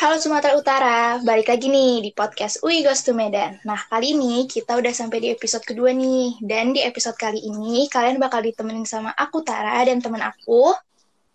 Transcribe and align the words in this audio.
Halo 0.00 0.16
Sumatera 0.16 0.56
Utara, 0.56 1.20
balik 1.20 1.52
lagi 1.52 1.68
nih 1.68 2.00
di 2.00 2.10
podcast 2.16 2.64
UI 2.64 2.80
Goes 2.80 3.04
to 3.04 3.12
Medan. 3.12 3.60
Nah, 3.68 3.76
kali 3.84 4.16
ini 4.16 4.48
kita 4.48 4.80
udah 4.80 4.96
sampai 4.96 5.20
di 5.20 5.28
episode 5.28 5.60
kedua 5.60 5.92
nih. 5.92 6.40
Dan 6.40 6.72
di 6.72 6.80
episode 6.80 7.20
kali 7.20 7.36
ini, 7.36 7.84
kalian 7.84 8.16
bakal 8.16 8.40
ditemenin 8.40 8.88
sama 8.88 9.12
aku 9.12 9.44
Tara 9.44 9.76
dan 9.84 10.00
temen 10.00 10.24
aku. 10.24 10.72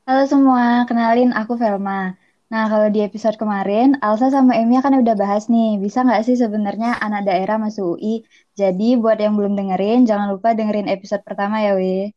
Halo 0.09 0.25
semua, 0.25 0.81
kenalin 0.89 1.29
aku 1.37 1.61
Velma. 1.61 2.17
Nah, 2.49 2.65
kalau 2.65 2.89
di 2.89 3.05
episode 3.05 3.37
kemarin, 3.37 4.01
Alsa 4.01 4.33
sama 4.33 4.57
Emi 4.57 4.81
kan 4.81 4.97
udah 4.97 5.13
bahas 5.13 5.45
nih, 5.45 5.77
bisa 5.77 6.01
nggak 6.01 6.25
sih 6.25 6.33
sebenarnya 6.33 6.97
anak 7.05 7.29
daerah 7.29 7.61
masuk 7.61 8.01
UI? 8.01 8.25
Jadi, 8.57 8.97
buat 8.97 9.21
yang 9.21 9.37
belum 9.37 9.53
dengerin, 9.53 10.09
jangan 10.09 10.33
lupa 10.33 10.57
dengerin 10.57 10.89
episode 10.89 11.21
pertama 11.21 11.61
ya, 11.61 11.77
Wih. 11.77 12.09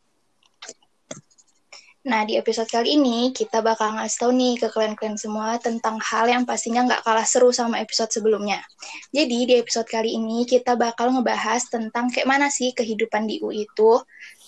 Nah, 2.06 2.22
di 2.22 2.38
episode 2.38 2.70
kali 2.70 2.94
ini 2.94 3.34
kita 3.34 3.58
bakal 3.58 3.98
ngasih 3.98 4.18
tau 4.22 4.30
nih 4.30 4.54
ke 4.54 4.70
kalian-kalian 4.70 5.18
semua 5.18 5.58
tentang 5.58 5.98
hal 5.98 6.30
yang 6.30 6.46
pastinya 6.46 6.86
nggak 6.86 7.02
kalah 7.02 7.26
seru 7.26 7.50
sama 7.50 7.82
episode 7.82 8.14
sebelumnya. 8.14 8.62
Jadi, 9.10 9.50
di 9.50 9.54
episode 9.58 9.90
kali 9.90 10.14
ini 10.14 10.46
kita 10.46 10.78
bakal 10.78 11.10
ngebahas 11.10 11.66
tentang 11.66 12.06
kayak 12.14 12.30
mana 12.30 12.54
sih 12.54 12.70
kehidupan 12.70 13.26
di 13.26 13.42
UI 13.42 13.66
itu. 13.66 13.98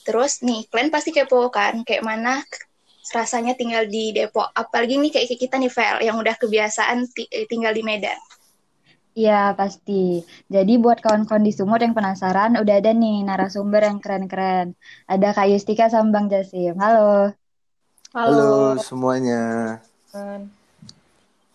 Terus 0.06 0.46
nih, 0.46 0.70
kalian 0.70 0.95
pasti 0.95 1.10
kepo 1.10 1.50
kan, 1.50 1.82
kayak 1.82 2.06
mana 2.06 2.38
rasanya 3.10 3.59
tinggal 3.59 3.82
di 3.90 4.14
Depok. 4.14 4.54
Apalagi 4.54 4.95
nih 5.02 5.10
kayak 5.10 5.34
kita 5.34 5.59
nih, 5.59 5.68
Vel, 5.74 5.96
yang 6.06 6.16
udah 6.23 6.38
kebiasaan 6.38 7.10
tinggal 7.51 7.74
di 7.74 7.82
Medan. 7.82 8.16
Iya, 9.10 9.59
pasti. 9.59 10.23
Jadi 10.46 10.78
buat 10.78 11.02
kawan-kawan 11.02 11.42
di 11.42 11.51
Sumut 11.51 11.82
yang 11.82 11.98
penasaran, 11.98 12.54
udah 12.56 12.74
ada 12.78 12.95
nih 12.95 13.26
narasumber 13.26 13.82
yang 13.82 13.98
keren-keren. 13.98 14.79
Ada 15.10 15.35
Kak 15.35 15.51
Yustika 15.51 15.90
sama 15.90 16.14
Bang 16.14 16.30
Jasim. 16.30 16.79
Halo. 16.79 17.40
Halo, 18.11 18.75
Halo 18.75 18.83
semuanya. 18.83 19.79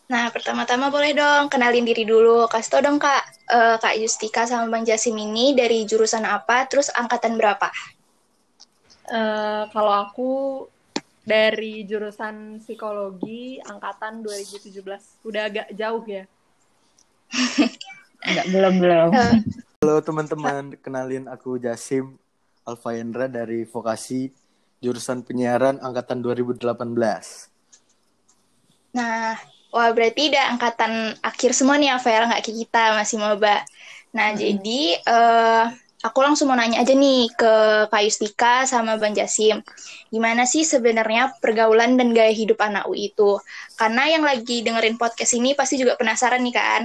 Nah, 0.08 0.26
pertama-tama 0.32 0.88
boleh 0.88 1.12
dong 1.12 1.52
kenalin 1.52 1.84
diri 1.84 2.08
dulu. 2.08 2.48
Kasih 2.48 2.72
tau 2.72 2.80
dong 2.80 2.96
Kak, 2.96 3.24
uh, 3.52 3.76
Kak 3.76 4.00
Justika 4.00 4.48
sama 4.48 4.72
Bang 4.72 4.88
Jasim 4.88 5.20
ini 5.20 5.52
dari 5.52 5.84
jurusan 5.84 6.24
apa, 6.24 6.64
terus 6.72 6.88
angkatan 6.96 7.36
berapa? 7.36 7.68
Uh, 9.12 9.68
kalau 9.76 9.94
aku 10.00 10.32
dari 11.28 11.84
jurusan 11.84 12.64
psikologi 12.64 13.60
angkatan 13.60 14.24
2017. 14.24 15.28
Udah 15.28 15.52
agak 15.52 15.68
jauh 15.76 16.08
ya. 16.08 16.24
Enggak, 18.32 18.48
belum, 18.48 18.74
belum. 18.80 19.10
Halo 19.84 20.00
teman-teman, 20.00 20.80
kenalin 20.80 21.28
aku 21.28 21.60
Jasim 21.60 22.16
Alfayendra 22.64 23.28
dari 23.28 23.68
Vokasi 23.68 24.45
jurusan 24.86 25.26
penyiaran 25.26 25.82
angkatan 25.82 26.22
2018. 26.22 26.62
Nah, 28.94 29.36
wah 29.74 29.90
berarti 29.92 30.32
udah 30.32 30.56
angkatan 30.56 31.18
akhir 31.26 31.52
semua 31.58 31.76
nih 31.76 31.92
Avel, 31.92 32.30
nggak 32.30 32.42
kayak 32.46 32.58
kita 32.64 32.84
masih 32.94 33.18
maba. 33.18 33.66
Nah, 34.16 34.32
hmm. 34.32 34.40
jadi 34.40 34.82
uh, 35.04 35.66
aku 36.06 36.20
langsung 36.24 36.48
mau 36.48 36.56
nanya 36.56 36.80
aja 36.86 36.94
nih 36.96 37.28
ke 37.36 37.54
Kak 37.92 38.02
Yustika 38.06 38.64
sama 38.64 38.96
Bang 38.96 39.12
Jasim. 39.12 39.60
Gimana 40.14 40.48
sih 40.48 40.64
sebenarnya 40.64 41.36
pergaulan 41.44 42.00
dan 42.00 42.16
gaya 42.16 42.32
hidup 42.32 42.62
anak 42.64 42.88
UI 42.88 43.12
itu? 43.12 43.36
Karena 43.76 44.08
yang 44.08 44.24
lagi 44.24 44.64
dengerin 44.64 44.96
podcast 44.96 45.36
ini 45.36 45.58
pasti 45.58 45.76
juga 45.76 46.00
penasaran 46.00 46.40
nih 46.40 46.56
kan, 46.56 46.82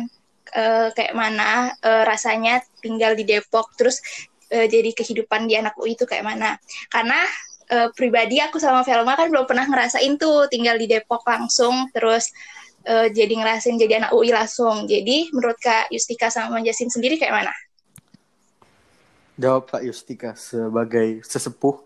uh, 0.58 0.88
kayak 0.90 1.14
mana 1.14 1.70
uh, 1.84 2.02
rasanya 2.02 2.58
tinggal 2.82 3.14
di 3.14 3.22
Depok, 3.22 3.76
terus 3.78 4.02
uh, 4.50 4.66
jadi 4.66 4.90
kehidupan 4.90 5.46
di 5.46 5.54
anak 5.54 5.78
UI 5.78 5.94
itu 5.94 6.08
kayak 6.08 6.26
mana? 6.26 6.58
Karena 6.90 7.22
uh, 7.70 7.88
pribadi 7.94 8.42
aku 8.42 8.58
sama 8.58 8.82
Velma 8.82 9.14
kan 9.14 9.30
belum 9.30 9.46
pernah 9.46 9.64
ngerasain 9.64 10.18
tuh 10.18 10.50
tinggal 10.50 10.76
di 10.76 10.90
Depok 10.90 11.22
langsung 11.24 11.88
terus 11.94 12.34
uh, 12.84 13.06
jadi 13.08 13.30
ngerasain 13.30 13.78
jadi 13.78 14.04
anak 14.04 14.12
UI 14.12 14.34
langsung. 14.34 14.84
Jadi 14.90 15.30
menurut 15.32 15.56
Kak 15.62 15.88
Yustika 15.94 16.28
sama 16.28 16.58
Manjasin 16.58 16.90
sendiri 16.90 17.16
kayak 17.16 17.34
mana? 17.42 17.54
Jawab 19.40 19.72
Kak 19.72 19.82
Yustika 19.86 20.36
sebagai 20.36 21.24
sesepuh 21.24 21.80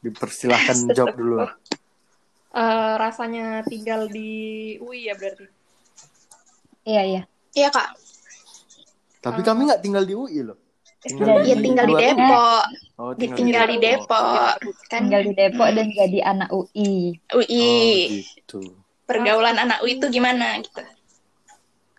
dipersilahkan 0.00 0.88
jawab 0.96 1.14
dulu. 1.16 1.36
Uh, 2.54 2.94
rasanya 3.02 3.66
tinggal 3.66 4.06
di 4.06 4.78
UI 4.78 5.10
ya 5.10 5.18
berarti? 5.18 5.46
Iya 6.84 7.02
iya. 7.02 7.22
Iya 7.54 7.68
kak. 7.70 7.98
Tapi 9.24 9.40
uh, 9.42 9.44
kami 9.46 9.60
nggak 9.66 9.82
tinggal 9.82 10.04
di 10.06 10.14
UI 10.14 10.40
loh. 10.44 10.58
Tinggal 11.04 11.44
ya, 11.44 11.56
tinggal 11.60 11.84
di 11.84 11.96
Depok. 12.00 12.64
Oh, 12.96 13.12
tinggal, 13.12 13.36
tinggal 13.36 13.64
di 13.68 13.76
Depok. 13.76 14.56
Kan 14.88 15.00
tinggal 15.04 15.22
di 15.28 15.32
Depok 15.36 15.68
dan 15.76 15.86
jadi 15.92 16.18
anak 16.24 16.48
UI. 16.48 17.20
UI. 17.36 17.68
Oh, 17.68 18.24
gitu. 18.32 18.60
Pergaulan 19.04 19.56
anak 19.60 19.84
UI 19.84 20.00
itu 20.00 20.06
gimana 20.08 20.64
gitu? 20.64 20.80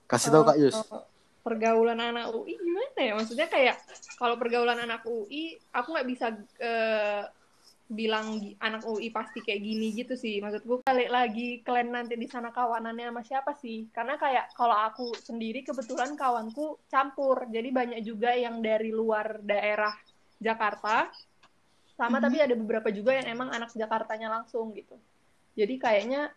Kasih 0.10 0.34
tahu 0.34 0.44
Kak 0.50 0.58
Yus. 0.58 0.78
Oh, 0.90 1.06
pergaulan 1.46 2.02
anak 2.02 2.34
UI 2.34 2.58
gimana 2.58 2.98
ya? 2.98 3.14
Maksudnya 3.14 3.46
kayak 3.46 3.78
kalau 4.18 4.42
pergaulan 4.42 4.82
anak 4.82 5.06
UI, 5.06 5.62
aku 5.70 5.94
nggak 5.94 6.08
bisa 6.10 6.34
uh, 6.66 7.30
bilang 7.86 8.42
anak 8.58 8.82
UI 8.82 9.14
pasti 9.14 9.46
kayak 9.46 9.62
gini 9.62 9.94
gitu 9.94 10.18
sih 10.18 10.42
maksudku. 10.42 10.82
Balik 10.82 11.10
lagi 11.14 11.62
kalian 11.62 11.94
nanti 11.94 12.18
di 12.18 12.26
sana 12.26 12.50
kawanannya 12.50 13.14
sama 13.14 13.22
siapa 13.22 13.52
sih? 13.62 13.86
Karena 13.94 14.18
kayak 14.18 14.58
kalau 14.58 14.74
aku 14.74 15.14
sendiri 15.14 15.62
kebetulan 15.62 16.18
kawanku 16.18 16.82
campur. 16.90 17.46
Jadi 17.46 17.70
banyak 17.70 18.02
juga 18.02 18.34
yang 18.34 18.60
dari 18.66 18.90
luar 18.90 19.38
daerah 19.46 19.94
Jakarta. 20.42 21.14
Sama 21.96 22.10
mm 22.10 22.14
-hmm. 22.18 22.24
tapi 22.26 22.38
ada 22.42 22.56
beberapa 22.58 22.90
juga 22.90 23.16
yang 23.16 23.28
emang 23.30 23.54
anak 23.54 23.72
Jakartanya 23.78 24.34
langsung 24.34 24.74
gitu. 24.74 24.98
Jadi 25.56 25.80
kayaknya 25.80 26.34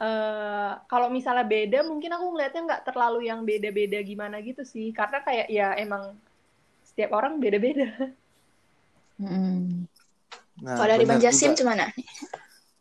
uh, 0.00 0.80
kalau 0.86 1.10
misalnya 1.12 1.44
beda 1.44 1.84
mungkin 1.84 2.14
aku 2.14 2.32
ngeliatnya 2.32 2.62
nggak 2.62 2.84
terlalu 2.88 3.28
yang 3.28 3.42
beda-beda 3.42 3.98
gimana 4.06 4.38
gitu 4.38 4.62
sih. 4.62 4.94
Karena 4.94 5.18
kayak 5.20 5.50
ya 5.50 5.74
emang 5.76 6.14
setiap 6.86 7.10
orang 7.12 7.42
beda-beda. 7.42 7.90
Nah, 10.66 10.74
Kalau 10.74 10.90
dari 10.98 11.06
Bang 11.06 11.22
Jasim 11.22 11.54
gimana? 11.54 11.86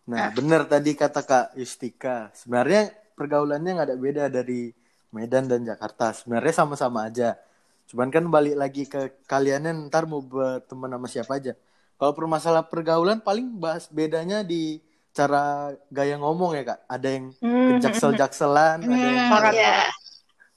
Nah, 0.09 0.17
nah, 0.17 0.29
benar 0.33 0.65
tadi 0.65 0.97
kata 0.97 1.21
Kak 1.21 1.53
Yustika. 1.53 2.33
Sebenarnya 2.33 2.89
pergaulannya 3.13 3.77
nggak 3.77 3.87
ada 3.93 3.97
beda 3.97 4.23
dari 4.33 4.73
Medan 5.13 5.45
dan 5.45 5.61
Jakarta. 5.61 6.09
Sebenarnya 6.17 6.53
sama-sama 6.65 7.05
aja. 7.05 7.37
Cuman 7.85 8.09
kan 8.09 8.25
balik 8.25 8.57
lagi 8.57 8.89
ke 8.89 9.21
kaliannya 9.29 9.85
ntar 9.93 10.09
mau 10.09 10.25
berteman 10.25 10.97
sama 10.97 11.05
siapa 11.05 11.37
aja. 11.37 11.53
Kalau 12.01 12.11
permasalahan 12.17 12.65
pergaulan 12.65 13.21
paling 13.21 13.53
bahas 13.61 13.85
bedanya 13.85 14.41
di 14.41 14.81
cara 15.13 15.71
gaya 15.93 16.17
ngomong 16.17 16.57
ya 16.57 16.73
kak. 16.73 16.79
Ada 16.89 17.07
yang 17.07 17.25
hmm. 17.37 17.69
kejaksel-jakselan, 17.77 18.81
ada 18.81 18.97
yang 18.97 19.29
hmm, 19.29 19.53
yeah. 19.53 19.85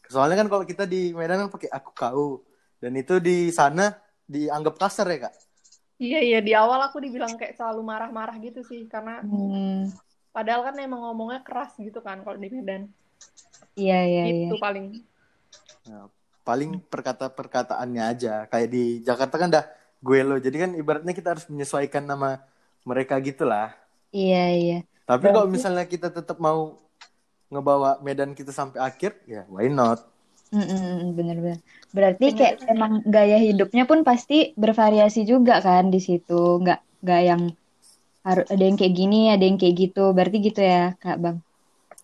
Soalnya 0.08 0.40
kan 0.40 0.48
kalau 0.48 0.64
kita 0.64 0.88
di 0.88 1.12
Medan 1.12 1.44
kan 1.44 1.52
pakai 1.52 1.68
aku 1.68 1.92
kau 1.92 2.40
dan 2.80 2.96
itu 2.96 3.20
di 3.20 3.52
sana 3.52 3.92
dianggap 4.24 4.80
kasar 4.80 5.06
ya 5.12 5.28
kak. 5.28 5.34
Iya 5.98 6.20
iya 6.22 6.38
di 6.38 6.54
awal 6.54 6.78
aku 6.86 7.02
dibilang 7.02 7.34
kayak 7.34 7.58
selalu 7.58 7.82
marah-marah 7.82 8.38
gitu 8.38 8.62
sih 8.62 8.86
karena 8.86 9.18
hmm. 9.18 9.90
padahal 10.30 10.70
kan 10.70 10.78
emang 10.78 11.02
ngomongnya 11.02 11.42
keras 11.42 11.74
gitu 11.74 11.98
kan 11.98 12.22
kalau 12.22 12.38
di 12.38 12.46
Medan. 12.54 12.86
Iya 13.74 13.98
iya. 14.06 14.22
Itu 14.30 14.54
iya. 14.54 14.62
paling. 14.62 14.86
Nah, 15.90 16.06
paling 16.46 16.78
perkata-perkataannya 16.86 18.04
aja 18.14 18.46
kayak 18.46 18.68
di 18.70 19.02
Jakarta 19.02 19.36
kan 19.36 19.50
dah 19.50 19.66
gue 19.98 20.18
lo 20.22 20.38
jadi 20.38 20.56
kan 20.64 20.70
ibaratnya 20.78 21.10
kita 21.10 21.34
harus 21.34 21.50
menyesuaikan 21.50 22.06
nama 22.06 22.46
mereka 22.86 23.18
gitulah. 23.18 23.74
Iya 24.14 24.44
iya. 24.54 24.78
Tapi 25.02 25.34
kalau 25.34 25.50
misalnya 25.50 25.82
kita 25.82 26.14
tetap 26.14 26.38
mau 26.38 26.78
ngebawa 27.50 27.98
Medan 28.04 28.38
kita 28.38 28.54
sampai 28.54 28.78
akhir 28.78 29.18
ya 29.26 29.42
why 29.50 29.66
not? 29.66 30.04
Bener-bener. 31.16 31.58
Berarti 31.92 32.32
bener, 32.32 32.36
kayak 32.36 32.54
bener. 32.60 32.72
emang 32.72 32.92
gaya 33.04 33.36
hidupnya 33.36 33.84
pun 33.84 34.00
pasti 34.04 34.52
bervariasi 34.56 35.28
juga 35.28 35.60
kan 35.60 35.92
di 35.92 36.00
situ. 36.00 36.60
Nggak 36.64 36.80
nggak 37.04 37.20
yang 37.24 37.42
harus 38.24 38.46
ada 38.48 38.62
yang 38.64 38.76
kayak 38.76 38.94
gini, 38.96 39.32
ada 39.32 39.44
yang 39.44 39.56
kayak 39.60 39.76
gitu. 39.76 40.12
Berarti 40.12 40.36
gitu 40.40 40.60
ya, 40.60 40.96
Kak 41.00 41.18
Bang? 41.20 41.36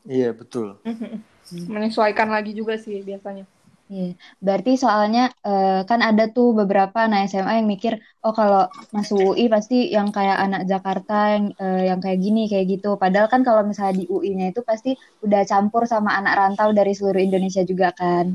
Iya, 0.04 0.36
betul. 0.36 0.76
Menyesuaikan 1.72 2.28
lagi 2.32 2.52
juga 2.52 2.76
sih 2.80 3.00
biasanya. 3.00 3.44
Iya, 3.84 4.16
berarti 4.40 4.80
soalnya 4.80 5.28
uh, 5.44 5.84
kan 5.84 6.00
ada 6.00 6.32
tuh 6.32 6.56
beberapa 6.56 7.04
anak 7.04 7.28
SMA 7.28 7.60
yang 7.60 7.68
mikir, 7.68 8.00
oh 8.24 8.32
kalau 8.32 8.64
masuk 8.96 9.36
UI 9.36 9.52
pasti 9.52 9.92
yang 9.92 10.08
kayak 10.08 10.40
anak 10.40 10.64
Jakarta 10.64 11.36
yang 11.36 11.52
uh, 11.60 11.84
yang 11.84 12.00
kayak 12.00 12.16
gini 12.16 12.48
kayak 12.48 12.80
gitu. 12.80 12.96
Padahal 12.96 13.28
kan 13.28 13.44
kalau 13.44 13.60
misalnya 13.60 14.00
di 14.00 14.08
UI-nya 14.08 14.56
itu 14.56 14.64
pasti 14.64 14.96
udah 15.20 15.44
campur 15.44 15.84
sama 15.84 16.16
anak 16.16 16.32
rantau 16.32 16.72
dari 16.72 16.96
seluruh 16.96 17.20
Indonesia 17.20 17.60
juga 17.60 17.92
kan. 17.92 18.32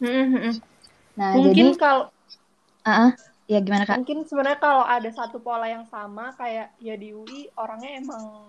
Nah, 0.00 1.32
mungkin 1.36 1.52
jadi 1.52 1.70
kalau, 1.76 2.08
uh 2.08 2.88
-uh, 2.88 3.10
ya 3.52 3.58
gimana 3.60 3.84
kak? 3.84 4.00
Mungkin 4.00 4.24
sebenarnya 4.24 4.60
kalau 4.64 4.84
ada 4.84 5.10
satu 5.12 5.44
pola 5.44 5.68
yang 5.68 5.84
sama 5.92 6.32
kayak 6.40 6.72
ya 6.80 6.96
di 6.96 7.12
UI 7.12 7.52
orangnya 7.60 8.00
emang 8.00 8.48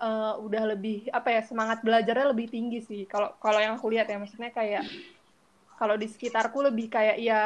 uh, 0.00 0.36
udah 0.44 0.76
lebih 0.76 1.08
apa 1.08 1.40
ya 1.40 1.42
semangat 1.44 1.80
belajarnya 1.80 2.36
lebih 2.36 2.52
tinggi 2.52 2.84
sih. 2.84 3.08
Kalau 3.08 3.32
kalau 3.40 3.64
yang 3.64 3.80
aku 3.80 3.88
lihat 3.92 4.12
ya 4.12 4.20
maksudnya 4.20 4.52
kayak 4.52 4.84
kalau 5.78 5.94
di 5.94 6.10
sekitarku 6.10 6.58
lebih 6.60 6.90
kayak 6.90 7.22
ya 7.22 7.42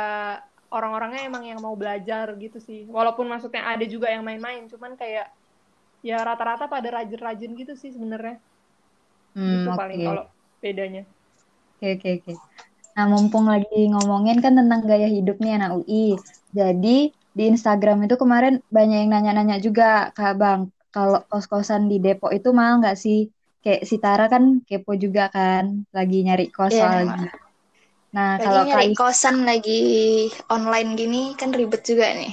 orang-orangnya 0.72 1.28
emang 1.28 1.44
yang 1.44 1.60
mau 1.60 1.76
belajar 1.76 2.32
gitu 2.40 2.58
sih 2.58 2.88
walaupun 2.88 3.28
maksudnya 3.28 3.68
ada 3.68 3.84
juga 3.84 4.08
yang 4.08 4.24
main-main 4.24 4.64
cuman 4.72 4.96
kayak 4.96 5.28
ya 6.00 6.18
rata-rata 6.24 6.66
pada 6.66 6.88
rajin-rajin 6.88 7.52
gitu 7.54 7.76
sih 7.76 7.92
sebenarnya 7.92 8.40
hmm, 9.36 9.62
itu 9.62 9.70
okay. 9.70 9.78
paling 9.78 10.00
kalau 10.02 10.24
bedanya. 10.62 11.02
Oke, 11.76 11.98
oke, 11.98 12.08
oke. 12.22 12.32
Nah, 12.94 13.06
mumpung 13.10 13.50
lagi 13.50 13.90
ngomongin 13.90 14.38
kan 14.38 14.54
tentang 14.54 14.86
gaya 14.86 15.10
hidup 15.10 15.42
nih 15.42 15.58
anak 15.58 15.82
UI. 15.82 16.14
Jadi, 16.54 17.10
di 17.10 17.44
Instagram 17.48 18.06
itu 18.06 18.14
kemarin 18.14 18.62
banyak 18.70 18.98
yang 19.02 19.10
nanya-nanya 19.10 19.58
juga, 19.58 20.14
Kak 20.14 20.38
Bang, 20.38 20.70
kalau 20.94 21.24
kos-kosan 21.26 21.90
di 21.90 21.98
Depok 21.98 22.30
itu 22.30 22.54
mahal 22.54 22.78
nggak 22.78 22.94
sih? 22.94 23.32
Kayak 23.64 23.82
si 23.88 23.96
Tara 23.98 24.30
kan 24.30 24.62
kepo 24.62 24.94
juga 24.94 25.26
kan, 25.32 25.82
lagi 25.90 26.22
nyari 26.22 26.52
kos 26.54 26.70
Iya, 26.70 26.86
soalnya. 26.86 27.30
Nah, 28.12 28.36
Lagi 28.36 28.44
kalau 28.44 28.62
nyari 28.68 28.92
kosan 28.92 29.48
lagi 29.48 29.80
online 30.52 31.00
gini 31.00 31.32
kan 31.32 31.48
ribet 31.48 31.80
juga 31.80 32.12
nih. 32.12 32.32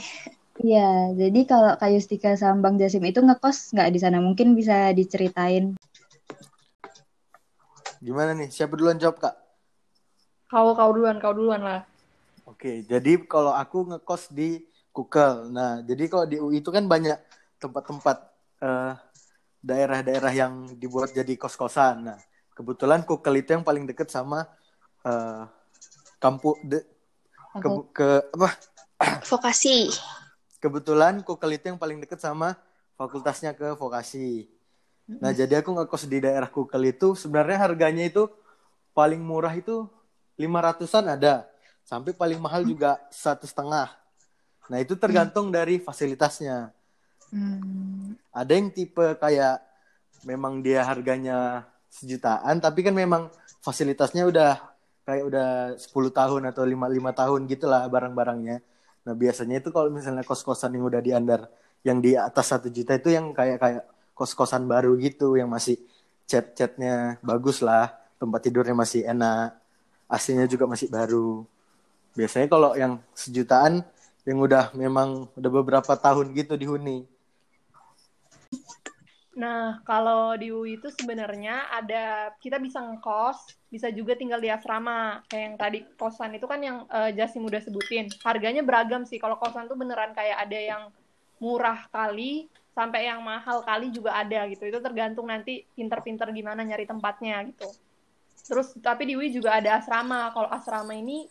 Iya, 0.60 1.16
jadi 1.16 1.40
kalau 1.48 1.72
Kak 1.80 1.88
Yustika 1.96 2.36
sama 2.36 2.68
Bang 2.68 2.76
Jasim 2.76 3.00
itu 3.08 3.24
ngekos 3.24 3.72
nggak 3.72 3.90
di 3.96 4.00
sana? 4.04 4.20
Mungkin 4.20 4.60
bisa 4.60 4.92
diceritain. 4.92 5.80
Gimana 8.04 8.36
nih? 8.36 8.52
Siapa 8.52 8.76
duluan 8.76 9.00
jawab, 9.00 9.24
Kak? 9.24 9.36
Kau 10.52 10.76
kau 10.76 10.92
duluan, 10.92 11.16
kau 11.24 11.32
duluan 11.32 11.64
lah. 11.64 11.88
Oke, 12.44 12.84
jadi 12.84 13.24
kalau 13.24 13.56
aku 13.56 13.88
ngekos 13.96 14.36
di 14.36 14.68
Kukel. 14.92 15.48
Nah, 15.48 15.80
jadi 15.80 16.12
kalau 16.12 16.26
di 16.28 16.44
UI 16.44 16.60
itu 16.60 16.76
kan 16.76 16.92
banyak 16.92 17.16
tempat-tempat 17.56 18.18
eh, 18.60 18.94
daerah-daerah 19.64 20.34
yang 20.36 20.76
dibuat 20.76 21.16
jadi 21.16 21.40
kos-kosan. 21.40 22.04
Nah, 22.04 22.20
kebetulan 22.52 23.08
Kukel 23.08 23.40
itu 23.40 23.56
yang 23.56 23.64
paling 23.64 23.88
deket 23.88 24.12
sama 24.12 24.44
eh, 25.08 25.44
kampus 26.20 26.56
de, 26.68 26.80
ke, 27.58 27.68
ke 27.96 28.08
apa? 28.36 28.50
Vokasi. 29.32 29.90
Kebetulan 30.60 31.24
Kukel 31.24 31.56
itu 31.56 31.72
yang 31.72 31.80
paling 31.80 32.04
deket 32.04 32.20
sama 32.20 32.60
fakultasnya 33.00 33.56
ke 33.56 33.80
vokasi. 33.80 34.52
Nah, 35.08 35.32
jadi 35.32 35.64
aku 35.64 35.72
ngekos 35.74 36.06
di 36.06 36.20
daerah 36.22 36.52
Kukel 36.52 36.94
itu 36.94 37.16
sebenarnya 37.16 37.66
harganya 37.66 38.06
itu 38.06 38.28
paling 38.92 39.24
murah 39.24 39.56
itu 39.56 39.88
lima 40.36 40.60
ratusan 40.62 41.08
ada, 41.08 41.48
sampai 41.88 42.14
paling 42.14 42.38
mahal 42.38 42.62
juga 42.68 43.00
satu 43.10 43.48
setengah. 43.50 43.90
Nah, 44.70 44.78
itu 44.78 44.94
tergantung 45.00 45.50
dari 45.50 45.82
fasilitasnya. 45.82 46.70
Hmm. 47.34 48.14
Ada 48.30 48.54
yang 48.54 48.70
tipe 48.70 49.18
kayak 49.18 49.64
memang 50.28 50.62
dia 50.62 50.86
harganya 50.86 51.66
sejutaan, 51.90 52.62
tapi 52.62 52.86
kan 52.86 52.94
memang 52.94 53.34
fasilitasnya 53.66 54.30
udah 54.30 54.69
kayak 55.10 55.24
udah 55.26 55.48
10 55.74 56.14
tahun 56.14 56.42
atau 56.54 56.62
5 56.62 56.86
lima 56.86 57.12
tahun 57.18 57.50
gitulah 57.50 57.90
barang-barangnya. 57.90 58.58
Nah, 59.10 59.14
biasanya 59.18 59.58
itu 59.58 59.74
kalau 59.74 59.90
misalnya 59.90 60.22
kos-kosan 60.22 60.78
yang 60.78 60.86
udah 60.86 61.02
diandar 61.02 61.42
yang 61.82 61.98
di 61.98 62.14
atas 62.14 62.54
satu 62.54 62.70
juta 62.70 62.94
itu 62.94 63.10
yang 63.10 63.34
kayak 63.34 63.58
kayak 63.58 63.84
kos-kosan 64.14 64.70
baru 64.70 64.94
gitu 65.02 65.34
yang 65.40 65.50
masih 65.50 65.82
cat-catnya 66.30 67.18
bagus 67.26 67.66
lah, 67.66 67.90
tempat 68.22 68.40
tidurnya 68.46 68.76
masih 68.78 69.02
enak, 69.08 69.58
AC-nya 70.06 70.46
juga 70.46 70.70
masih 70.70 70.92
baru. 70.94 71.42
Biasanya 72.14 72.48
kalau 72.52 72.78
yang 72.78 73.02
sejutaan 73.18 73.82
yang 74.28 74.38
udah 74.38 74.70
memang 74.78 75.26
udah 75.34 75.52
beberapa 75.52 75.94
tahun 75.98 76.36
gitu 76.38 76.54
dihuni. 76.54 77.08
Nah, 79.38 79.86
kalau 79.86 80.34
di 80.34 80.50
UI 80.50 80.82
itu 80.82 80.90
sebenarnya 80.90 81.70
ada 81.70 82.34
kita 82.42 82.58
bisa 82.58 82.82
ngekos, 82.82 83.70
bisa 83.70 83.94
juga 83.94 84.18
tinggal 84.18 84.42
di 84.42 84.50
asrama. 84.50 85.22
Kayak 85.30 85.44
yang 85.46 85.58
tadi 85.60 85.80
kosan 85.94 86.34
itu 86.34 86.50
kan 86.50 86.60
yang 86.60 86.90
eh, 86.90 87.14
Jasim 87.14 87.46
udah 87.46 87.62
sebutin. 87.62 88.10
Harganya 88.26 88.66
beragam 88.66 89.06
sih. 89.06 89.22
Kalau 89.22 89.38
kosan 89.38 89.70
tuh 89.70 89.78
beneran 89.78 90.18
kayak 90.18 90.50
ada 90.50 90.60
yang 90.60 90.84
murah 91.38 91.88
kali 91.94 92.50
sampai 92.74 93.08
yang 93.08 93.22
mahal 93.22 93.62
kali 93.62 93.94
juga 93.94 94.18
ada 94.18 94.50
gitu. 94.50 94.66
Itu 94.66 94.82
tergantung 94.82 95.30
nanti 95.30 95.62
pinter-pinter 95.78 96.34
gimana 96.34 96.66
nyari 96.66 96.90
tempatnya 96.90 97.46
gitu. 97.54 97.70
Terus 98.50 98.74
tapi 98.82 99.14
di 99.14 99.14
UI 99.14 99.30
juga 99.30 99.62
ada 99.62 99.78
asrama. 99.78 100.34
Kalau 100.34 100.50
asrama 100.50 100.98
ini 100.98 101.30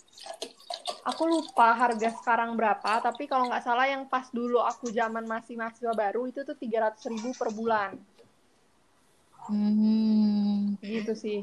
aku 1.09 1.25
lupa 1.25 1.73
harga 1.73 2.13
sekarang 2.21 2.53
berapa, 2.53 3.01
tapi 3.01 3.25
kalau 3.25 3.49
nggak 3.49 3.65
salah 3.65 3.89
yang 3.89 4.05
pas 4.05 4.29
dulu 4.29 4.61
aku 4.61 4.93
zaman 4.93 5.25
masih 5.25 5.57
mahasiswa 5.57 5.97
baru 5.97 6.29
itu 6.29 6.45
tuh 6.45 6.53
300 6.55 7.09
ribu 7.09 7.33
per 7.33 7.49
bulan. 7.51 7.97
Hmm. 9.49 10.77
Gitu 10.85 11.13
sih. 11.17 11.39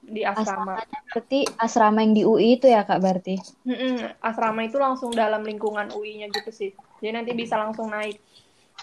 Di 0.00 0.24
asrama. 0.24 0.80
Asramanya 0.80 0.98
berarti 1.12 1.40
asrama 1.60 1.98
yang 2.00 2.14
di 2.16 2.22
UI 2.24 2.56
itu 2.56 2.66
ya 2.70 2.86
Kak 2.88 3.00
berarti? 3.04 3.36
Mm-mm, 3.66 4.16
asrama 4.22 4.64
itu 4.64 4.78
langsung 4.80 5.12
dalam 5.12 5.42
lingkungan 5.44 5.92
UI-nya 5.92 6.30
gitu 6.32 6.50
sih. 6.54 6.70
Jadi 7.02 7.12
nanti 7.12 7.32
bisa 7.36 7.58
langsung 7.60 7.92
naik 7.92 8.16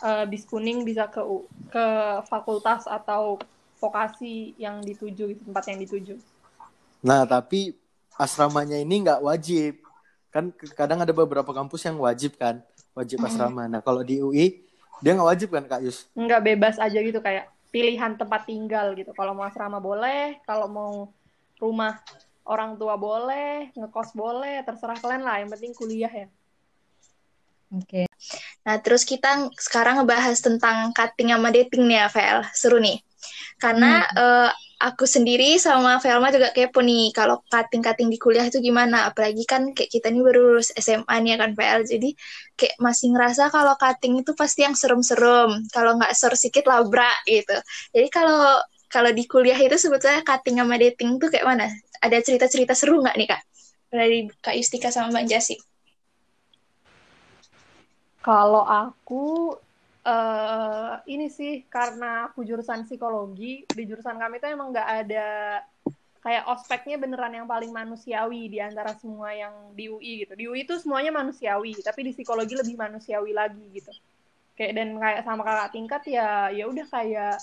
eh, 0.04 0.25
bis 0.30 0.44
kuning 0.46 0.84
bisa 0.86 1.08
ke 1.10 1.24
U- 1.24 1.48
ke 1.74 1.86
fakultas 2.30 2.86
atau 2.86 3.40
vokasi 3.80 4.56
yang 4.62 4.80
dituju 4.84 5.34
gitu, 5.34 5.42
tempat 5.48 5.64
yang 5.74 5.80
dituju. 5.81 6.16
Nah, 7.04 7.28
tapi 7.28 7.75
asramanya 8.18 8.77
ini 8.77 9.04
nggak 9.04 9.21
wajib. 9.24 9.81
Kan 10.33 10.50
kadang 10.74 11.01
ada 11.01 11.13
beberapa 11.13 11.54
kampus 11.54 11.86
yang 11.86 12.01
wajib 12.01 12.38
kan, 12.38 12.62
wajib 12.98 13.21
asrama. 13.21 13.69
Nah, 13.69 13.81
kalau 13.86 14.01
di 14.01 14.18
UI 14.21 14.65
dia 15.04 15.13
nggak 15.13 15.30
wajib 15.30 15.50
kan, 15.54 15.63
Kak 15.68 15.81
Yus? 15.86 16.10
Nggak 16.18 16.42
bebas 16.42 16.75
aja 16.81 16.98
gitu 16.98 17.19
kayak 17.21 17.51
pilihan 17.74 18.18
tempat 18.18 18.45
tinggal 18.45 18.94
gitu. 18.94 19.13
Kalau 19.13 19.33
mau 19.33 19.45
asrama 19.45 19.81
boleh, 19.81 20.42
kalau 20.45 20.69
mau 20.69 20.94
rumah 21.57 22.01
orang 22.45 22.75
tua 22.75 23.00
boleh, 23.00 23.71
ngekos 23.74 24.13
boleh, 24.13 24.62
terserah 24.62 24.98
kalian 25.00 25.24
lah. 25.25 25.36
Yang 25.42 25.50
penting 25.57 25.74
kuliah 25.74 26.13
ya. 26.13 26.27
Oke. 27.74 28.06
Nah, 28.63 28.77
terus 28.80 29.04
kita 29.04 29.50
sekarang 29.57 30.04
ngebahas 30.04 30.38
tentang 30.38 30.94
cutting 30.94 31.33
sama 31.33 31.50
dating 31.50 31.89
nih 31.89 31.98
ya, 32.06 32.07
Vel. 32.13 32.39
Seru 32.54 32.77
nih. 32.77 33.01
Karena 33.57 34.06
eh, 34.06 34.50
aku 34.84 35.08
sendiri 35.08 35.56
sama 35.56 35.96
Velma 36.04 36.28
juga 36.28 36.52
kepo 36.52 36.84
nih, 36.84 37.16
kalau 37.16 37.40
cutting-cutting 37.48 38.12
di 38.12 38.20
kuliah 38.20 38.44
itu 38.44 38.60
gimana. 38.60 39.08
Apalagi 39.08 39.48
kan 39.48 39.72
kayak 39.72 39.88
kita 39.88 40.12
nih 40.12 40.20
baru 40.20 40.40
lulus 40.52 40.76
SMA 40.76 41.16
nih 41.24 41.30
ya 41.34 41.38
kan, 41.40 41.52
Vel. 41.56 41.82
Jadi 41.88 42.10
kayak 42.60 42.76
masih 42.84 43.16
ngerasa 43.16 43.48
kalau 43.48 43.80
cutting 43.80 44.20
itu 44.20 44.36
pasti 44.36 44.68
yang 44.68 44.76
serem-serem. 44.76 45.64
Kalau 45.72 45.96
nggak 45.96 46.12
seru 46.12 46.36
sedikit 46.36 46.68
labrak 46.68 47.24
gitu. 47.24 47.56
Jadi 47.96 48.08
kalau 48.12 48.60
kalau 48.92 49.10
di 49.16 49.24
kuliah 49.26 49.58
itu 49.58 49.80
sebetulnya 49.80 50.22
cutting 50.28 50.60
sama 50.60 50.76
dating 50.76 51.16
tuh 51.18 51.32
kayak 51.32 51.48
mana? 51.48 51.66
Ada 52.04 52.20
cerita-cerita 52.20 52.76
seru 52.76 53.00
nggak 53.00 53.16
nih, 53.16 53.28
Kak? 53.32 53.42
Dari 53.88 54.20
Kak 54.44 54.56
Yustika 54.60 54.92
sama 54.92 55.16
Mbak 55.16 55.26
Jasi. 55.32 55.56
Kalau 58.20 58.68
aku 58.68 59.56
eh 60.03 60.93
ini 61.07 61.31
sih 61.31 61.63
karena 61.72 62.27
aku 62.27 62.43
jurusan 62.43 62.83
psikologi, 62.83 63.63
di 63.63 63.83
jurusan 63.88 64.19
kami 64.19 64.43
itu 64.43 64.48
emang 64.51 64.75
nggak 64.75 64.89
ada 65.07 65.27
kayak 66.24 66.48
ospeknya 66.48 66.95
beneran 66.95 67.36
yang 67.36 67.48
paling 67.48 67.72
manusiawi 67.72 68.48
di 68.48 68.60
antara 68.60 68.95
semua 68.95 69.36
yang 69.36 69.75
di 69.75 69.91
UI 69.91 70.24
gitu. 70.24 70.33
Di 70.39 70.43
UI 70.48 70.63
itu 70.63 70.75
semuanya 70.79 71.12
manusiawi, 71.12 71.79
tapi 71.83 72.07
di 72.07 72.12
psikologi 72.15 72.55
lebih 72.55 72.79
manusiawi 72.79 73.31
lagi 73.36 73.63
gitu. 73.75 73.91
Kayak 74.55 74.74
dan 74.75 74.89
kayak 75.00 75.22
sama 75.27 75.41
kakak 75.43 75.69
tingkat 75.75 76.01
ya 76.07 76.48
ya 76.51 76.63
udah 76.67 76.86
kayak 76.88 77.36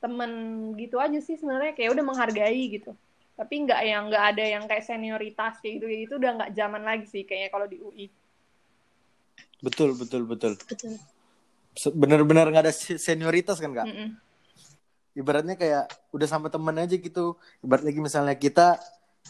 temen 0.00 0.30
gitu 0.76 0.96
aja 1.00 1.18
sih 1.20 1.36
sebenarnya 1.36 1.76
kayak 1.76 1.92
udah 1.92 2.04
menghargai 2.04 2.64
gitu. 2.80 2.92
Tapi 3.36 3.54
nggak 3.64 3.80
yang 3.84 4.02
nggak 4.12 4.24
ada 4.36 4.44
yang 4.44 4.64
kayak 4.64 4.84
senioritas 4.84 5.60
kayak 5.60 5.80
gitu 5.80 5.84
kayak 5.88 6.00
gitu 6.08 6.14
udah 6.20 6.30
nggak 6.40 6.52
zaman 6.52 6.82
lagi 6.84 7.06
sih 7.08 7.24
kayaknya 7.28 7.48
kalau 7.52 7.66
di 7.68 7.76
UI. 7.80 8.06
Betul, 9.60 9.96
betul, 9.96 10.28
betul. 10.28 10.56
Betul. 10.64 10.96
Bener-bener 11.74 12.46
nggak 12.50 12.64
ada 12.70 12.74
se- 12.74 13.00
senioritas 13.00 13.58
kan, 13.58 13.72
Kak? 13.74 13.86
Mm-mm. 13.88 14.16
Ibaratnya 15.14 15.54
kayak 15.54 15.84
udah 16.10 16.26
sama 16.26 16.50
temen 16.50 16.74
aja 16.74 16.94
gitu. 16.98 17.38
Ibarat 17.62 17.84
lagi 17.86 18.00
misalnya 18.02 18.34
kita 18.34 18.78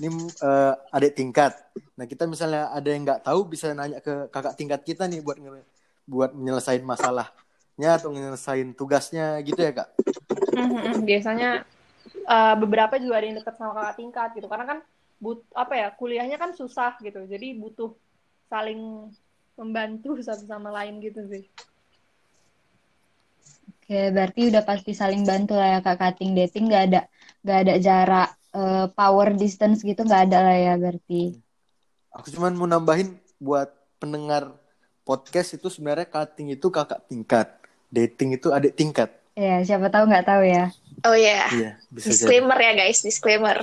ini 0.00 0.08
eh, 0.40 0.74
adik 0.96 1.12
tingkat. 1.16 1.52
Nah, 1.94 2.06
kita 2.08 2.24
misalnya 2.26 2.72
ada 2.72 2.88
yang 2.88 3.02
nggak 3.06 3.20
tahu 3.24 3.46
bisa 3.46 3.70
nanya 3.76 4.00
ke 4.00 4.26
kakak 4.32 4.54
tingkat 4.58 4.80
kita 4.82 5.04
nih 5.06 5.20
buat 5.20 5.38
buat 6.04 6.30
menyelesaikan 6.36 6.84
masalahnya 6.84 7.90
atau 8.00 8.08
menyelesaikan 8.12 8.72
tugasnya 8.76 9.40
gitu 9.44 9.60
ya, 9.60 9.72
Kak? 9.76 9.88
Mhm, 10.54 11.04
Biasanya 11.08 11.50
eh, 12.28 12.54
beberapa 12.62 12.94
juga 13.00 13.14
ada 13.20 13.26
yang 13.28 13.38
dekat 13.40 13.54
sama 13.60 13.72
kakak 13.76 13.96
tingkat 14.00 14.28
gitu 14.36 14.46
karena 14.48 14.66
kan 14.70 14.78
but 15.22 15.40
apa 15.56 15.74
ya 15.78 15.86
kuliahnya 15.94 16.36
kan 16.36 16.50
susah 16.52 16.98
gitu 17.00 17.24
jadi 17.24 17.56
butuh 17.56 17.90
saling 18.52 19.08
membantu 19.60 20.16
satu 20.26 20.44
sama 20.48 20.70
lain 20.72 21.00
gitu 21.04 21.20
sih. 21.28 21.44
Oke, 23.84 24.00
berarti 24.16 24.48
udah 24.48 24.64
pasti 24.64 24.96
saling 24.96 25.28
bantu 25.28 25.60
lah 25.60 25.76
ya 25.76 25.80
Kak 25.84 26.00
cutting 26.00 26.32
dating 26.32 26.72
nggak 26.72 26.84
ada 26.88 27.00
nggak 27.44 27.58
ada 27.68 27.74
jarak 27.76 28.28
eh, 28.56 28.86
power 28.96 29.36
distance 29.36 29.84
gitu 29.84 30.08
nggak 30.08 30.32
ada 30.32 30.38
lah 30.40 30.56
ya 30.56 30.72
berarti. 30.80 31.36
Aku 32.16 32.32
cuman 32.32 32.56
mau 32.56 32.64
nambahin 32.64 33.12
buat 33.36 33.68
pendengar 34.00 34.56
podcast 35.04 35.60
itu 35.60 35.68
sebenarnya 35.68 36.08
cutting 36.08 36.56
itu 36.56 36.72
kakak 36.72 37.04
tingkat, 37.12 37.60
dating 37.92 38.40
itu 38.40 38.48
adik 38.56 38.72
tingkat. 38.72 39.12
Ya, 39.36 39.60
siapa 39.60 39.92
tahu 39.92 40.08
nggak 40.08 40.32
tahu 40.32 40.48
ya. 40.48 40.72
Oh 41.04 41.12
ya, 41.12 41.44
Iya, 41.52 41.70
bisa 41.92 42.08
jadi. 42.08 42.16
disclaimer 42.16 42.56
ya 42.56 42.72
guys, 42.72 42.98
disclaimer. 43.04 43.56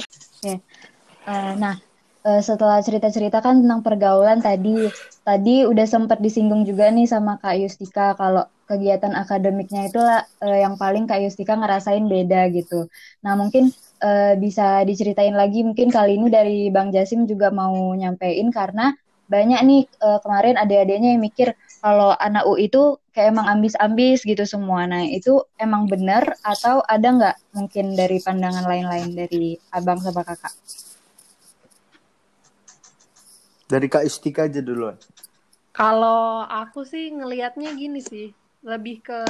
Eh, 0.46 1.52
nah, 1.58 1.82
eh, 2.28 2.42
setelah 2.42 2.80
cerita-cerita 2.82 3.42
kan 3.42 3.62
tentang 3.66 3.82
pergaulan 3.86 4.40
tadi, 4.42 4.90
tadi 5.26 5.66
udah 5.66 5.86
sempat 5.90 6.22
disinggung 6.22 6.66
juga 6.66 6.90
nih 6.90 7.10
sama 7.10 7.38
Kak 7.42 7.56
Yustika 7.62 8.14
kalau 8.18 8.46
kegiatan 8.70 9.12
akademiknya 9.18 9.92
itulah 9.92 10.24
eh, 10.44 10.64
yang 10.64 10.76
paling 10.80 11.06
Kak 11.10 11.22
Yustika 11.24 11.58
ngerasain 11.58 12.06
beda 12.08 12.48
gitu. 12.54 12.88
Nah, 13.26 13.34
mungkin 13.36 13.74
uh, 14.02 14.34
bisa 14.36 14.82
diceritain 14.84 15.34
lagi 15.38 15.62
mungkin 15.62 15.94
kali 15.94 16.18
ini 16.18 16.28
dari 16.28 16.60
Bang 16.74 16.90
Jasim 16.90 17.30
juga 17.30 17.54
mau 17.54 17.94
nyampein 17.94 18.50
karena 18.50 18.92
banyak 19.32 19.60
nih 19.64 19.82
uh, 20.04 20.20
kemarin 20.20 20.60
adik-adiknya 20.60 21.16
yang 21.16 21.24
mikir 21.24 21.56
kalau 21.80 22.12
anak 22.20 22.44
UI 22.44 22.68
itu 22.68 23.00
kayak 23.16 23.32
emang 23.32 23.48
ambis-ambis 23.48 24.28
gitu 24.28 24.44
semua. 24.44 24.84
Nah 24.84 25.08
itu 25.08 25.40
emang 25.56 25.88
benar 25.88 26.36
atau 26.44 26.84
ada 26.84 27.08
nggak 27.08 27.36
mungkin 27.56 27.96
dari 27.96 28.20
pandangan 28.20 28.68
lain-lain 28.68 29.16
dari 29.16 29.56
abang 29.72 30.04
sama 30.04 30.28
kakak? 30.28 30.52
Dari 33.72 33.88
Kak 33.88 34.04
Istika 34.04 34.52
aja 34.52 34.60
dulu. 34.60 34.92
Kalau 35.72 36.44
aku 36.44 36.84
sih 36.84 37.08
ngelihatnya 37.16 37.72
gini 37.80 38.04
sih, 38.04 38.36
lebih 38.68 39.00
ke 39.00 39.24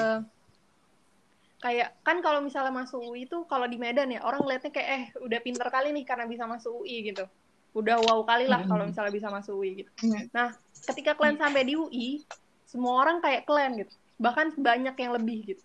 kayak 1.62 1.94
kan 2.02 2.26
kalau 2.26 2.42
misalnya 2.42 2.74
masuk 2.74 3.14
UI 3.14 3.30
itu 3.30 3.46
kalau 3.46 3.70
di 3.70 3.78
Medan 3.78 4.10
ya 4.10 4.26
orang 4.26 4.42
lihatnya 4.50 4.74
kayak 4.74 4.90
eh 4.90 5.04
udah 5.22 5.40
pinter 5.46 5.70
kali 5.70 5.94
nih 5.94 6.02
karena 6.10 6.26
bisa 6.26 6.50
masuk 6.50 6.82
UI 6.82 7.14
gitu. 7.14 7.30
Udah 7.78 8.02
wow 8.02 8.26
kali 8.26 8.50
lah 8.50 8.66
kalau 8.66 8.90
misalnya 8.90 9.14
bisa 9.14 9.30
masuk 9.30 9.62
UI 9.62 9.86
gitu. 9.86 9.92
Nah 10.34 10.58
ketika 10.90 11.14
kalian 11.14 11.38
sampai 11.38 11.62
di 11.62 11.78
UI 11.78 12.26
semua 12.66 13.06
orang 13.06 13.22
kayak 13.22 13.46
kalian 13.46 13.86
gitu. 13.86 13.94
Bahkan 14.18 14.58
banyak 14.58 14.96
yang 14.98 15.14
lebih 15.14 15.54
gitu. 15.54 15.62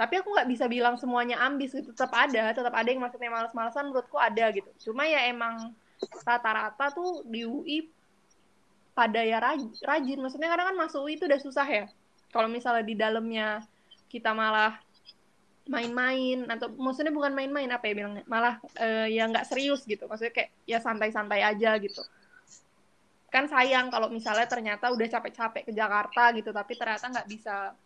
Tapi 0.00 0.14
aku 0.16 0.32
nggak 0.32 0.48
bisa 0.48 0.64
bilang 0.64 0.96
semuanya 0.96 1.44
ambis 1.44 1.76
gitu. 1.76 1.92
Tetap 1.92 2.16
ada 2.16 2.56
tetap 2.56 2.72
ada 2.72 2.88
yang 2.88 3.04
maksudnya 3.04 3.28
malas-malasan 3.28 3.92
menurutku 3.92 4.16
ada 4.16 4.48
gitu. 4.48 4.70
Cuma 4.88 5.04
ya 5.04 5.28
emang 5.28 5.76
rata-rata 6.24 6.88
tuh 6.96 7.20
di 7.28 7.44
UI 7.44 7.97
pada 8.98 9.22
ya 9.22 9.38
rajin. 9.86 10.18
Maksudnya 10.18 10.50
kadang 10.50 10.74
kan 10.74 10.76
masuk 10.82 11.06
UI 11.06 11.14
itu 11.14 11.30
udah 11.30 11.38
susah 11.38 11.62
ya. 11.70 11.86
Kalau 12.34 12.50
misalnya 12.50 12.82
di 12.82 12.98
dalamnya 12.98 13.62
kita 14.10 14.34
malah 14.34 14.74
main-main 15.70 16.48
atau 16.50 16.72
maksudnya 16.74 17.14
bukan 17.14 17.30
main-main 17.30 17.70
apa 17.70 17.86
ya 17.86 17.94
bilangnya? 17.94 18.26
Malah 18.26 18.58
uh, 18.74 19.06
ya 19.06 19.30
nggak 19.30 19.46
serius 19.46 19.86
gitu. 19.86 20.10
Maksudnya 20.10 20.34
kayak 20.34 20.50
ya 20.66 20.82
santai-santai 20.82 21.46
aja 21.46 21.78
gitu. 21.78 22.02
Kan 23.30 23.46
sayang 23.46 23.94
kalau 23.94 24.10
misalnya 24.10 24.50
ternyata 24.50 24.90
udah 24.90 25.06
capek-capek 25.06 25.70
ke 25.70 25.72
Jakarta 25.76 26.34
gitu 26.34 26.50
tapi 26.50 26.74
ternyata 26.74 27.06
nggak 27.06 27.28
bisa 27.30 27.78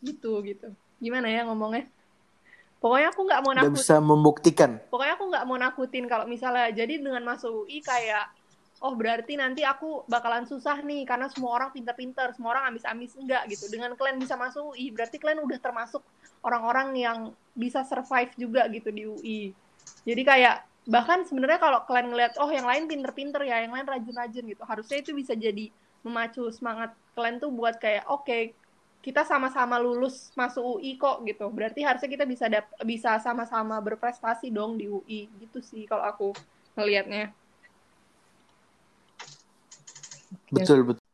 gitu 0.00 0.40
gitu. 0.48 0.72
Gimana 0.96 1.28
ya 1.28 1.44
ngomongnya? 1.44 1.84
Pokoknya 2.80 3.14
aku 3.14 3.20
nggak 3.28 3.42
mau 3.46 3.52
nakutin 3.54 3.78
bisa 3.78 3.96
membuktikan. 4.02 4.70
Pokoknya 4.88 5.14
aku 5.14 5.24
nggak 5.30 5.44
mau 5.46 5.58
nakutin 5.60 6.04
kalau 6.08 6.24
misalnya 6.26 6.72
jadi 6.72 6.98
dengan 6.98 7.22
masuk 7.22 7.68
UI 7.68 7.78
kayak 7.78 8.41
oh 8.82 8.98
berarti 8.98 9.38
nanti 9.38 9.62
aku 9.62 10.02
bakalan 10.10 10.42
susah 10.42 10.82
nih 10.82 11.06
karena 11.06 11.30
semua 11.30 11.54
orang 11.54 11.70
pinter-pinter, 11.70 12.34
semua 12.34 12.58
orang 12.58 12.74
amis-amis 12.74 13.14
enggak 13.14 13.46
gitu. 13.46 13.70
Dengan 13.70 13.94
kalian 13.94 14.18
bisa 14.18 14.34
masuk 14.34 14.74
UI, 14.74 14.90
berarti 14.90 15.22
kalian 15.22 15.46
udah 15.46 15.58
termasuk 15.62 16.02
orang-orang 16.42 16.98
yang 16.98 17.18
bisa 17.54 17.86
survive 17.86 18.34
juga 18.34 18.66
gitu 18.66 18.90
di 18.90 19.06
UI. 19.06 19.40
Jadi 20.02 20.22
kayak 20.26 20.66
bahkan 20.90 21.22
sebenarnya 21.22 21.62
kalau 21.62 21.86
kalian 21.86 22.10
ngeliat 22.10 22.34
oh 22.42 22.50
yang 22.50 22.66
lain 22.66 22.90
pinter-pinter 22.90 23.46
ya, 23.46 23.62
yang 23.62 23.70
lain 23.70 23.86
rajin-rajin 23.86 24.44
gitu. 24.50 24.62
Harusnya 24.66 24.98
itu 24.98 25.14
bisa 25.14 25.38
jadi 25.38 25.70
memacu 26.02 26.50
semangat 26.50 26.90
kalian 27.14 27.38
tuh 27.38 27.54
buat 27.54 27.78
kayak 27.78 28.10
oke 28.10 28.26
okay, 28.26 28.42
kita 29.02 29.22
sama-sama 29.22 29.78
lulus 29.78 30.34
masuk 30.34 30.78
UI 30.78 30.98
kok 30.98 31.22
gitu. 31.22 31.46
Berarti 31.54 31.86
harusnya 31.86 32.10
kita 32.10 32.26
bisa 32.26 32.50
bisa 32.82 33.22
sama-sama 33.22 33.78
berprestasi 33.78 34.50
dong 34.50 34.74
di 34.74 34.90
UI 34.90 35.30
gitu 35.38 35.62
sih 35.62 35.86
kalau 35.86 36.02
aku 36.02 36.28
ngelihatnya. 36.74 37.30
Betul 40.48 40.84
betul. 40.86 41.04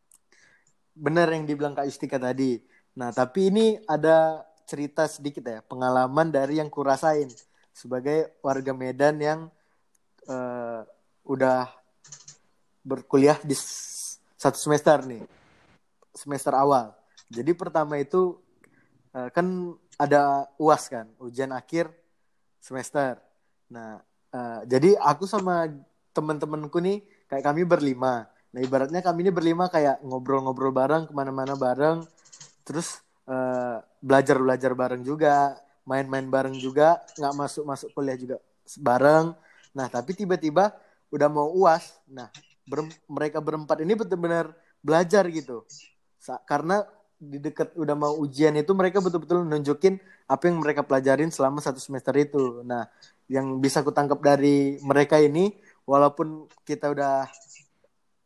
Benar 0.98 1.30
yang 1.30 1.46
dibilang 1.46 1.74
Kak 1.78 1.86
Istika 1.86 2.18
tadi. 2.18 2.58
Nah, 2.98 3.14
tapi 3.14 3.50
ini 3.50 3.78
ada 3.86 4.42
cerita 4.66 5.06
sedikit 5.06 5.46
ya, 5.46 5.62
pengalaman 5.62 6.28
dari 6.28 6.58
yang 6.58 6.68
kurasain 6.68 7.30
sebagai 7.70 8.36
warga 8.42 8.74
Medan 8.74 9.16
yang 9.22 9.40
uh, 10.26 10.82
udah 11.22 11.70
berkuliah 12.82 13.38
di 13.46 13.54
satu 14.34 14.58
semester 14.58 15.06
nih, 15.06 15.22
semester 16.10 16.52
awal. 16.58 16.90
Jadi 17.30 17.54
pertama 17.54 17.96
itu 18.02 18.36
uh, 19.14 19.30
kan 19.30 19.78
ada 19.94 20.50
uas 20.58 20.90
kan, 20.90 21.06
ujian 21.22 21.54
akhir 21.54 21.88
semester. 22.58 23.22
Nah, 23.70 24.02
uh, 24.34 24.60
jadi 24.66 24.98
aku 24.98 25.24
sama 25.30 25.70
teman-temanku 26.10 26.82
nih 26.82 27.06
kayak 27.30 27.46
kami 27.46 27.62
berlima. 27.62 28.26
Nah 28.48 28.60
ibaratnya 28.64 29.04
kami 29.04 29.28
ini 29.28 29.32
berlima 29.34 29.68
kayak 29.68 30.00
ngobrol-ngobrol 30.00 30.72
bareng 30.72 31.04
ke 31.08 31.12
mana-mana 31.12 31.52
bareng, 31.52 32.04
terus 32.64 33.04
uh, 33.28 33.84
belajar-belajar 34.00 34.72
bareng 34.72 35.04
juga, 35.04 35.58
main-main 35.84 36.24
bareng 36.24 36.56
juga, 36.56 37.04
nggak 37.20 37.34
masuk-masuk 37.36 37.92
kuliah 37.92 38.16
juga 38.16 38.36
bareng. 38.80 39.36
Nah 39.76 39.86
tapi 39.92 40.16
tiba-tiba 40.16 40.72
udah 41.12 41.28
mau 41.28 41.52
uas, 41.52 42.00
nah 42.08 42.28
ber 42.68 42.84
mereka 43.08 43.40
berempat 43.40 43.80
ini 43.84 43.96
benar-benar 43.96 44.52
belajar 44.84 45.24
gitu, 45.32 45.64
Sa 46.20 46.36
karena 46.44 46.84
di 47.18 47.42
dekat 47.42 47.74
udah 47.74 47.96
mau 47.98 48.14
ujian 48.14 48.54
itu 48.54 48.70
mereka 48.78 49.02
betul-betul 49.02 49.42
nunjukin 49.42 49.98
apa 50.30 50.46
yang 50.46 50.62
mereka 50.62 50.86
pelajarin 50.86 51.34
selama 51.34 51.58
satu 51.58 51.82
semester 51.82 52.14
itu. 52.14 52.62
Nah 52.62 52.86
yang 53.26 53.58
bisa 53.58 53.82
kutangkap 53.82 54.22
dari 54.22 54.78
mereka 54.84 55.18
ini, 55.18 55.50
walaupun 55.82 56.46
kita 56.62 56.92
udah 56.92 57.26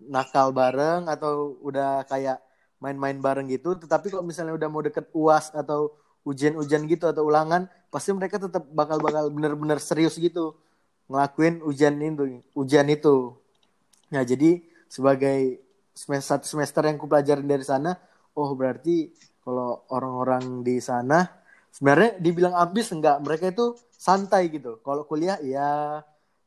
nakal 0.09 0.51
bareng 0.55 1.07
atau 1.07 1.59
udah 1.63 2.07
kayak 2.09 2.41
main-main 2.83 3.19
bareng 3.19 3.47
gitu 3.47 3.79
tetapi 3.79 4.11
kalau 4.11 4.27
misalnya 4.27 4.55
udah 4.59 4.69
mau 4.71 4.83
deket 4.83 5.07
uas 5.15 5.55
atau 5.55 5.95
ujian-ujian 6.23 6.87
gitu 6.87 7.11
atau 7.11 7.27
ulangan 7.27 7.67
pasti 7.91 8.15
mereka 8.15 8.39
tetap 8.39 8.67
bakal 8.71 8.99
bakal 9.03 9.31
bener-bener 9.31 9.79
serius 9.83 10.19
gitu 10.19 10.55
ngelakuin 11.11 11.61
ujian 11.67 11.99
itu 11.99 12.41
ujian 12.57 12.87
itu. 12.89 13.37
Nah 14.15 14.23
jadi 14.23 14.63
sebagai 14.87 15.61
semester 15.93 16.41
satu 16.41 16.47
semester 16.49 16.83
yang 16.89 16.97
ku 16.97 17.05
pelajarin 17.05 17.45
dari 17.45 17.65
sana 17.67 18.01
oh 18.33 18.57
berarti 18.57 19.13
kalau 19.45 19.85
orang-orang 19.93 20.65
di 20.65 20.81
sana 20.81 21.29
sebenarnya 21.75 22.17
dibilang 22.17 22.55
ambis 22.57 22.89
enggak 22.95 23.21
mereka 23.21 23.51
itu 23.51 23.77
santai 23.93 24.49
gitu. 24.49 24.79
Kalau 24.81 25.05
kuliah 25.05 25.37
ya 25.43 26.01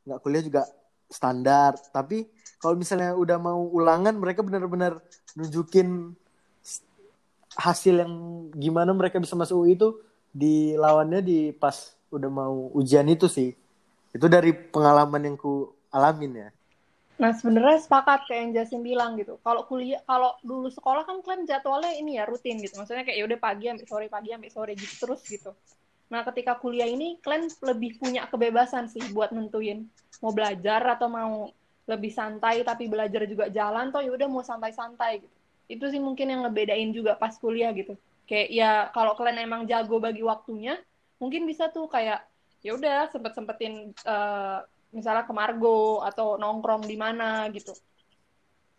nggak 0.08 0.20
kuliah 0.24 0.42
juga 0.42 0.62
standar. 1.06 1.78
Tapi 1.94 2.26
kalau 2.60 2.74
misalnya 2.74 3.12
udah 3.12 3.36
mau 3.36 3.60
ulangan 3.68 4.16
mereka 4.16 4.40
benar-benar 4.40 5.00
nunjukin 5.36 6.16
hasil 7.56 7.94
yang 8.04 8.12
gimana 8.52 8.92
mereka 8.92 9.16
bisa 9.16 9.32
masuk 9.36 9.64
UI 9.64 9.76
itu 9.76 9.96
di 10.36 10.76
lawannya 10.76 11.24
di 11.24 11.52
pas 11.56 11.96
udah 12.12 12.28
mau 12.28 12.68
ujian 12.76 13.08
itu 13.08 13.28
sih. 13.28 13.56
Itu 14.12 14.28
dari 14.28 14.52
pengalaman 14.52 15.24
yang 15.24 15.36
ku 15.36 15.72
alamin 15.92 16.32
ya. 16.46 16.48
Nah 17.16 17.32
sebenarnya 17.32 17.80
sepakat 17.80 18.28
kayak 18.28 18.40
yang 18.40 18.52
Jasin 18.52 18.84
bilang 18.84 19.16
gitu. 19.16 19.40
Kalau 19.40 19.64
kuliah 19.64 20.04
kalau 20.04 20.36
dulu 20.44 20.68
sekolah 20.68 21.08
kan 21.08 21.24
kalian 21.24 21.48
jadwalnya 21.48 21.96
ini 21.96 22.20
ya 22.20 22.28
rutin 22.28 22.60
gitu. 22.60 22.76
Maksudnya 22.76 23.08
kayak 23.08 23.16
ya 23.16 23.24
udah 23.24 23.38
pagi 23.40 23.64
sampai 23.72 23.88
sore 23.88 24.06
pagi 24.12 24.28
sampai 24.36 24.52
sore 24.52 24.72
gitu 24.76 24.94
terus 25.00 25.20
gitu. 25.24 25.50
Nah 26.12 26.20
ketika 26.28 26.60
kuliah 26.60 26.86
ini 26.86 27.16
kalian 27.24 27.48
lebih 27.64 27.96
punya 27.96 28.28
kebebasan 28.28 28.92
sih 28.92 29.00
buat 29.16 29.32
nentuin 29.32 29.88
mau 30.20 30.32
belajar 30.32 30.84
atau 30.96 31.08
mau 31.08 31.48
lebih 31.86 32.10
santai 32.10 32.66
tapi 32.66 32.90
belajar 32.90 33.22
juga 33.30 33.46
jalan 33.46 33.94
toh 33.94 34.02
ya 34.02 34.10
udah 34.10 34.26
mau 34.26 34.42
santai-santai 34.42 35.22
gitu. 35.22 35.36
Itu 35.70 35.84
sih 35.90 36.02
mungkin 36.02 36.30
yang 36.30 36.42
ngebedain 36.46 36.90
juga 36.90 37.14
pas 37.14 37.34
kuliah 37.38 37.70
gitu. 37.70 37.94
Kayak 38.26 38.48
ya 38.50 38.70
kalau 38.90 39.14
kalian 39.14 39.46
emang 39.46 39.62
jago 39.70 40.02
bagi 40.02 40.26
waktunya 40.26 40.78
mungkin 41.22 41.46
bisa 41.46 41.70
tuh 41.70 41.86
kayak 41.86 42.26
ya 42.66 42.74
udah 42.74 43.06
sempet 43.14 43.32
sempetin 43.38 43.94
uh, 44.02 44.66
misalnya 44.90 45.22
ke 45.22 45.30
Margo 45.30 46.02
atau 46.02 46.34
nongkrong 46.34 46.82
di 46.90 46.98
mana 46.98 47.46
gitu. 47.54 47.70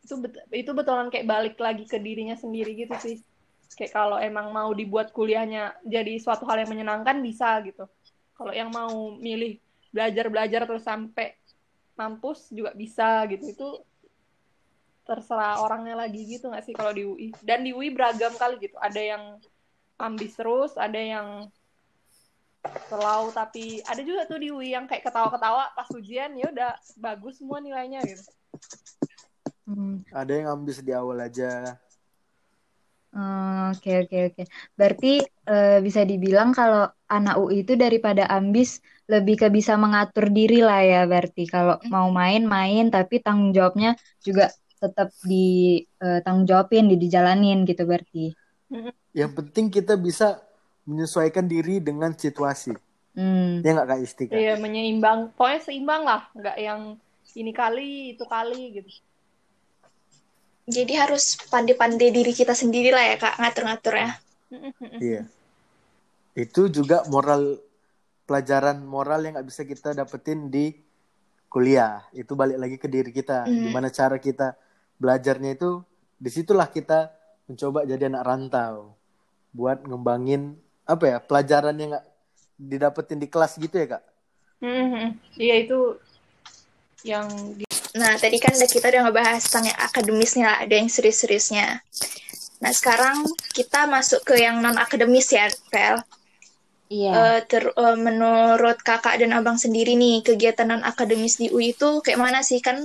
Itu 0.03 0.19
bet 0.19 0.43
itu 0.51 0.71
betulan 0.75 1.07
kayak 1.07 1.27
balik 1.27 1.55
lagi 1.63 1.87
ke 1.87 1.95
dirinya 2.03 2.35
sendiri 2.35 2.75
gitu 2.75 2.95
sih. 2.99 3.23
Kayak 3.71 3.95
kalau 3.95 4.19
emang 4.19 4.51
mau 4.51 4.75
dibuat 4.75 5.15
kuliahnya 5.15 5.79
jadi 5.87 6.19
suatu 6.19 6.43
hal 6.43 6.67
yang 6.67 6.75
menyenangkan 6.75 7.23
bisa 7.23 7.63
gitu. 7.63 7.87
Kalau 8.35 8.51
yang 8.51 8.67
mau 8.67 9.15
milih 9.15 9.63
belajar 9.95 10.27
belajar 10.27 10.61
terus 10.67 10.83
sampai 10.83 11.36
mampus 11.97 12.53
juga 12.53 12.71
bisa 12.77 13.25
gitu. 13.27 13.43
Itu 13.51 13.69
terserah 15.07 15.63
orangnya 15.63 15.95
lagi 15.95 16.27
gitu 16.27 16.51
nggak 16.51 16.67
sih 16.67 16.75
kalau 16.75 16.91
di 16.91 17.07
UI 17.07 17.31
dan 17.39 17.63
di 17.63 17.73
UI 17.73 17.91
beragam 17.91 18.31
kali 18.37 18.61
gitu. 18.61 18.77
Ada 18.77 19.01
yang 19.01 19.23
ambis 19.97 20.37
terus 20.37 20.77
ada 20.77 20.97
yang 21.01 21.49
selau 22.91 23.31
tapi 23.31 23.79
ada 23.87 24.01
juga 24.03 24.27
tuh 24.27 24.39
di 24.43 24.51
UI 24.51 24.75
yang 24.75 24.85
kayak 24.85 25.07
ketawa-ketawa 25.07 25.71
pas 25.73 25.87
ujian 25.95 26.35
ya 26.35 26.51
udah 26.51 26.71
bagus 26.99 27.39
semua 27.39 27.63
nilainya 27.63 28.03
gitu. 28.05 28.23
Hmm. 29.67 29.99
ada 30.15 30.31
yang 30.31 30.47
ambis 30.47 30.79
di 30.79 30.95
awal 30.95 31.19
aja 31.19 31.75
Oke 33.73 34.05
oke 34.05 34.17
oke. 34.29 34.43
Berarti 34.77 35.25
uh, 35.49 35.81
bisa 35.81 36.05
dibilang 36.05 36.53
kalau 36.53 36.85
anak 37.09 37.41
UI 37.41 37.65
itu 37.65 37.73
daripada 37.73 38.29
ambis 38.29 38.77
lebih 39.09 39.41
ke 39.41 39.47
bisa 39.49 39.73
mengatur 39.79 40.29
diri 40.29 40.59
lah 40.61 40.83
ya 40.83 41.01
berarti 41.07 41.47
kalau 41.47 41.79
mau 41.87 42.11
main-main 42.11 42.91
tapi 42.91 43.23
tanggung 43.23 43.55
jawabnya 43.55 43.95
juga 44.19 44.51
tetap 44.77 45.15
di 45.23 45.79
uh, 46.03 46.19
tanggung 46.21 46.43
jawabin 46.43 46.91
di 46.91 46.99
dijalanin 46.99 47.63
gitu 47.63 47.87
berarti 47.87 48.35
yang 49.15 49.31
penting 49.31 49.71
kita 49.71 49.95
bisa 49.95 50.43
menyesuaikan 50.83 51.47
diri 51.47 51.79
dengan 51.79 52.11
situasi 52.11 52.75
Hmm. 53.17 53.65
Ya 53.65 53.73
nggak 53.73 53.87
Kak 53.89 53.99
Istika? 54.05 54.33
Iya, 54.37 54.53
menyeimbang. 54.61 55.33
Pokoknya 55.33 55.59
seimbang 55.65 56.05
lah, 56.05 56.29
nggak 56.37 56.57
yang 56.61 56.81
ini 57.33 57.49
kali, 57.49 58.13
itu 58.13 58.23
kali 58.29 58.77
gitu. 58.77 58.89
Jadi 60.67 60.93
harus 60.99 61.39
pandai-pandai 61.47 62.11
diri 62.11 62.35
kita 62.35 62.51
sendiri 62.51 62.91
lah 62.91 63.03
ya 63.07 63.15
kak 63.15 63.39
ngatur-ngatur 63.39 63.93
ya. 63.95 64.09
Iya. 64.99 65.23
Itu 66.35 66.67
juga 66.67 67.07
moral 67.07 67.55
pelajaran 68.27 68.83
moral 68.83 69.23
yang 69.23 69.39
nggak 69.39 69.47
bisa 69.47 69.63
kita 69.63 69.95
dapetin 69.95 70.51
di 70.51 70.75
kuliah. 71.47 72.03
Itu 72.11 72.35
balik 72.35 72.59
lagi 72.59 72.75
ke 72.75 72.91
diri 72.91 73.15
kita. 73.15 73.47
Hmm. 73.47 73.71
Gimana 73.71 73.87
cara 73.87 74.19
kita 74.19 74.59
belajarnya 74.99 75.55
itu 75.55 75.79
di 76.19 76.27
situlah 76.27 76.67
kita 76.67 77.15
mencoba 77.47 77.87
jadi 77.87 78.11
anak 78.11 78.23
rantau 78.27 78.91
buat 79.55 79.87
ngembangin 79.87 80.59
apa 80.83 81.03
ya 81.07 81.17
pelajaran 81.23 81.79
yang 81.79 81.95
nggak 81.95 82.07
didapetin 82.59 83.23
di 83.23 83.27
kelas 83.31 83.55
gitu 83.55 83.79
ya 83.79 83.95
kak. 83.95 84.03
Mhm. 84.59 85.15
Iya 85.39 85.55
itu 85.63 85.79
yang 87.07 87.31
di- 87.55 87.66
Nah 87.97 88.13
tadi 88.21 88.37
kan 88.37 88.53
kita 88.53 88.93
udah 88.93 89.01
ngebahas 89.09 89.41
tentang 89.41 89.73
yang 89.73 89.79
akademisnya 89.81 90.45
lah, 90.45 90.57
ada 90.63 90.73
yang 90.77 90.89
serius-seriusnya. 90.89 91.81
Nah 92.61 92.71
sekarang 92.73 93.25
kita 93.53 93.89
masuk 93.89 94.21
ke 94.21 94.37
yang 94.37 94.61
non 94.61 94.77
akademis 94.77 95.33
ya, 95.33 95.49
Pel. 95.73 95.97
Iya. 96.87 97.11
Eh, 97.11 97.39
ter- 97.51 97.75
eh, 97.75 97.97
menurut 97.99 98.79
kakak 98.79 99.19
dan 99.19 99.35
abang 99.35 99.59
sendiri 99.59 99.99
nih 99.99 100.23
kegiatan 100.23 100.71
non 100.71 100.85
akademis 100.87 101.35
di 101.35 101.51
UI 101.51 101.75
itu 101.75 101.99
kayak 101.99 102.15
mana 102.21 102.39
sih 102.45 102.63
kan 102.63 102.79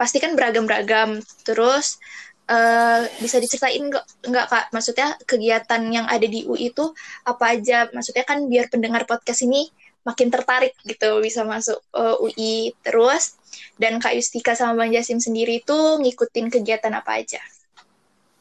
pasti 0.00 0.24
kan 0.24 0.32
beragam-beragam 0.32 1.20
terus 1.44 2.00
eh, 2.48 3.04
bisa 3.20 3.36
diceritain 3.36 3.92
nggak 3.92 4.04
nggak 4.24 4.46
kak 4.48 4.64
maksudnya 4.72 5.20
kegiatan 5.28 5.82
yang 5.92 6.08
ada 6.08 6.24
di 6.24 6.48
UI 6.48 6.72
itu 6.72 6.96
apa 7.28 7.52
aja 7.52 7.92
maksudnya 7.92 8.24
kan 8.24 8.48
biar 8.48 8.72
pendengar 8.72 9.04
podcast 9.04 9.44
ini 9.44 9.68
makin 10.02 10.28
tertarik 10.34 10.74
gitu 10.82 11.22
bisa 11.22 11.46
masuk 11.46 11.78
eh, 11.94 12.16
UI 12.24 12.54
terus 12.82 13.38
dan 13.78 13.98
kak 14.02 14.14
Yustika 14.18 14.52
sama 14.58 14.82
bang 14.82 14.98
Jasim 14.98 15.18
sendiri 15.22 15.62
itu 15.62 15.78
ngikutin 16.02 16.46
kegiatan 16.50 16.92
apa 16.94 17.22
aja 17.22 17.42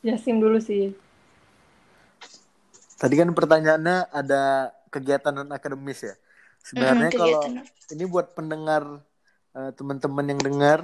Jasim 0.02 0.42
dulu 0.42 0.58
sih. 0.58 0.98
Tadi 2.98 3.14
kan 3.18 3.30
pertanyaannya 3.34 4.14
ada 4.14 4.74
kegiatan 4.94 5.34
non 5.34 5.50
akademis 5.54 6.06
ya. 6.06 6.16
Sebenarnya 6.62 7.10
Mm, 7.10 7.18
kalau 7.18 7.42
ini 7.94 8.04
buat 8.06 8.34
pendengar 8.38 9.02
eh, 9.58 9.72
teman-teman 9.78 10.26
yang 10.26 10.42
dengar 10.42 10.80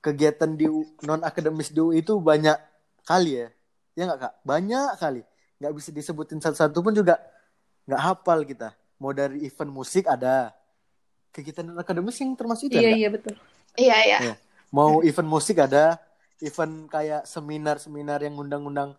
kegiatan 0.00 0.56
di 0.56 0.68
non 1.04 1.20
akademis 1.24 1.72
di 1.72 1.80
UI 1.80 2.00
itu 2.00 2.16
banyak 2.20 2.56
kali 3.04 3.44
ya. 3.44 3.48
Ya 3.96 4.02
nggak 4.08 4.20
kak? 4.20 4.34
Banyak 4.44 4.90
kali. 5.00 5.22
Nggak 5.60 5.72
bisa 5.76 5.88
disebutin 5.92 6.40
satu-satu 6.40 6.78
pun 6.80 6.92
juga 6.96 7.20
nggak 7.88 8.00
hafal 8.00 8.40
kita. 8.48 8.72
Mau 9.00 9.16
dari 9.16 9.48
event 9.48 9.72
musik 9.72 10.04
ada. 10.06 10.52
Kegiatan 11.32 11.64
non 11.64 11.80
akademis 11.80 12.20
yang 12.20 12.34
termasuk 12.34 12.68
itu 12.68 12.82
ya, 12.82 12.90
Iya 12.90 12.96
iya 13.06 13.08
betul. 13.08 13.34
iya 13.78 13.96
iya 14.02 14.18
Iya. 14.18 14.34
Mau 14.74 15.00
event 15.02 15.30
musik 15.30 15.62
ada, 15.62 15.98
event 16.42 16.90
kayak 16.90 17.22
seminar-seminar 17.26 18.22
yang 18.22 18.34
ngundang-undang 18.38 18.94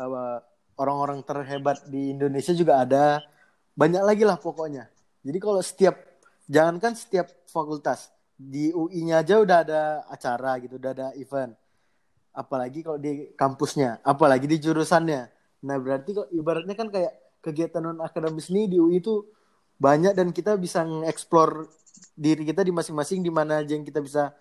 uh, 0.00 0.38
orang-orang 0.76 1.20
terhebat 1.24 1.84
di 1.88 2.12
Indonesia 2.12 2.52
juga 2.52 2.80
ada. 2.84 3.20
Banyak 3.76 4.02
lagi 4.04 4.24
lah 4.24 4.40
pokoknya. 4.40 4.88
Jadi 5.20 5.38
kalau 5.40 5.60
setiap 5.60 5.96
jangankan 6.48 6.96
setiap 6.96 7.28
fakultas 7.48 8.08
di 8.36 8.72
UI-nya 8.72 9.24
aja 9.24 9.40
udah 9.40 9.58
ada 9.64 9.80
acara 10.08 10.56
gitu, 10.60 10.76
udah 10.80 10.92
ada 10.92 11.06
event. 11.16 11.52
Apalagi 12.36 12.84
kalau 12.84 13.00
di 13.00 13.32
kampusnya, 13.32 14.00
apalagi 14.04 14.44
di 14.44 14.60
jurusannya. 14.60 15.22
Nah, 15.64 15.76
berarti 15.80 16.12
kok 16.12 16.28
ibaratnya 16.32 16.76
kan 16.76 16.88
kayak 16.92 17.12
kegiatan 17.40 17.80
non 17.80 18.00
akademis 18.04 18.52
nih 18.52 18.68
di 18.68 18.76
UI 18.76 19.00
itu 19.00 19.24
banyak 19.76 20.16
dan 20.16 20.32
kita 20.32 20.56
bisa 20.56 20.84
nge-explore 20.84 21.68
diri 22.16 22.48
kita 22.48 22.64
di 22.64 22.72
masing-masing 22.72 23.20
di 23.20 23.28
mana 23.28 23.60
aja 23.60 23.76
yang 23.76 23.84
kita 23.84 24.00
bisa 24.00 24.32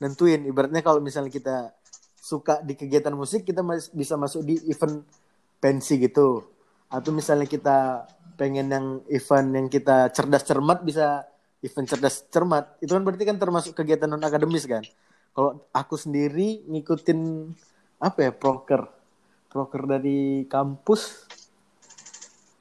nentuin. 0.00 0.44
Ibaratnya 0.44 0.84
kalau 0.84 1.00
misalnya 1.00 1.32
kita 1.32 1.72
suka 2.20 2.60
di 2.60 2.76
kegiatan 2.76 3.12
musik, 3.16 3.42
kita 3.42 3.64
mas- 3.64 3.90
bisa 3.90 4.14
masuk 4.20 4.44
di 4.44 4.60
event 4.68 5.02
pensi 5.58 5.96
gitu. 5.96 6.44
Atau 6.92 7.10
misalnya 7.16 7.48
kita 7.48 8.04
pengen 8.36 8.68
yang 8.68 8.86
event 9.08 9.48
yang 9.54 9.66
kita 9.72 10.12
cerdas 10.12 10.44
cermat 10.44 10.84
bisa 10.84 11.24
event 11.64 11.86
cerdas 11.88 12.28
cermat. 12.28 12.76
Itu 12.84 12.92
kan 12.92 13.02
berarti 13.02 13.24
kan 13.24 13.40
termasuk 13.40 13.72
kegiatan 13.72 14.10
non 14.10 14.20
akademis 14.20 14.68
kan. 14.68 14.84
Kalau 15.32 15.64
aku 15.72 15.96
sendiri 15.96 16.68
ngikutin 16.68 17.48
apa 18.02 18.18
ya 18.28 18.32
proker 18.34 18.82
proker 19.48 19.82
dari 19.88 20.44
kampus 20.50 21.28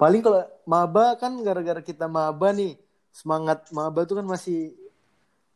paling 0.02 0.26
kalau 0.26 0.42
maba 0.66 1.14
kan 1.22 1.30
gara-gara 1.46 1.78
kita 1.86 2.10
maba 2.10 2.50
nih 2.50 2.74
semangat 3.14 3.70
maba 3.70 4.02
tuh 4.02 4.18
kan 4.18 4.26
masih 4.26 4.74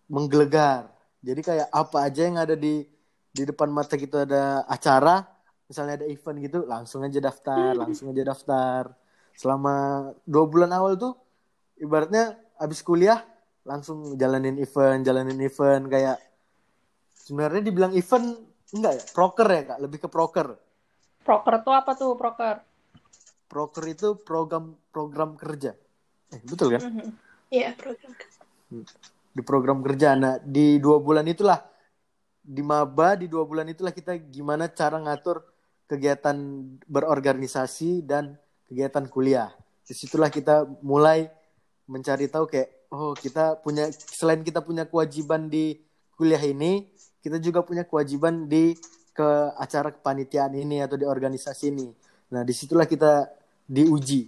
menggelegar. 0.05 0.93
Jadi 1.25 1.41
kayak 1.41 1.67
apa 1.73 1.97
aja 2.05 2.21
yang 2.29 2.37
ada 2.37 2.53
di 2.53 2.85
di 3.33 3.41
depan 3.41 3.73
mata 3.73 3.97
kita 3.97 4.29
ada 4.29 4.61
acara 4.69 5.25
misalnya 5.65 5.97
ada 5.97 6.05
event 6.05 6.37
gitu 6.45 6.61
langsung 6.69 7.01
aja 7.01 7.17
daftar 7.17 7.73
langsung 7.73 8.13
aja 8.13 8.21
daftar. 8.21 8.93
Selama 9.33 10.07
dua 10.29 10.45
bulan 10.45 10.69
awal 10.77 10.93
tuh 10.93 11.17
ibaratnya 11.81 12.37
abis 12.61 12.85
kuliah 12.85 13.25
langsung 13.65 14.13
jalanin 14.13 14.61
event 14.61 15.01
jalanin 15.01 15.41
event 15.41 15.89
kayak 15.89 16.21
sebenarnya 17.17 17.65
dibilang 17.65 17.97
event 17.97 18.37
enggak 18.77 18.93
ya? 18.93 19.03
Proker 19.09 19.47
ya 19.49 19.61
kak? 19.73 19.79
Lebih 19.81 20.05
ke 20.05 20.07
proker. 20.07 20.53
Proker 21.25 21.65
tuh 21.65 21.73
apa 21.73 21.97
tuh 21.97 22.13
proker? 22.13 22.74
Proker 23.45 23.85
itu 23.89 24.19
program 24.21 24.75
program 24.89 25.37
kerja. 25.37 25.77
Eh, 26.33 26.41
betul 26.43 26.75
kan? 26.75 26.81
Mhm. 26.81 27.11
iya 27.53 27.71
program 27.77 28.11
di 29.35 29.41
program 29.45 29.79
kerja. 29.85 30.17
Nah 30.17 30.41
di 30.41 30.81
dua 30.81 30.97
bulan 30.99 31.27
itulah 31.29 31.61
di 32.45 32.61
maba 32.61 33.17
di 33.17 33.25
dua 33.29 33.45
bulan 33.45 33.69
itulah 33.69 33.93
kita 33.93 34.17
gimana 34.17 34.69
cara 34.69 34.97
ngatur 35.01 35.45
kegiatan 35.85 36.35
berorganisasi 36.89 38.01
dan 38.05 38.37
kegiatan 38.69 39.05
kuliah. 39.09 39.53
Di 39.85 39.93
situlah 39.93 40.33
kita 40.33 40.65
mulai 40.81 41.29
mencari 41.85 42.25
tahu 42.25 42.49
kayak 42.49 42.89
oh 42.89 43.13
kita 43.13 43.61
punya 43.61 43.89
selain 43.93 44.41
kita 44.41 44.65
punya 44.65 44.89
kewajiban 44.89 45.45
di 45.51 45.77
kuliah 46.17 46.41
ini 46.41 46.89
kita 47.21 47.37
juga 47.37 47.61
punya 47.61 47.85
kewajiban 47.85 48.49
di 48.49 48.73
ke 49.15 49.29
acara 49.57 49.93
kepanitiaan 49.93 50.53
ini 50.57 50.81
atau 50.81 50.99
di 50.99 51.05
organisasi 51.07 51.71
ini 51.71 51.87
nah 52.35 52.43
di 52.43 52.51
situlah 52.51 52.83
kita 52.83 53.31
diuji 53.63 54.27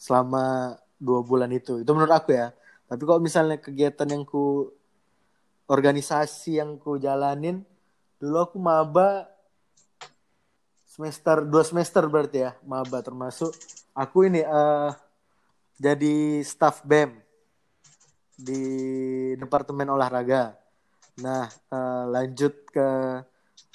selama 0.00 0.76
dua 0.96 1.20
bulan 1.20 1.52
itu. 1.52 1.84
Itu 1.84 1.92
menurut 1.92 2.12
aku 2.12 2.32
ya. 2.32 2.52
Tapi 2.88 3.02
kalau 3.04 3.20
misalnya 3.20 3.56
kegiatan 3.60 4.08
yang 4.08 4.24
ku 4.24 4.72
organisasi 5.68 6.60
yang 6.60 6.76
ku 6.76 7.00
jalanin 7.00 7.64
dulu 8.20 8.36
aku 8.40 8.56
maba 8.60 9.28
semester 10.84 11.44
dua 11.44 11.64
semester 11.64 12.04
berarti 12.08 12.48
ya 12.48 12.50
maba 12.64 13.00
termasuk. 13.00 13.52
Aku 13.92 14.24
ini 14.24 14.40
eh 14.44 14.90
jadi 15.76 16.40
staff 16.40 16.84
BEM 16.84 17.20
di 18.36 18.62
departemen 19.36 19.88
olahraga. 19.92 20.56
Nah 21.20 21.48
eh, 21.48 22.04
lanjut 22.10 22.54
ke 22.68 22.88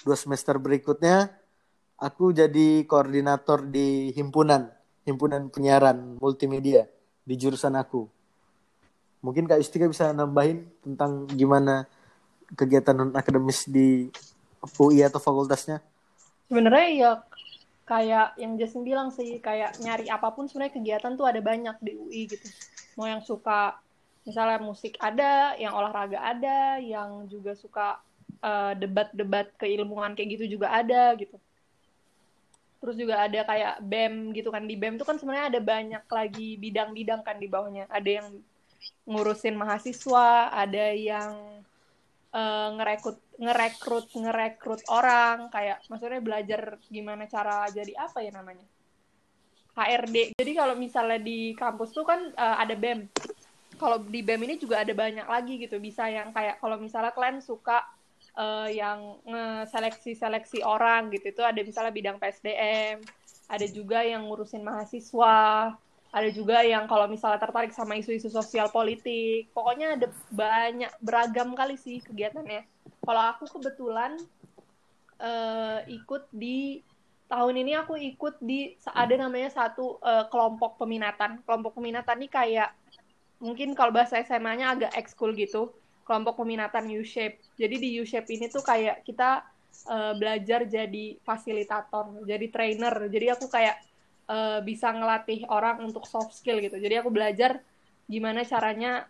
dua 0.04 0.16
semester 0.16 0.56
berikutnya 0.62 1.39
aku 2.00 2.32
jadi 2.32 2.88
koordinator 2.88 3.68
di 3.68 4.16
himpunan 4.16 4.72
himpunan 5.04 5.52
penyiaran 5.52 6.18
multimedia 6.20 6.88
di 7.28 7.36
jurusan 7.36 7.76
aku. 7.76 8.08
Mungkin 9.20 9.52
Kak 9.52 9.60
Istika 9.60 9.86
bisa 9.90 10.16
nambahin 10.16 10.64
tentang 10.80 11.28
gimana 11.28 11.84
kegiatan 12.56 12.96
non 12.96 13.12
akademis 13.12 13.68
di 13.68 14.08
UI 14.80 15.04
atau 15.04 15.20
fakultasnya? 15.20 15.84
Sebenarnya 16.48 16.88
ya 16.96 17.12
kayak 17.84 18.38
yang 18.40 18.56
Jason 18.56 18.86
bilang 18.88 19.12
sih 19.12 19.44
kayak 19.44 19.82
nyari 19.84 20.08
apa 20.08 20.32
pun 20.32 20.48
sebenarnya 20.48 20.78
kegiatan 20.80 21.14
tuh 21.20 21.28
ada 21.28 21.44
banyak 21.44 21.76
di 21.84 21.92
UI 22.00 22.22
gitu. 22.32 22.48
Mau 22.96 23.12
yang 23.12 23.20
suka 23.20 23.76
misalnya 24.24 24.62
musik 24.64 24.96
ada, 25.04 25.58
yang 25.60 25.76
olahraga 25.76 26.22
ada, 26.22 26.80
yang 26.80 27.28
juga 27.28 27.58
suka 27.60 28.00
eh, 28.40 28.74
debat-debat 28.80 29.52
keilmuan 29.60 30.16
kayak 30.16 30.40
gitu 30.40 30.56
juga 30.56 30.72
ada 30.72 31.12
gitu. 31.20 31.36
Terus 32.80 32.96
juga 32.96 33.28
ada 33.28 33.40
kayak 33.44 33.84
BEM 33.84 34.32
gitu 34.32 34.50
kan. 34.50 34.64
Di 34.64 34.76
BEM 34.80 34.96
tuh 34.96 35.08
kan 35.08 35.20
sebenarnya 35.20 35.52
ada 35.52 35.62
banyak 35.62 36.04
lagi 36.08 36.56
bidang-bidang 36.56 37.22
kan 37.28 37.36
di 37.36 37.48
bawahnya. 37.52 37.86
Ada 37.92 38.10
yang 38.24 38.28
ngurusin 39.04 39.56
mahasiswa, 39.60 40.56
ada 40.56 40.86
yang 40.96 41.60
eh, 42.32 42.70
ngerekrut 42.80 43.20
ngerekrut 43.36 44.08
ngerekrut 44.16 44.82
orang. 44.88 45.52
Kayak 45.52 45.84
maksudnya 45.92 46.24
belajar 46.24 46.80
gimana 46.88 47.28
cara 47.28 47.68
jadi 47.68 47.94
apa 48.00 48.24
ya 48.24 48.32
namanya? 48.32 48.64
HRD 49.80 50.36
jadi 50.36 50.52
kalau 50.60 50.76
misalnya 50.76 51.20
di 51.24 51.56
kampus 51.56 51.96
tuh 51.96 52.04
kan 52.08 52.20
eh, 52.32 52.56
ada 52.64 52.76
BEM 52.76 53.12
kalau 53.80 54.04
di 54.04 54.20
BEM 54.20 54.44
ini 54.44 54.56
juga 54.60 54.84
ada 54.84 54.92
banyak 54.92 55.24
lagi 55.24 55.56
gitu. 55.56 55.80
Bisa 55.80 56.12
yang 56.12 56.36
kayak 56.36 56.60
kalau 56.60 56.76
misalnya 56.76 57.16
kalian 57.16 57.40
suka 57.40 57.88
eh, 58.38 58.70
yang 58.78 59.22
seleksi 59.70 60.14
seleksi 60.14 60.60
orang 60.62 61.10
gitu 61.14 61.32
itu 61.34 61.42
ada 61.42 61.60
misalnya 61.62 61.94
bidang 61.94 62.18
PSDM 62.22 63.02
ada 63.50 63.66
juga 63.66 64.06
yang 64.06 64.30
ngurusin 64.30 64.62
mahasiswa 64.62 65.74
ada 66.10 66.30
juga 66.34 66.66
yang 66.66 66.90
kalau 66.90 67.06
misalnya 67.06 67.38
tertarik 67.38 67.70
sama 67.70 67.98
isu-isu 67.98 68.30
sosial 68.34 68.70
politik 68.74 69.50
pokoknya 69.54 69.98
ada 69.98 70.08
banyak 70.34 70.92
beragam 71.02 71.54
kali 71.54 71.78
sih 71.78 72.02
kegiatannya 72.02 72.66
kalau 73.06 73.24
aku 73.34 73.46
kebetulan 73.58 74.18
uh, 75.20 75.80
ikut 75.86 76.30
di 76.34 76.82
tahun 77.30 77.62
ini 77.62 77.78
aku 77.78 77.94
ikut 77.96 78.42
di 78.42 78.74
ada 78.90 79.14
namanya 79.14 79.54
satu 79.54 80.02
uh, 80.02 80.26
kelompok 80.34 80.82
peminatan. 80.82 81.46
Kelompok 81.46 81.78
peminatan 81.78 82.18
ini 82.26 82.28
kayak 82.28 82.74
mungkin 83.40 83.78
kalau 83.78 83.94
bahasa 83.94 84.20
SMA-nya 84.26 84.74
agak 84.74 84.92
ekskul 84.98 85.38
gitu. 85.38 85.70
Kelompok 86.10 86.42
peminatan 86.42 86.90
U-shape. 86.90 87.38
Jadi 87.54 87.76
di 87.78 87.90
U-shape 88.02 88.26
ini 88.34 88.50
tuh 88.50 88.66
kayak 88.66 89.06
kita 89.06 89.46
uh, 89.86 90.18
belajar 90.18 90.66
jadi 90.66 91.22
fasilitator, 91.22 92.26
jadi 92.26 92.50
trainer. 92.50 93.06
Jadi 93.14 93.26
aku 93.30 93.46
kayak 93.46 93.78
uh, 94.26 94.58
bisa 94.66 94.90
ngelatih 94.90 95.46
orang 95.54 95.86
untuk 95.86 96.10
soft 96.10 96.34
skill 96.34 96.58
gitu. 96.66 96.82
Jadi 96.82 96.98
aku 96.98 97.14
belajar 97.14 97.62
gimana 98.10 98.42
caranya 98.42 99.06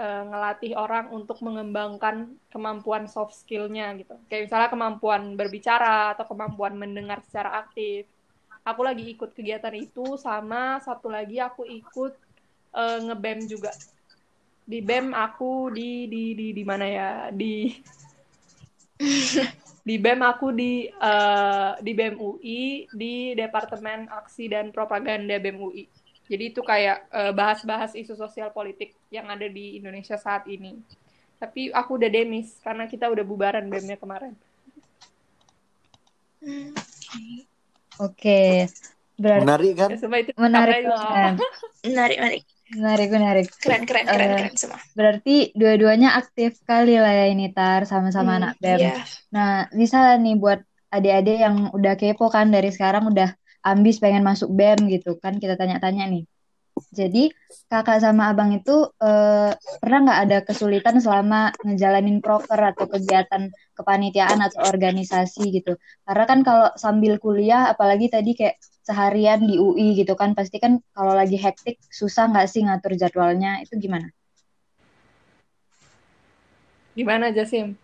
uh, 0.00 0.22
ngelatih 0.32 0.72
orang 0.80 1.12
untuk 1.12 1.44
mengembangkan 1.44 2.40
kemampuan 2.48 3.04
soft 3.04 3.36
skill-nya 3.36 3.92
gitu. 4.00 4.16
Kayak 4.32 4.48
misalnya 4.48 4.68
kemampuan 4.72 5.22
berbicara 5.36 6.16
atau 6.16 6.24
kemampuan 6.24 6.72
mendengar 6.72 7.20
secara 7.28 7.60
aktif. 7.60 8.08
Aku 8.64 8.80
lagi 8.80 9.12
ikut 9.12 9.36
kegiatan 9.36 9.76
itu 9.76 10.16
sama 10.16 10.80
satu 10.80 11.12
lagi 11.12 11.36
aku 11.36 11.68
ikut 11.68 12.16
uh, 12.72 12.98
ngebem 13.12 13.44
juga. 13.44 13.76
Di 14.64 14.80
BEM 14.80 15.12
aku 15.12 15.68
di 15.68 16.08
di 16.08 16.32
di 16.32 16.46
di 16.56 16.64
mana 16.64 16.88
ya? 16.88 17.10
Di 17.28 17.68
di 19.88 19.94
BEM 20.00 20.20
aku 20.24 20.48
di 20.56 20.88
uh, 20.88 21.76
di 21.84 21.92
BEM 21.92 22.16
UI 22.16 22.88
di 22.88 23.36
Departemen 23.36 24.08
Aksi 24.08 24.48
dan 24.48 24.72
Propaganda 24.72 25.36
BEM 25.36 25.60
UI. 25.60 25.84
Jadi 26.24 26.56
itu 26.56 26.64
kayak 26.64 27.04
bahas 27.12 27.28
eh, 27.28 27.32
bahas-bahas 27.36 27.92
isu 27.92 28.16
sosial 28.16 28.48
politik 28.48 28.96
yang 29.12 29.28
ada 29.28 29.44
di 29.44 29.76
Indonesia 29.76 30.16
saat 30.16 30.48
ini. 30.48 30.80
Tapi 31.36 31.68
aku 31.68 32.00
udah 32.00 32.08
demis 32.08 32.56
karena 32.64 32.88
kita 32.88 33.12
udah 33.12 33.20
bubaran 33.20 33.68
BEM-nya 33.68 34.00
kemarin. 34.00 34.32
Oke. 38.00 38.72
Berarti 39.20 39.44
menarik 39.44 39.72
kan? 39.76 39.88
Ya, 39.92 39.96
itu 40.00 40.32
menarik 40.40 40.82
kan? 40.88 41.34
menarik, 41.86 42.16
menarik. 42.18 42.42
Menarik, 42.72 43.12
menarik. 43.12 43.46
Keren, 43.60 43.84
keren, 43.84 44.08
keren, 44.08 44.28
uh, 44.32 44.36
keren 44.40 44.56
semua. 44.56 44.80
Berarti 44.96 45.52
dua-duanya 45.52 46.16
aktif 46.16 46.64
kali 46.64 46.96
lah 46.96 47.12
ya 47.12 47.26
ini 47.28 47.52
Tar, 47.52 47.84
sama-sama 47.84 48.34
hmm, 48.34 48.38
anak 48.40 48.52
BEM. 48.56 48.80
Yeah. 48.80 49.04
Nah, 49.36 49.68
bisa 49.68 50.16
nih 50.16 50.40
buat 50.40 50.64
adik-adik 50.88 51.38
yang 51.44 51.56
udah 51.76 51.94
kepo 52.00 52.32
kan 52.32 52.48
dari 52.48 52.72
sekarang 52.72 53.12
udah 53.12 53.36
ambis 53.64 54.00
pengen 54.00 54.24
masuk 54.24 54.48
BEM 54.48 54.88
gitu 54.88 55.20
kan 55.20 55.36
kita 55.36 55.60
tanya-tanya 55.60 56.08
nih. 56.08 56.24
Jadi 56.90 57.30
kakak 57.70 58.02
sama 58.02 58.34
abang 58.34 58.50
itu 58.50 58.90
eh, 58.98 59.52
pernah 59.78 59.98
nggak 60.10 60.20
ada 60.26 60.38
kesulitan 60.42 60.98
selama 60.98 61.54
ngejalanin 61.62 62.18
proker 62.18 62.58
atau 62.58 62.90
kegiatan 62.90 63.46
kepanitiaan 63.78 64.40
atau 64.42 64.66
organisasi 64.66 65.54
gitu? 65.54 65.78
Karena 66.02 66.24
kan 66.26 66.40
kalau 66.42 66.68
sambil 66.74 67.22
kuliah, 67.22 67.70
apalagi 67.70 68.10
tadi 68.10 68.34
kayak 68.34 68.58
seharian 68.84 69.48
di 69.48 69.56
UI 69.56 69.96
gitu 69.96 70.12
kan, 70.14 70.36
pasti 70.36 70.60
kan 70.60 70.78
kalau 70.92 71.16
lagi 71.16 71.40
hektik 71.40 71.80
susah 71.88 72.28
nggak 72.28 72.46
sih 72.46 72.62
ngatur 72.62 72.94
jadwalnya? 73.00 73.64
Itu 73.64 73.80
gimana? 73.80 74.12
Gimana 76.94 77.34
Jasim? 77.34 77.74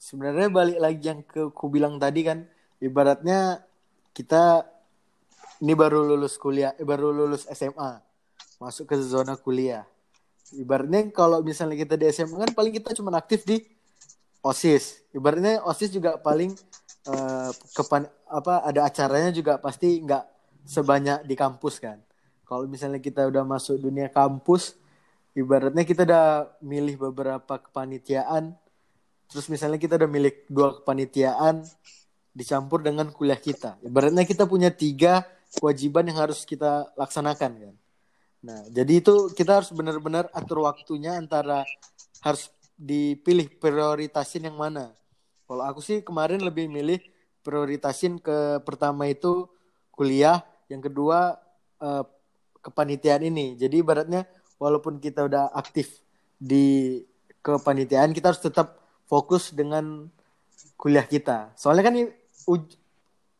Sebenarnya 0.00 0.48
balik 0.48 0.78
lagi 0.78 1.02
yang 1.02 1.20
ke 1.26 1.50
ku 1.50 1.66
bilang 1.68 1.98
tadi 1.98 2.22
kan, 2.22 2.46
ibaratnya 2.78 3.66
kita 4.14 4.64
ini 5.60 5.74
baru 5.74 6.06
lulus 6.06 6.38
kuliah, 6.40 6.72
eh, 6.78 6.86
baru 6.86 7.12
lulus 7.12 7.44
SMA, 7.50 8.00
masuk 8.62 8.88
ke 8.88 8.96
zona 9.02 9.36
kuliah. 9.36 9.84
Ibaratnya 10.54 11.10
kalau 11.10 11.42
misalnya 11.42 11.74
kita 11.74 11.98
di 11.98 12.06
SMA 12.14 12.38
kan 12.38 12.50
paling 12.54 12.72
kita 12.72 12.94
cuma 12.94 13.10
aktif 13.18 13.42
di 13.42 13.60
OSIS. 14.46 15.02
Ibaratnya 15.10 15.60
OSIS 15.66 15.90
juga 15.90 16.14
paling 16.22 16.54
uh, 17.10 17.50
kepan 17.74 18.06
apa 18.26 18.66
ada 18.66 18.86
acaranya 18.86 19.30
juga 19.30 19.58
pasti 19.58 20.02
nggak 20.02 20.24
sebanyak 20.66 21.22
di 21.24 21.34
kampus 21.38 21.78
kan. 21.78 22.02
Kalau 22.46 22.66
misalnya 22.66 23.02
kita 23.02 23.26
udah 23.26 23.42
masuk 23.42 23.78
dunia 23.82 24.06
kampus, 24.10 24.78
ibaratnya 25.34 25.82
kita 25.82 26.06
udah 26.06 26.26
milih 26.62 27.10
beberapa 27.10 27.58
kepanitiaan, 27.58 28.54
terus 29.26 29.50
misalnya 29.50 29.78
kita 29.82 29.98
udah 29.98 30.10
milik 30.10 30.46
dua 30.46 30.78
kepanitiaan, 30.78 31.66
dicampur 32.36 32.84
dengan 32.86 33.10
kuliah 33.10 33.38
kita. 33.38 33.80
Ibaratnya 33.82 34.22
kita 34.22 34.46
punya 34.46 34.70
tiga 34.70 35.26
kewajiban 35.58 36.06
yang 36.06 36.22
harus 36.22 36.46
kita 36.46 36.92
laksanakan 36.94 37.52
kan. 37.58 37.74
Nah, 38.46 38.60
jadi 38.70 39.02
itu 39.02 39.32
kita 39.34 39.58
harus 39.58 39.74
benar-benar 39.74 40.30
atur 40.30 40.62
waktunya 40.62 41.18
antara 41.18 41.66
harus 42.22 42.52
dipilih 42.78 43.50
prioritasin 43.58 44.46
yang 44.46 44.54
mana. 44.54 44.92
Kalau 45.48 45.64
aku 45.66 45.80
sih 45.82 46.04
kemarin 46.04 46.44
lebih 46.44 46.68
milih 46.68 47.00
prioritasin 47.46 48.18
ke 48.18 48.58
pertama 48.66 49.06
itu 49.06 49.46
kuliah, 49.94 50.42
yang 50.66 50.82
kedua 50.82 51.38
eh, 51.78 52.04
kepanitiaan 52.66 53.22
ini. 53.22 53.54
Jadi 53.54 53.86
ibaratnya 53.86 54.26
walaupun 54.58 54.98
kita 54.98 55.22
udah 55.30 55.54
aktif 55.54 56.02
di 56.42 56.98
kepanitiaan, 57.46 58.10
kita 58.10 58.34
harus 58.34 58.42
tetap 58.42 58.82
fokus 59.06 59.54
dengan 59.54 60.10
kuliah 60.74 61.06
kita. 61.06 61.54
Soalnya 61.54 61.86
kan 61.86 61.94
uj, 62.50 62.62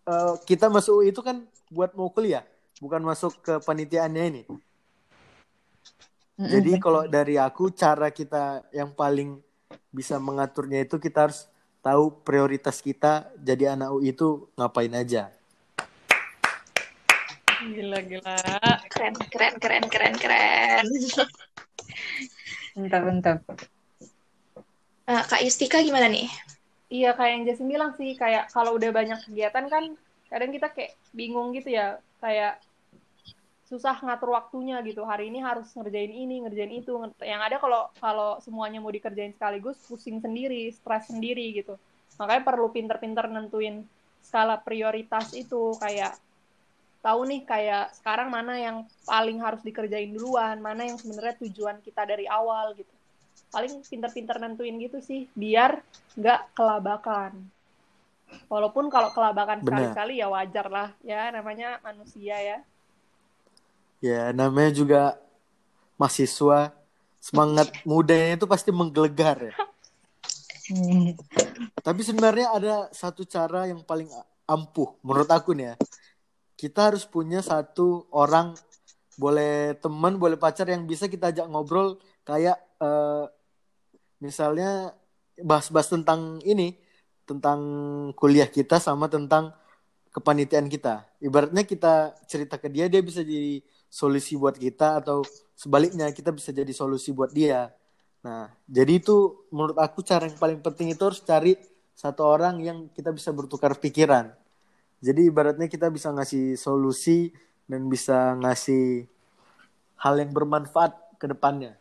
uh, 0.06 0.34
kita 0.46 0.70
masuk 0.70 1.02
UI 1.02 1.10
itu 1.10 1.20
kan 1.20 1.42
buat 1.68 1.92
mau 1.98 2.08
kuliah, 2.14 2.46
bukan 2.78 3.02
masuk 3.02 3.34
ke 3.42 3.58
panitiaannya 3.66 4.24
ini. 4.30 4.42
Jadi 6.36 6.76
kalau 6.76 7.08
dari 7.08 7.40
aku 7.40 7.72
cara 7.72 8.12
kita 8.12 8.68
yang 8.70 8.92
paling 8.92 9.40
bisa 9.88 10.20
mengaturnya 10.20 10.84
itu 10.84 11.00
kita 11.00 11.28
harus 11.28 11.48
tahu 11.86 12.10
prioritas 12.26 12.82
kita 12.82 13.30
jadi 13.38 13.78
anak 13.78 13.94
UI 13.94 14.10
itu 14.10 14.50
ngapain 14.58 14.90
aja. 14.90 15.30
Gila 17.62 18.02
gila. 18.02 18.36
Keren 18.90 19.14
keren 19.30 19.54
keren 19.62 19.84
keren 19.86 20.14
keren. 20.18 20.84
Mantap 22.74 23.02
mantap. 23.06 23.38
Uh, 25.06 25.22
Kak 25.30 25.46
Yustika 25.46 25.78
gimana 25.86 26.10
nih? 26.10 26.26
iya 26.86 27.14
kayak 27.18 27.32
yang 27.34 27.44
Jason 27.46 27.66
bilang 27.66 27.90
sih 27.98 28.14
kayak 28.14 28.50
kalau 28.54 28.78
udah 28.78 28.90
banyak 28.94 29.18
kegiatan 29.26 29.66
kan 29.66 29.84
kadang 30.30 30.50
kita 30.54 30.70
kayak 30.70 30.92
bingung 31.14 31.54
gitu 31.54 31.74
ya 31.74 31.98
kayak 32.22 32.62
susah 33.66 33.98
ngatur 33.98 34.30
waktunya 34.30 34.78
gitu. 34.86 35.02
Hari 35.02 35.26
ini 35.28 35.42
harus 35.42 35.66
ngerjain 35.74 36.14
ini 36.14 36.46
ngerjain 36.46 36.72
itu. 36.72 36.94
Yang 37.18 37.42
ada 37.42 37.56
kalau 37.58 37.82
kalau 37.98 38.30
semuanya 38.38 38.78
mau 38.78 38.94
dikerjain 38.94 39.34
sekaligus 39.34 39.76
pusing 39.90 40.22
sendiri 40.22 40.70
stres 40.70 41.10
sendiri 41.10 41.50
gitu. 41.52 41.74
Makanya 42.16 42.42
perlu 42.46 42.70
pinter-pinter 42.70 43.26
nentuin 43.26 43.82
skala 44.22 44.62
prioritas 44.62 45.34
itu. 45.34 45.74
Kayak 45.82 46.14
tahu 47.02 47.26
nih 47.26 47.42
kayak 47.42 47.98
sekarang 47.98 48.30
mana 48.30 48.54
yang 48.54 48.76
paling 49.02 49.42
harus 49.42 49.62
dikerjain 49.62 50.10
duluan 50.14 50.58
mana 50.62 50.86
yang 50.86 50.98
sebenarnya 50.98 51.34
tujuan 51.42 51.82
kita 51.82 52.06
dari 52.06 52.30
awal 52.30 52.70
gitu. 52.78 52.94
Paling 53.50 53.82
pinter-pinter 53.82 54.38
nentuin 54.38 54.78
gitu 54.78 55.02
sih 55.02 55.26
biar 55.34 55.82
nggak 56.14 56.54
kelabakan. 56.54 57.34
Walaupun 58.46 58.90
kalau 58.90 59.10
kelabakan 59.10 59.62
sekali-kali 59.62 60.18
ya 60.22 60.26
wajar 60.30 60.66
lah 60.66 60.90
ya 61.02 61.30
namanya 61.30 61.78
manusia 61.82 62.38
ya 62.38 62.58
ya 64.06 64.30
namanya 64.30 64.70
juga 64.72 65.00
mahasiswa. 65.98 66.72
Semangat 67.18 67.74
mudanya 67.82 68.38
itu 68.38 68.46
pasti 68.46 68.70
menggelegar 68.70 69.50
ya. 69.50 69.54
Tapi 71.82 72.00
sebenarnya 72.06 72.54
ada 72.54 72.74
satu 72.94 73.26
cara 73.26 73.66
yang 73.66 73.82
paling 73.82 74.06
ampuh 74.46 74.94
menurut 75.02 75.26
aku 75.26 75.50
nih 75.58 75.72
ya. 75.72 75.76
Kita 76.54 76.88
harus 76.92 77.02
punya 77.02 77.42
satu 77.42 78.06
orang 78.14 78.54
boleh 79.18 79.74
teman 79.82 80.20
boleh 80.20 80.38
pacar 80.38 80.68
yang 80.70 80.86
bisa 80.86 81.08
kita 81.08 81.32
ajak 81.32 81.48
ngobrol 81.48 81.98
kayak 82.22 82.60
uh, 82.78 83.26
misalnya 84.20 84.92
bahas-bahas 85.40 85.88
tentang 85.88 86.38
ini 86.44 86.76
tentang 87.26 87.60
kuliah 88.14 88.46
kita 88.46 88.78
sama 88.78 89.10
tentang 89.10 89.50
kepanitiaan 90.14 90.70
kita. 90.70 91.04
Ibaratnya 91.20 91.66
kita 91.66 92.16
cerita 92.24 92.56
ke 92.56 92.72
dia, 92.72 92.88
dia 92.88 93.04
bisa 93.04 93.20
jadi 93.20 93.60
solusi 93.88 94.36
buat 94.36 94.58
kita 94.58 95.00
atau 95.00 95.22
sebaliknya 95.56 96.10
kita 96.12 96.30
bisa 96.34 96.52
jadi 96.52 96.70
solusi 96.74 97.10
buat 97.14 97.32
dia. 97.32 97.72
Nah, 98.20 98.50
jadi 98.66 98.98
itu 98.98 99.46
menurut 99.54 99.78
aku 99.78 100.02
cara 100.02 100.26
yang 100.26 100.36
paling 100.36 100.60
penting 100.60 100.92
itu 100.92 101.02
harus 101.02 101.22
cari 101.22 101.54
satu 101.96 102.26
orang 102.26 102.60
yang 102.60 102.78
kita 102.92 103.14
bisa 103.14 103.32
bertukar 103.32 103.78
pikiran. 103.78 104.34
Jadi 105.00 105.28
ibaratnya 105.30 105.70
kita 105.70 105.88
bisa 105.88 106.12
ngasih 106.12 106.58
solusi 106.58 107.32
dan 107.64 107.86
bisa 107.88 108.36
ngasih 108.36 109.06
hal 109.96 110.14
yang 110.20 110.32
bermanfaat 110.32 110.92
ke 111.16 111.26
depannya. 111.30 111.78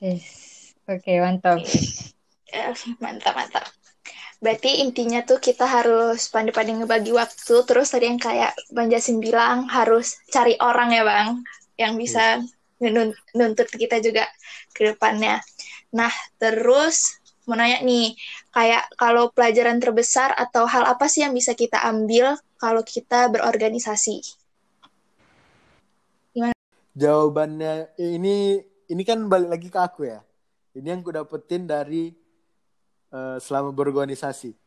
Yes. 0.00 0.72
Oke, 0.88 1.00
okay, 1.04 1.16
mantap. 1.20 1.60
Mantap, 3.00 3.34
mantap. 3.34 3.64
Berarti 4.44 4.84
intinya 4.84 5.24
tuh 5.24 5.40
kita 5.40 5.64
harus 5.64 6.28
pandai-pandai 6.28 6.84
ngebagi 6.84 7.16
waktu. 7.16 7.64
Terus 7.64 7.88
tadi 7.88 8.12
yang 8.12 8.20
kayak 8.20 8.52
Bang 8.68 8.92
Jasin 8.92 9.16
bilang 9.16 9.64
harus 9.72 10.20
cari 10.28 10.60
orang 10.60 10.92
ya 10.92 11.00
Bang. 11.00 11.40
Yang 11.80 11.92
bisa 11.96 12.24
nun- 12.84 13.16
nuntut 13.32 13.72
kita 13.72 14.04
juga 14.04 14.28
ke 14.76 14.92
depannya. 14.92 15.40
Nah 15.96 16.12
terus 16.36 17.16
mau 17.48 17.56
nanya 17.56 17.80
nih. 17.80 18.12
Kayak 18.52 18.92
kalau 19.00 19.32
pelajaran 19.32 19.80
terbesar 19.80 20.36
atau 20.36 20.68
hal 20.68 20.84
apa 20.92 21.08
sih 21.08 21.24
yang 21.24 21.32
bisa 21.32 21.56
kita 21.56 21.80
ambil 21.80 22.36
kalau 22.60 22.84
kita 22.84 23.32
berorganisasi? 23.32 24.20
Jawabannya 26.94 27.96
ini 27.96 28.60
ini 28.92 29.02
kan 29.08 29.24
balik 29.24 29.56
lagi 29.56 29.68
ke 29.72 29.80
aku 29.80 30.04
ya. 30.04 30.20
Ini 30.76 30.92
yang 30.92 31.00
ku 31.00 31.10
dapetin 31.10 31.64
dari 31.64 32.12
eh, 33.14 33.38
selama 33.38 33.70
berorganisasi. 33.70 34.58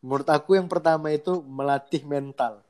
Menurut 0.00 0.28
aku 0.32 0.56
yang 0.56 0.64
pertama 0.64 1.12
itu 1.12 1.44
melatih 1.44 2.00
mental. 2.08 2.64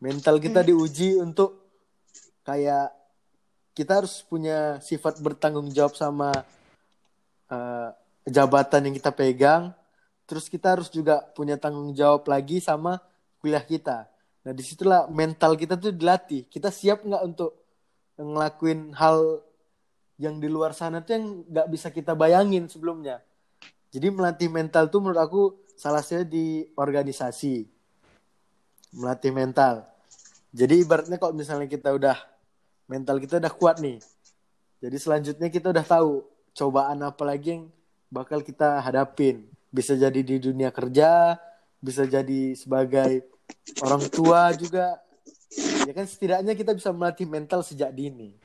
Mental 0.00 0.40
kita 0.40 0.64
diuji 0.64 1.20
untuk 1.20 1.60
kayak 2.48 2.90
kita 3.76 4.02
harus 4.02 4.24
punya 4.24 4.80
sifat 4.80 5.20
bertanggung 5.20 5.68
jawab 5.68 5.92
sama 5.92 6.32
eh, 7.52 7.88
jabatan 8.26 8.88
yang 8.88 8.94
kita 8.96 9.12
pegang. 9.12 9.76
Terus 10.24 10.48
kita 10.48 10.80
harus 10.80 10.88
juga 10.88 11.20
punya 11.36 11.60
tanggung 11.60 11.92
jawab 11.92 12.24
lagi 12.24 12.56
sama 12.64 13.04
kuliah 13.36 13.60
kita. 13.60 14.08
Nah 14.48 14.52
di 14.56 14.64
situlah 14.64 15.06
mental 15.12 15.60
kita 15.60 15.76
tuh 15.76 15.92
dilatih. 15.92 16.48
Kita 16.48 16.72
siap 16.72 17.04
nggak 17.04 17.22
untuk 17.22 17.52
ngelakuin 18.16 18.96
hal 18.96 19.44
yang 20.16 20.38
di 20.38 20.48
luar 20.48 20.72
sana 20.72 21.02
tuh 21.02 21.18
yang 21.18 21.26
nggak 21.46 21.68
bisa 21.68 21.88
kita 21.92 22.16
bayangin 22.16 22.70
sebelumnya. 22.70 23.20
Jadi 23.92 24.08
melatih 24.08 24.48
mental 24.48 24.88
tuh 24.88 25.04
menurut 25.04 25.20
aku 25.20 25.42
salah 25.76 26.00
satunya 26.00 26.24
di 26.24 26.46
organisasi. 26.72 27.68
Melatih 28.96 29.32
mental. 29.36 29.84
Jadi 30.52 30.80
ibaratnya 30.80 31.20
kalau 31.20 31.36
misalnya 31.36 31.68
kita 31.68 31.92
udah 31.92 32.16
mental 32.88 33.20
kita 33.20 33.36
udah 33.36 33.52
kuat 33.52 33.84
nih. 33.84 34.00
Jadi 34.80 34.96
selanjutnya 34.96 35.48
kita 35.52 35.72
udah 35.72 35.84
tahu 35.84 36.24
cobaan 36.56 37.04
apa 37.04 37.22
lagi 37.24 37.56
yang 37.56 37.64
bakal 38.08 38.40
kita 38.40 38.80
hadapin. 38.80 39.48
Bisa 39.72 39.96
jadi 39.96 40.20
di 40.20 40.36
dunia 40.36 40.68
kerja, 40.68 41.40
bisa 41.80 42.04
jadi 42.04 42.56
sebagai 42.56 43.24
orang 43.80 44.04
tua 44.08 44.52
juga. 44.56 45.00
Ya 45.84 45.92
kan 45.92 46.08
setidaknya 46.08 46.56
kita 46.56 46.72
bisa 46.72 46.92
melatih 46.92 47.28
mental 47.28 47.60
sejak 47.60 47.92
dini. 47.92 48.36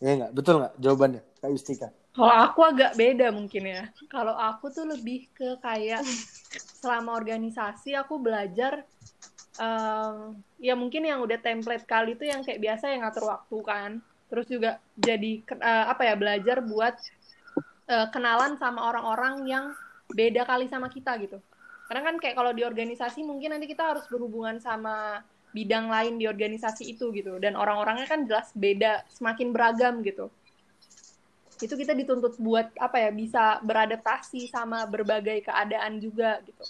Ya 0.00 0.16
nggak? 0.16 0.32
Betul 0.36 0.60
nggak 0.60 0.74
jawabannya 0.80 1.22
Kak 1.40 1.52
Yustika? 1.52 1.88
Kalau 2.14 2.36
aku 2.46 2.60
agak 2.62 2.94
beda 2.94 3.34
mungkin 3.34 3.66
ya. 3.66 3.82
Kalau 4.06 4.38
aku 4.38 4.70
tuh 4.70 4.86
lebih 4.86 5.26
ke 5.34 5.58
kayak 5.58 6.06
selama 6.78 7.18
organisasi 7.18 7.98
aku 7.98 8.22
belajar 8.22 8.86
em, 9.58 10.38
ya 10.62 10.78
mungkin 10.78 11.10
yang 11.10 11.26
udah 11.26 11.42
template 11.42 11.82
kali 11.82 12.14
itu 12.14 12.30
yang 12.30 12.46
kayak 12.46 12.62
biasa 12.62 12.94
yang 12.94 13.02
ngatur 13.02 13.26
waktu 13.26 13.58
kan. 13.66 13.90
Terus 14.30 14.46
juga 14.46 14.78
jadi 14.94 15.42
eh, 15.42 15.86
apa 15.90 16.06
ya 16.06 16.14
belajar 16.14 16.62
buat 16.62 16.94
eh, 17.90 18.06
kenalan 18.14 18.62
sama 18.62 18.94
orang-orang 18.94 19.34
yang 19.50 19.64
beda 20.14 20.46
kali 20.46 20.70
sama 20.70 20.86
kita 20.86 21.18
gitu. 21.18 21.42
Karena 21.90 22.14
kan 22.14 22.16
kayak 22.22 22.38
kalau 22.38 22.54
di 22.54 22.62
organisasi 22.62 23.26
mungkin 23.26 23.58
nanti 23.58 23.66
kita 23.66 23.90
harus 23.90 24.06
berhubungan 24.06 24.62
sama 24.62 25.18
bidang 25.50 25.90
lain 25.90 26.14
di 26.22 26.30
organisasi 26.30 26.94
itu 26.94 27.10
gitu. 27.10 27.42
Dan 27.42 27.58
orang-orangnya 27.58 28.06
kan 28.06 28.22
jelas 28.22 28.54
beda, 28.54 29.02
semakin 29.10 29.50
beragam 29.50 29.98
gitu 30.06 30.30
itu 31.62 31.74
kita 31.78 31.94
dituntut 31.94 32.34
buat 32.42 32.74
apa 32.80 32.98
ya 32.98 33.10
bisa 33.14 33.62
beradaptasi 33.62 34.50
sama 34.50 34.82
berbagai 34.90 35.46
keadaan 35.46 36.02
juga 36.02 36.42
gitu. 36.42 36.64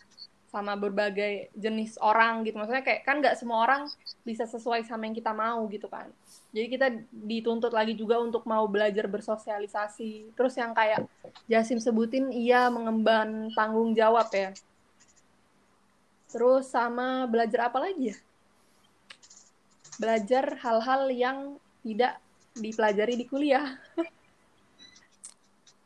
Sama 0.53 0.79
berbagai 0.79 1.51
jenis 1.57 1.99
orang 1.99 2.47
gitu. 2.47 2.61
Maksudnya 2.61 2.85
kayak 2.85 3.03
kan 3.03 3.19
nggak 3.19 3.35
semua 3.35 3.65
orang 3.65 3.83
bisa 4.23 4.47
sesuai 4.47 4.87
sama 4.87 5.09
yang 5.09 5.17
kita 5.17 5.35
mau 5.35 5.67
gitu 5.73 5.91
kan. 5.91 6.07
Jadi 6.55 6.67
kita 6.71 6.87
dituntut 7.11 7.75
lagi 7.75 7.99
juga 7.99 8.23
untuk 8.23 8.47
mau 8.47 8.69
belajar 8.71 9.11
bersosialisasi. 9.11 10.37
Terus 10.37 10.55
yang 10.55 10.71
kayak 10.71 11.09
Jasim 11.51 11.83
sebutin 11.83 12.31
iya 12.31 12.71
mengemban 12.71 13.51
tanggung 13.57 13.97
jawab 13.99 14.31
ya. 14.31 14.55
Terus 16.31 16.71
sama 16.71 17.27
belajar 17.27 17.71
apa 17.73 17.79
lagi 17.83 18.15
ya? 18.15 18.17
Belajar 19.99 20.59
hal-hal 20.63 21.11
yang 21.11 21.39
tidak 21.83 22.19
dipelajari 22.55 23.19
di 23.19 23.27
kuliah 23.27 23.75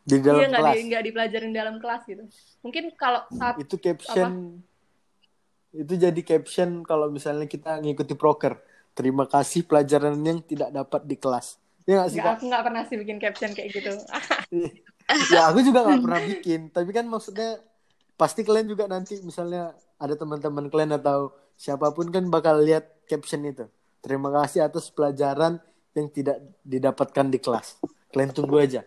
Di 0.09 0.25
dalam 0.25 0.41
iya 0.41 0.49
kelas. 0.49 0.73
di, 0.73 0.83
nggak 0.89 1.03
dipelajarin 1.05 1.53
dalam 1.53 1.77
kelas 1.77 2.03
gitu 2.09 2.25
mungkin 2.65 2.85
kalau 2.97 3.29
saat 3.29 3.61
Itu 3.61 3.77
caption 3.77 4.65
itu 5.73 5.95
jadi 6.01 6.21
caption 6.25 6.81
kalau 6.83 7.13
misalnya 7.13 7.45
kita 7.45 7.79
ngikuti 7.85 8.17
proker. 8.17 8.57
Terima 8.97 9.29
kasih 9.29 9.69
pelajaran 9.69 10.17
yang 10.25 10.41
tidak 10.43 10.73
dapat 10.73 11.05
di 11.07 11.17
kelas. 11.21 11.61
Ya 11.85 12.03
nggak 12.03 12.09
sih 12.11 12.21
Kak? 12.21 12.35
aku 12.41 12.45
nggak 12.51 12.65
pernah 12.65 12.83
sih 12.85 12.97
bikin 13.01 13.17
caption 13.17 13.51
kayak 13.57 13.69
gitu 13.73 13.93
ya 15.33 15.49
aku 15.49 15.65
juga 15.65 15.89
nggak 15.89 16.03
pernah 16.05 16.23
bikin. 16.25 16.61
Tapi 16.73 16.91
kan 16.91 17.07
maksudnya 17.07 17.63
pasti 18.19 18.43
kalian 18.43 18.67
juga 18.69 18.91
nanti 18.91 19.21
misalnya 19.23 19.77
ada 19.97 20.15
teman-teman 20.19 20.67
kalian 20.69 20.99
atau 20.99 21.33
siapa 21.55 21.95
pun 21.95 22.11
kan 22.11 22.27
bakal 22.29 22.59
lihat 22.61 23.07
caption 23.07 23.45
itu. 23.47 23.69
Terima 24.03 24.33
kasih 24.35 24.67
atas 24.67 24.91
pelajaran 24.91 25.63
yang 25.95 26.07
tidak 26.11 26.43
didapatkan 26.67 27.27
di 27.29 27.39
kelas. 27.39 27.79
Kalian 28.11 28.33
tunggu 28.35 28.57
aja. 28.59 28.83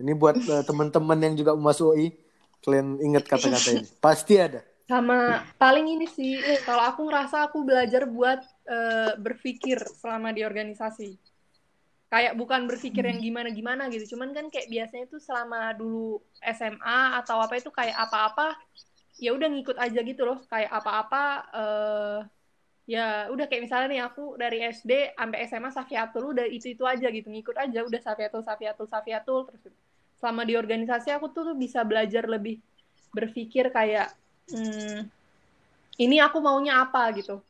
Ini 0.00 0.12
buat 0.16 0.36
eh, 0.36 0.62
teman-teman 0.68 1.18
yang 1.20 1.34
juga 1.38 1.52
masuk 1.56 1.96
UI, 1.96 2.08
kalian 2.64 3.00
ingat 3.00 3.24
kata-kata 3.28 3.68
ini. 3.76 3.88
Pasti 4.04 4.34
ada. 4.40 4.62
sama 4.86 5.42
paling 5.58 5.98
ini 5.98 6.06
sih 6.06 6.38
eh, 6.38 6.62
kalau 6.62 6.78
aku 6.86 7.10
ngerasa 7.10 7.50
aku 7.50 7.66
belajar 7.66 8.06
buat 8.06 8.38
eh, 8.70 9.18
berpikir 9.18 9.82
selama 9.98 10.30
di 10.30 10.46
organisasi 10.46 11.18
kayak 12.06 12.38
bukan 12.38 12.70
berpikir 12.70 13.02
yang 13.02 13.18
gimana-gimana 13.18 13.90
gitu 13.90 14.14
cuman 14.14 14.30
kan 14.30 14.46
kayak 14.46 14.70
biasanya 14.70 15.06
tuh 15.10 15.18
selama 15.18 15.74
dulu 15.74 16.22
SMA 16.38 17.18
atau 17.18 17.42
apa 17.42 17.58
itu 17.58 17.70
kayak 17.74 17.98
apa-apa 17.98 18.54
ya 19.18 19.34
udah 19.34 19.48
ngikut 19.50 19.74
aja 19.74 20.00
gitu 20.06 20.22
loh 20.22 20.38
kayak 20.46 20.70
apa-apa 20.70 21.22
eh 21.50 22.18
ya 22.86 23.26
udah 23.34 23.44
kayak 23.50 23.66
misalnya 23.66 23.88
nih 23.90 24.02
aku 24.06 24.38
dari 24.38 24.58
SD 24.62 25.18
sampai 25.18 25.38
SMA 25.50 25.70
Safiatul 25.74 26.24
udah 26.30 26.46
itu 26.46 26.66
itu 26.70 26.84
aja 26.86 27.10
gitu 27.10 27.26
ngikut 27.34 27.56
aja 27.58 27.82
udah 27.82 28.00
Safiatul 28.06 28.42
Safiatul 28.46 28.86
Safiatul 28.86 29.40
terus 29.50 29.62
gitu. 29.66 29.78
Selama 30.16 30.42
di 30.48 30.56
organisasi 30.56 31.12
aku 31.12 31.30
tuh, 31.32 31.52
bisa 31.54 31.84
belajar 31.84 32.24
lebih 32.26 32.60
berpikir 33.12 33.72
kayak 33.72 34.12
hmm, 34.52 35.08
ini 35.96 36.16
aku 36.20 36.38
maunya 36.44 36.84
apa 36.84 37.08
gitu. 37.16 37.40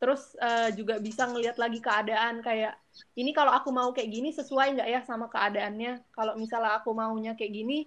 Terus 0.00 0.32
eh, 0.38 0.70
juga 0.78 0.96
bisa 1.02 1.28
ngelihat 1.28 1.60
lagi 1.60 1.82
keadaan 1.82 2.40
kayak 2.40 2.78
ini 3.18 3.34
kalau 3.36 3.52
aku 3.52 3.68
mau 3.74 3.90
kayak 3.92 4.08
gini 4.08 4.30
sesuai 4.32 4.78
nggak 4.78 4.88
ya 4.88 5.00
sama 5.04 5.26
keadaannya? 5.28 6.00
Kalau 6.14 6.38
misalnya 6.38 6.80
aku 6.80 6.94
maunya 6.94 7.34
kayak 7.36 7.52
gini 7.52 7.78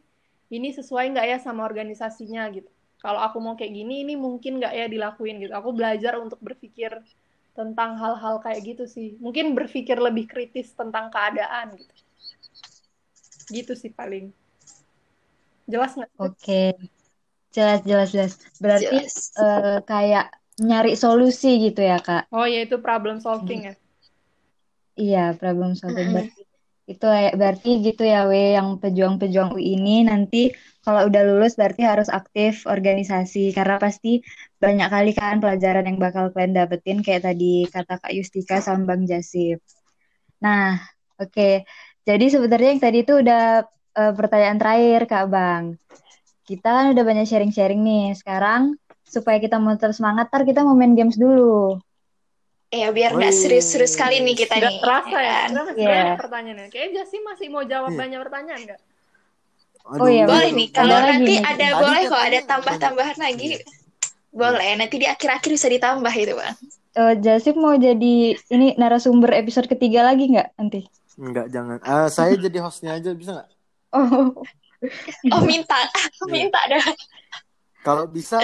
ini 0.54 0.70
sesuai 0.70 1.10
nggak 1.16 1.26
ya 1.26 1.38
sama 1.42 1.66
organisasinya 1.66 2.46
gitu. 2.54 2.70
Kalau 3.02 3.20
aku 3.20 3.42
mau 3.42 3.56
kayak 3.58 3.74
gini 3.74 4.06
ini 4.06 4.14
mungkin 4.16 4.62
nggak 4.62 4.74
ya 4.78 4.86
dilakuin 4.88 5.42
gitu. 5.42 5.54
Aku 5.58 5.74
belajar 5.74 6.22
untuk 6.22 6.38
berpikir 6.40 6.94
tentang 7.58 7.98
hal-hal 7.98 8.38
kayak 8.46 8.62
gitu 8.62 8.86
sih. 8.86 9.18
Mungkin 9.18 9.58
berpikir 9.58 9.98
lebih 9.98 10.30
kritis 10.30 10.72
tentang 10.78 11.10
keadaan 11.10 11.74
gitu 11.80 12.03
gitu 13.52 13.74
sih 13.82 13.92
paling 14.00 14.26
jelas 15.68 15.92
nggak 15.98 16.12
Oke, 16.18 16.74
jelas 17.56 17.80
jelas 17.90 18.08
jelas. 18.14 18.34
Berarti 18.64 18.96
Jelas. 18.96 19.32
eh, 19.42 19.78
kayak 19.90 20.26
nyari 20.68 20.92
solusi 21.04 21.48
gitu 21.66 21.82
ya 21.92 21.98
Kak? 22.08 22.24
oh 22.38 22.46
ya 22.54 22.60
itu 22.66 22.76
problem 22.86 23.18
solving 23.26 23.62
ya 23.68 23.74
Iya, 25.02 25.18
problem 25.40 25.72
solving 25.80 26.08
Mm-mm. 26.08 26.16
berarti 26.16 26.40
itu 26.92 27.06
ya- 27.24 27.36
berarti 27.40 27.70
gitu 27.86 28.02
ya 28.14 28.18
We 28.32 28.38
yang 28.58 28.70
pejuang-pejuang 28.84 29.50
UI 29.56 29.66
ini 29.80 29.92
nanti 30.10 30.38
kalau 30.86 31.02
udah 31.10 31.22
lulus 31.30 31.52
berarti 31.60 31.82
harus 31.92 32.10
aktif 32.20 32.54
organisasi 32.76 33.40
karena 33.58 33.76
pasti 33.86 34.10
banyak 34.64 34.88
kali 34.94 35.10
kan 35.20 35.36
pelajaran 35.44 35.84
yang 35.90 35.98
bakal 36.06 36.24
kalian 36.34 36.54
dapetin 36.60 36.98
kayak 37.06 37.22
tadi 37.28 37.46
kata 37.74 37.94
Kak 38.02 38.12
Yustika 38.18 38.56
sama 38.66 38.82
Bang 38.90 39.04
Jasif. 39.12 39.58
Nah, 40.44 40.78
oke. 41.22 41.42
Jadi 42.04 42.26
sebenarnya 42.28 42.70
yang 42.76 42.82
tadi 42.84 42.98
itu 43.02 43.14
udah 43.16 43.64
eh, 43.94 44.14
pertanyaan 44.14 44.58
terakhir 44.60 45.02
Kak 45.08 45.26
Bang. 45.32 45.64
Kita 46.44 46.68
kan 46.68 46.86
udah 46.92 47.04
banyak 47.04 47.24
sharing-sharing 47.24 47.80
nih. 47.80 48.12
Sekarang 48.20 48.76
supaya 49.08 49.40
kita 49.40 49.62
mau 49.62 49.78
terus 49.80 50.02
semangat, 50.02 50.28
ntar 50.28 50.44
kita 50.44 50.66
mau 50.66 50.76
main 50.76 50.92
games 50.92 51.16
dulu. 51.16 51.80
Ya 52.74 52.90
biar 52.90 53.14
nggak 53.14 53.30
serius-serius 53.32 53.94
kali 53.94 54.18
nih 54.20 54.34
kita 54.34 54.58
Nggak 54.58 54.74
nih. 54.74 54.80
terasa 54.82 55.18
ya 55.22 55.30
kan? 55.30 55.46
sebenarnya 55.46 55.64
masih 55.64 55.78
Iya. 55.78 55.94
banyak 55.94 56.18
pertanyaannya 56.18 56.68
kayaknya 56.74 56.94
Jasi 56.98 57.18
masih 57.22 57.48
mau 57.54 57.64
jawab 57.64 57.92
Iya. 57.94 58.00
banyak 58.02 58.20
pertanyaan 58.26 58.62
nggak 58.66 58.80
Oh 59.84 60.08
iya, 60.08 60.24
Boleh 60.26 60.52
nih, 60.56 60.68
kalau 60.72 60.96
ada 60.96 61.06
lagi 61.06 61.12
nanti 61.20 61.34
nih. 61.36 61.44
ada 61.44 61.68
Tadi 61.70 61.82
boleh 61.84 62.04
kok 62.08 62.22
ada 62.24 62.40
tambah-tambahan 62.48 63.18
lagi. 63.20 63.48
Boleh, 64.32 64.70
nanti 64.74 64.96
di 64.96 65.06
akhir-akhir 65.06 65.50
bisa 65.54 65.68
ditambah 65.70 66.14
itu, 66.16 66.34
Bang. 66.34 66.56
Eh, 66.94 67.14
Jasif 67.20 67.54
mau 67.60 67.76
jadi 67.76 68.16
ini 68.34 68.80
narasumber 68.80 69.36
episode 69.36 69.68
ketiga 69.68 70.02
lagi 70.02 70.32
nggak 70.32 70.56
nanti? 70.56 70.88
Enggak, 71.18 71.48
jangan. 71.50 71.78
Ah, 71.86 72.10
saya 72.10 72.34
jadi 72.34 72.58
hostnya 72.60 72.98
aja 72.98 73.14
bisa 73.14 73.32
nggak? 73.38 73.50
Oh, 73.94 74.44
Oh 75.32 75.42
minta, 75.48 75.80
Iya. 76.28 76.28
minta 76.28 76.60
dah. 76.68 76.84
Kalau 77.84 78.04
bisa, 78.04 78.40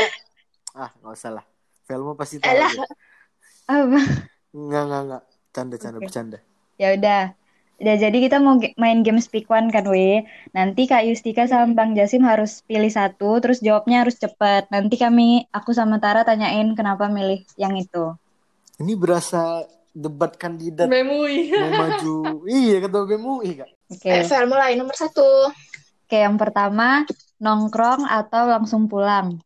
ah 0.71 0.88
nggak 0.99 1.15
usah 1.15 1.32
lah. 1.36 1.45
Velma 1.84 2.15
pasti 2.15 2.39
tahu. 2.39 2.47
Alah. 2.47 2.71
Apa? 3.67 3.99
Nggak 4.55 4.84
nggak 4.88 5.01
nggak. 5.03 5.23
Canda 5.51 5.75
canda 5.75 5.97
Oke. 5.99 6.05
bercanda. 6.08 6.39
Ya 6.77 6.95
udah. 6.95 7.23
Udah 7.79 7.95
jadi 7.95 8.17
kita 8.19 8.43
mau 8.43 8.60
main 8.75 8.99
game 9.03 9.23
speak 9.23 9.47
one 9.47 9.71
kan, 9.71 9.88
we. 9.88 10.27
Nanti 10.51 10.84
Kak 10.84 11.08
Yustika 11.08 11.47
sama 11.47 11.71
Bang 11.71 11.95
Jasim 11.95 12.27
harus 12.27 12.60
pilih 12.67 12.91
satu, 12.91 13.39
terus 13.39 13.63
jawabnya 13.63 14.03
harus 14.03 14.19
cepet. 14.19 14.67
Nanti 14.67 14.99
kami, 14.99 15.47
aku 15.51 15.71
sama 15.71 15.95
Tara 15.99 16.27
tanyain 16.27 16.75
kenapa 16.75 17.08
milih 17.08 17.47
yang 17.55 17.79
itu. 17.79 18.15
Ini 18.84 18.99
berasa 18.99 19.63
debat 19.99 20.31
kandidat 20.33 20.88
Memui. 20.88 21.51
mau 21.51 21.69
maju. 21.75 22.15
Iya 22.47 22.88
ketua 22.88 23.03
BMUI 23.03 23.51
kak. 23.59 23.69
Oke. 23.91 24.07
Eh, 24.07 24.23
Vel 24.23 24.45
mulai 24.47 24.79
nomor 24.79 24.95
satu. 24.95 25.51
Oke, 26.07 26.17
yang 26.17 26.39
pertama, 26.39 27.03
nongkrong 27.38 28.07
atau 28.07 28.47
langsung 28.47 28.88
pulang? 28.88 29.38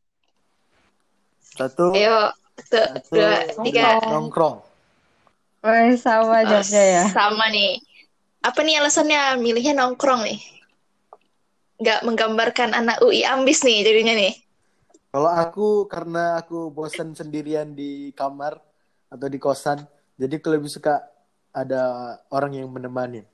Satu, 1.43 1.91
Ayo, 1.91 2.31
satu, 2.55 2.79
satu, 3.03 3.13
dua, 3.13 3.31
tiga. 3.65 3.99
nongkrong. 4.07 4.57
Wah, 5.59 5.91
sama 5.95 6.39
Oh, 6.39 6.43
jawabnya 6.43 6.83
ya. 6.83 7.03
Sama 7.09 7.45
nih. 7.49 7.79
Apa 8.43 8.59
nih 8.61 8.79
alasannya 8.79 9.39
milihnya 9.39 9.73
nongkrong 9.75 10.23
nih? 10.23 10.39
Nggak 11.79 11.99
menggambarkan 12.03 12.71
anak 12.71 12.99
UI 12.99 13.23
ambis 13.23 13.63
nih 13.63 13.83
jadinya 13.83 14.15
nih. 14.15 14.33
Kalau 15.13 15.29
aku 15.29 15.67
karena 15.85 16.41
aku 16.41 16.73
bosan 16.73 17.13
sendirian 17.13 17.71
di 17.71 18.11
kamar 18.11 18.57
atau 19.07 19.27
di 19.29 19.37
kosan, 19.37 19.77
jadi 20.17 20.33
aku 20.37 20.47
lebih 20.53 20.69
suka 20.69 21.01
ada 21.53 21.81
orang 22.33 22.57
yang 22.57 22.69
menemani. 22.69 23.25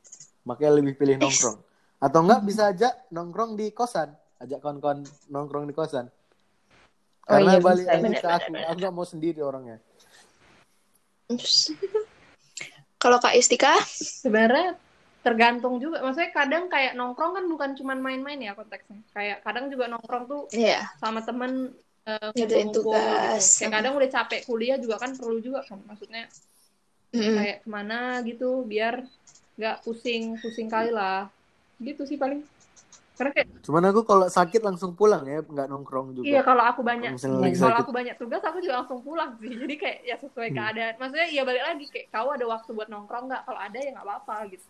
Makanya 0.44 0.72
lebih 0.80 0.96
pilih 1.00 1.16
nongkrong. 1.20 1.60
Atau 2.00 2.20
enggak 2.24 2.42
bisa 2.48 2.72
aja 2.72 2.90
nongkrong 3.12 3.60
di 3.60 3.72
kosan, 3.76 4.12
ajak 4.40 4.60
kawan-kawan 4.64 5.04
nongkrong 5.28 5.68
di 5.68 5.76
kosan. 5.76 6.08
Oh 7.28 7.38
Karena 7.38 7.60
iya, 7.60 7.62
balik 7.62 7.86
bisa. 7.86 7.92
lagi 7.94 8.04
Bener, 8.04 8.18
ke 8.18 8.26
bener, 8.26 8.38
aku, 8.40 8.48
bener. 8.50 8.66
aku 8.66 8.78
nggak 8.80 8.96
mau 8.96 9.06
sendiri 9.06 9.40
orangnya. 9.44 9.78
Kalau 13.00 13.18
Kak 13.22 13.36
Istika, 13.38 13.80
Sebenarnya 13.96 14.76
tergantung 15.24 15.80
juga. 15.80 16.00
Maksudnya 16.04 16.32
kadang 16.32 16.68
kayak 16.72 16.96
nongkrong 16.96 17.36
kan 17.36 17.46
bukan 17.48 17.70
cuma 17.76 17.94
main-main 17.96 18.40
ya 18.40 18.56
konteksnya. 18.56 19.00
Kayak 19.16 19.44
kadang 19.44 19.68
juga 19.72 19.88
nongkrong 19.92 20.26
tuh 20.28 20.42
iya. 20.56 20.88
sama 21.00 21.24
temen 21.24 21.76
eh, 22.08 22.32
Ngerjain 22.36 22.72
kumpul-kumpul 22.72 22.96
tugas. 22.96 23.44
gitu. 23.44 23.60
Kayak 23.64 23.74
kadang 23.80 23.94
udah 24.00 24.10
capek 24.10 24.42
kuliah 24.48 24.78
juga 24.80 24.96
kan 25.00 25.12
perlu 25.16 25.38
juga 25.40 25.60
kan. 25.68 25.80
Maksudnya 25.86 26.28
Mm-mm. 27.10 27.36
kayak 27.42 27.58
ke 27.66 27.68
mana 27.70 28.22
gitu 28.22 28.62
biar 28.70 29.02
nggak 29.58 29.78
pusing-pusing 29.84 30.68
kali 30.70 30.94
lah. 30.94 31.28
Gitu 31.82 32.06
sih 32.06 32.18
paling. 32.22 32.46
Karena 33.20 33.32
kayak 33.36 33.48
Cuman 33.66 33.84
aku 33.92 34.02
kalau 34.08 34.26
sakit 34.32 34.62
langsung 34.64 34.96
pulang 34.96 35.28
ya, 35.28 35.44
nggak 35.44 35.68
nongkrong 35.68 36.16
juga. 36.16 36.24
iya 36.24 36.42
kalau 36.46 36.64
aku 36.64 36.82
banyak 36.82 37.12
kalau 37.20 37.52
sakit. 37.52 37.84
aku 37.84 37.92
banyak 37.92 38.16
tugas 38.16 38.42
aku 38.46 38.58
juga 38.64 38.76
langsung 38.80 39.00
pulang 39.04 39.36
sih. 39.44 39.52
Jadi 39.52 39.76
kayak 39.76 39.98
ya 40.08 40.16
sesuai 40.16 40.50
Hmm. 40.50 40.58
keadaan. 40.58 40.94
Maksudnya 40.96 41.28
ya 41.28 41.42
balik 41.44 41.64
lagi 41.68 41.86
kayak 41.92 42.08
kau 42.16 42.30
ada 42.32 42.46
waktu 42.48 42.70
buat 42.72 42.88
nongkrong 42.88 43.26
nggak? 43.28 43.42
Kalau 43.44 43.60
ada 43.60 43.78
ya 43.78 43.90
nggak 43.92 44.06
apa-apa 44.08 44.36
gitu. 44.56 44.66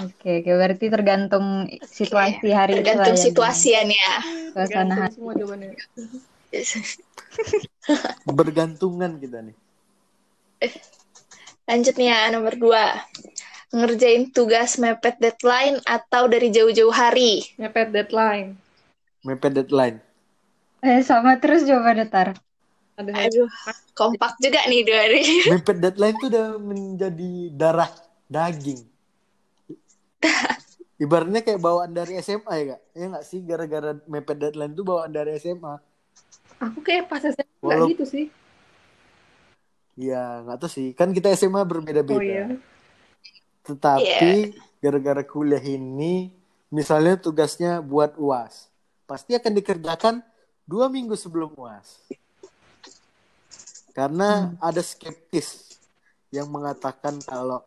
Oke, 0.00 0.30
oke, 0.40 0.50
berarti 0.54 0.86
tergantung 0.86 1.66
situasi 1.82 2.46
hari 2.54 2.78
itu 2.78 2.86
Tergantung 2.86 3.10
lah 3.10 3.18
ya, 3.18 3.24
situasiannya. 3.26 4.08
suasana 4.54 4.54
Tergantung 4.54 5.02
hati. 5.02 5.14
semua 5.18 5.32
jawabannya. 5.34 5.70
Bergantungan 8.38 9.12
kita 9.18 9.38
nih. 9.42 9.56
Lanjut 11.64 11.94
nih 11.96 12.08
ya, 12.10 12.20
nomor 12.34 12.54
dua. 12.56 12.84
Ngerjain 13.70 14.34
tugas 14.34 14.76
mepet 14.82 15.16
deadline 15.22 15.78
atau 15.86 16.26
dari 16.26 16.50
jauh-jauh 16.50 16.90
hari? 16.90 17.46
Mepet 17.54 17.94
deadline. 17.94 18.58
Mepet 19.22 19.52
deadline. 19.54 19.96
Eh, 20.82 21.00
sama 21.06 21.38
terus 21.38 21.62
jawabannya 21.62 22.10
Tar. 22.10 22.34
Ada 22.98 23.12
Aduh, 23.30 23.48
kompak 23.94 24.36
juga 24.42 24.60
nih 24.66 24.82
dua 24.82 24.98
hari. 25.06 25.22
Mepet 25.54 25.76
deadline 25.78 26.16
tuh 26.18 26.28
udah 26.28 26.46
menjadi 26.58 27.32
darah 27.54 27.90
daging. 28.26 28.82
Ibaratnya 31.00 31.40
kayak 31.40 31.64
bawaan 31.64 31.96
dari 31.96 32.20
SMA 32.20 32.52
ya 32.60 32.64
kak? 32.76 32.80
Ya 32.92 33.04
nggak 33.08 33.24
sih 33.24 33.40
gara-gara 33.40 33.96
mepet 34.04 34.36
deadline 34.36 34.74
tuh 34.76 34.84
bawaan 34.84 35.08
dari 35.08 35.38
SMA. 35.40 35.80
Aku 36.60 36.84
kayak 36.84 37.08
pas 37.08 37.24
SMA 37.24 37.48
nggak 37.56 37.64
Walau- 37.64 37.88
gitu 37.88 38.04
sih. 38.04 38.26
Ya 39.98 40.42
nggak 40.46 40.58
tahu 40.60 40.70
sih. 40.70 40.88
Kan 40.94 41.14
kita 41.14 41.32
SMA 41.34 41.62
berbeda-beda. 41.66 42.18
Oh 42.18 42.22
iya. 42.22 42.46
Tetapi 43.66 44.56
gara-gara 44.80 45.22
kuliah 45.22 45.62
ini, 45.62 46.32
misalnya 46.72 47.20
tugasnya 47.20 47.84
buat 47.84 48.16
uas, 48.16 48.70
pasti 49.04 49.36
akan 49.36 49.52
dikerjakan 49.58 50.24
dua 50.64 50.88
minggu 50.88 51.14
sebelum 51.14 51.52
uas. 51.54 52.00
Karena 53.90 54.54
ada 54.62 54.80
skeptis 54.80 55.76
yang 56.30 56.46
mengatakan 56.48 57.18
kalau 57.26 57.60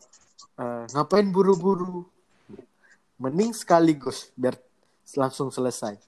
eh, 0.58 0.84
ngapain 0.96 1.28
buru-buru, 1.30 2.08
mending 3.20 3.54
sekaligus 3.54 4.32
biar 4.34 4.58
langsung 5.20 5.52
selesai. 5.54 6.00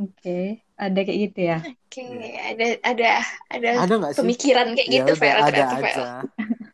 Oke, 0.00 0.60
ada 0.82 1.00
kayak 1.00 1.18
gitu 1.30 1.40
ya. 1.46 1.58
Oke, 1.62 2.02
ada 2.34 2.66
ada 2.82 3.10
ada 3.46 3.68
Ada 3.86 3.92
nggak 4.00 4.12
sih? 4.12 4.20
pemikiran 4.24 4.66
kayak 4.74 4.88
Ya 4.90 4.94
gitu, 4.98 5.12
Vera, 5.14 5.38
ada 5.38 5.46
ternyata, 5.46 5.76
Vera. 5.78 5.92
aja. 5.92 6.06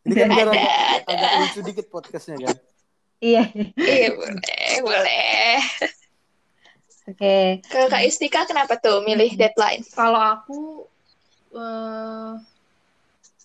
Ini 0.08 0.14
kan 0.16 0.28
Ada, 0.32 0.42
ada. 0.48 0.62
agak 1.12 1.30
lucu 1.44 1.60
dikit 1.68 1.86
podcastnya 1.92 2.36
kan. 2.40 2.56
Iya. 3.18 3.42
Iya, 3.76 4.08
boleh, 4.14 4.72
boleh. 4.80 5.56
Oke. 7.08 7.36
Kalau 7.66 7.88
Kak 7.88 8.02
Istika 8.04 8.44
kenapa 8.44 8.76
tuh 8.78 9.00
milih 9.02 9.32
deadline? 9.34 9.82
Kalau 9.92 10.20
aku 10.20 10.58
eh 11.56 12.32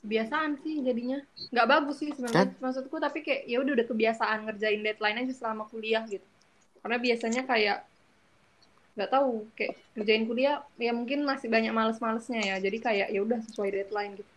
kebiasaan 0.03 0.59
sih 0.59 0.83
jadinya 0.83 1.15
nggak 1.55 1.63
bagus 1.63 2.03
sih 2.03 2.11
sebenarnya 2.11 2.59
maksudku 2.59 2.99
tapi 2.99 3.23
kayak 3.23 3.47
ya 3.47 3.63
udah 3.63 3.71
udah 3.79 3.87
kebiasaan 3.87 4.37
ngerjain 4.43 4.83
deadline 4.83 5.23
aja 5.23 5.31
selama 5.31 5.63
kuliah 5.71 6.03
gitu 6.11 6.27
karena 6.83 6.99
biasanya 6.99 7.47
kayak 7.47 7.87
nggak 8.93 9.09
tahu 9.09 9.49
kayak 9.57 9.73
ngerjain 9.97 10.25
kuliah 10.29 10.61
ya 10.77 10.93
mungkin 10.93 11.25
masih 11.25 11.49
banyak 11.49 11.73
males-malesnya 11.73 12.41
ya 12.45 12.55
jadi 12.61 12.77
kayak 12.77 13.07
ya 13.09 13.19
udah 13.25 13.39
sesuai 13.49 13.69
deadline 13.73 14.13
gitu 14.21 14.33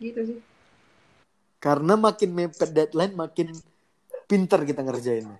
gitu 0.00 0.20
sih 0.34 0.38
Karena 1.60 1.92
makin 1.92 2.32
mepet 2.32 2.72
deadline, 2.72 3.12
makin 3.12 3.52
pinter 4.24 4.64
kita 4.64 4.80
ngerjainnya. 4.80 5.36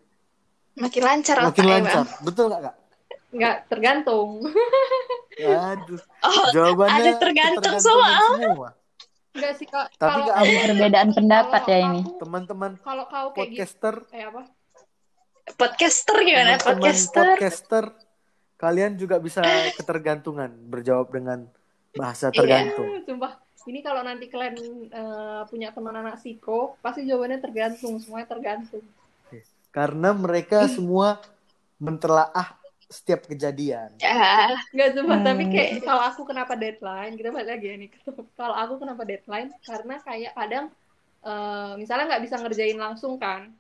Makin 0.77 1.01
lancar 1.01 1.37
Makin 1.41 1.65
otaknya, 1.65 1.73
lancar. 1.81 2.05
Bang. 2.05 2.09
Betul 2.29 2.45
nggak 2.53 2.63
kak? 2.69 2.77
nggak 3.31 3.57
tergantung 3.71 4.29
Aduh. 5.71 6.03
Oh, 6.21 6.45
Jawabannya 6.51 6.99
ada 6.99 7.13
tergantung 7.23 7.63
ketergantungan 7.63 8.21
semua. 8.43 8.69
nggak 9.31 9.53
sih 9.57 9.67
kak 9.71 9.87
Tapi 9.97 10.21
kalau 10.27 10.35
Ada 10.43 10.55
perbedaan 10.67 11.11
pendapat 11.15 11.63
kalau 11.63 11.73
ya 11.73 11.79
ini. 11.89 12.01
Teman-teman 12.19 12.71
kalau 12.83 13.05
kau 13.07 13.29
kayak 13.33 13.49
gitu 13.49 13.65
podcaster, 13.65 13.95
eh 14.13 14.23
apa 14.27 14.43
podcaster 15.57 16.17
gimana? 16.21 16.51
Podcaster. 16.61 17.27
podcaster, 17.39 17.85
kalian 18.61 18.93
juga 19.01 19.17
bisa 19.27 19.41
ketergantungan 19.79 20.51
berjawab 20.73 21.09
dengan 21.17 21.39
bahasa 21.97 22.29
Iya. 22.31 22.39
tergantung. 22.39 22.89
Sumpah, 23.09 23.33
ini 23.71 23.81
kalau 23.87 24.03
nanti 24.09 24.25
kalian 24.33 24.57
eh, 24.93 25.43
punya 25.51 25.69
teman 25.75 25.97
anak 25.97 26.17
psiko, 26.21 26.77
pasti 26.85 27.01
jawabannya 27.09 27.39
tergantung, 27.45 27.95
semuanya 28.03 28.29
tergantung. 28.31 28.85
Karena 29.71 30.11
mereka 30.11 30.67
semua 30.67 31.23
mentelaah 31.79 32.59
setiap 32.91 33.31
kejadian. 33.31 33.95
Ya, 34.03 34.51
Enggak 34.75 34.91
sumpah, 34.99 35.19
Hmm. 35.23 35.27
tapi 35.29 35.45
kayak 35.47 35.71
kalau 35.87 36.03
aku 36.03 36.23
kenapa 36.27 36.53
deadline, 36.59 37.15
kita 37.15 37.29
balik 37.31 37.49
lagi 37.55 37.67
ya 37.71 37.77
nih. 37.79 37.91
Kalau 38.39 38.55
aku 38.57 38.75
kenapa 38.83 39.03
deadline, 39.07 39.49
karena 39.63 39.95
kayak 40.03 40.33
kadang 40.35 40.67
eh, 41.23 41.73
misalnya 41.79 42.05
nggak 42.11 42.23
bisa 42.27 42.37
ngerjain 42.43 42.79
langsung 42.81 43.15
kan, 43.23 43.53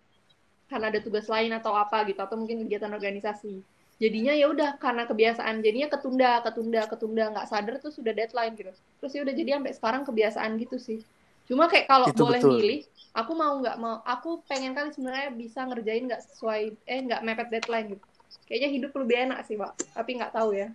karena 0.70 0.86
ada 0.90 1.00
tugas 1.02 1.26
lain 1.30 1.52
atau 1.54 1.72
apa 1.76 2.06
gitu, 2.08 2.20
atau 2.22 2.36
mungkin 2.40 2.64
kegiatan 2.66 2.90
organisasi. 2.90 3.54
Jadinya 4.00 4.32
ya 4.32 4.48
udah 4.48 4.80
karena 4.80 5.04
kebiasaan, 5.04 5.60
jadinya 5.60 5.92
ketunda, 5.92 6.40
ketunda, 6.40 6.88
ketunda, 6.88 7.24
nggak 7.36 7.48
sadar 7.52 7.76
tuh 7.84 7.92
sudah 7.92 8.16
deadline 8.16 8.56
gitu. 8.56 8.72
Terus 8.72 9.12
ya 9.12 9.20
udah 9.28 9.34
jadi 9.36 9.50
sampai 9.60 9.72
sekarang 9.76 10.02
kebiasaan 10.08 10.50
gitu 10.56 10.80
sih. 10.80 11.04
Cuma 11.44 11.68
kayak 11.68 11.84
kalau 11.84 12.08
Itu 12.08 12.24
boleh 12.24 12.40
betul. 12.40 12.56
milih, 12.56 12.80
aku 13.12 13.32
mau 13.36 13.52
nggak 13.60 13.76
mau, 13.76 14.00
aku 14.08 14.40
pengen 14.48 14.72
kali 14.72 14.96
sebenarnya 14.96 15.28
bisa 15.36 15.68
ngerjain 15.68 16.08
nggak 16.08 16.22
sesuai, 16.32 16.62
eh 16.88 17.00
nggak 17.04 17.20
mepet 17.20 17.48
deadline 17.52 17.86
gitu. 17.92 18.06
Kayaknya 18.48 18.68
hidup 18.72 18.92
lebih 18.96 19.16
enak 19.28 19.38
sih, 19.44 19.60
Pak. 19.60 19.72
Tapi 19.92 20.10
nggak 20.16 20.32
tahu 20.32 20.50
ya. 20.56 20.68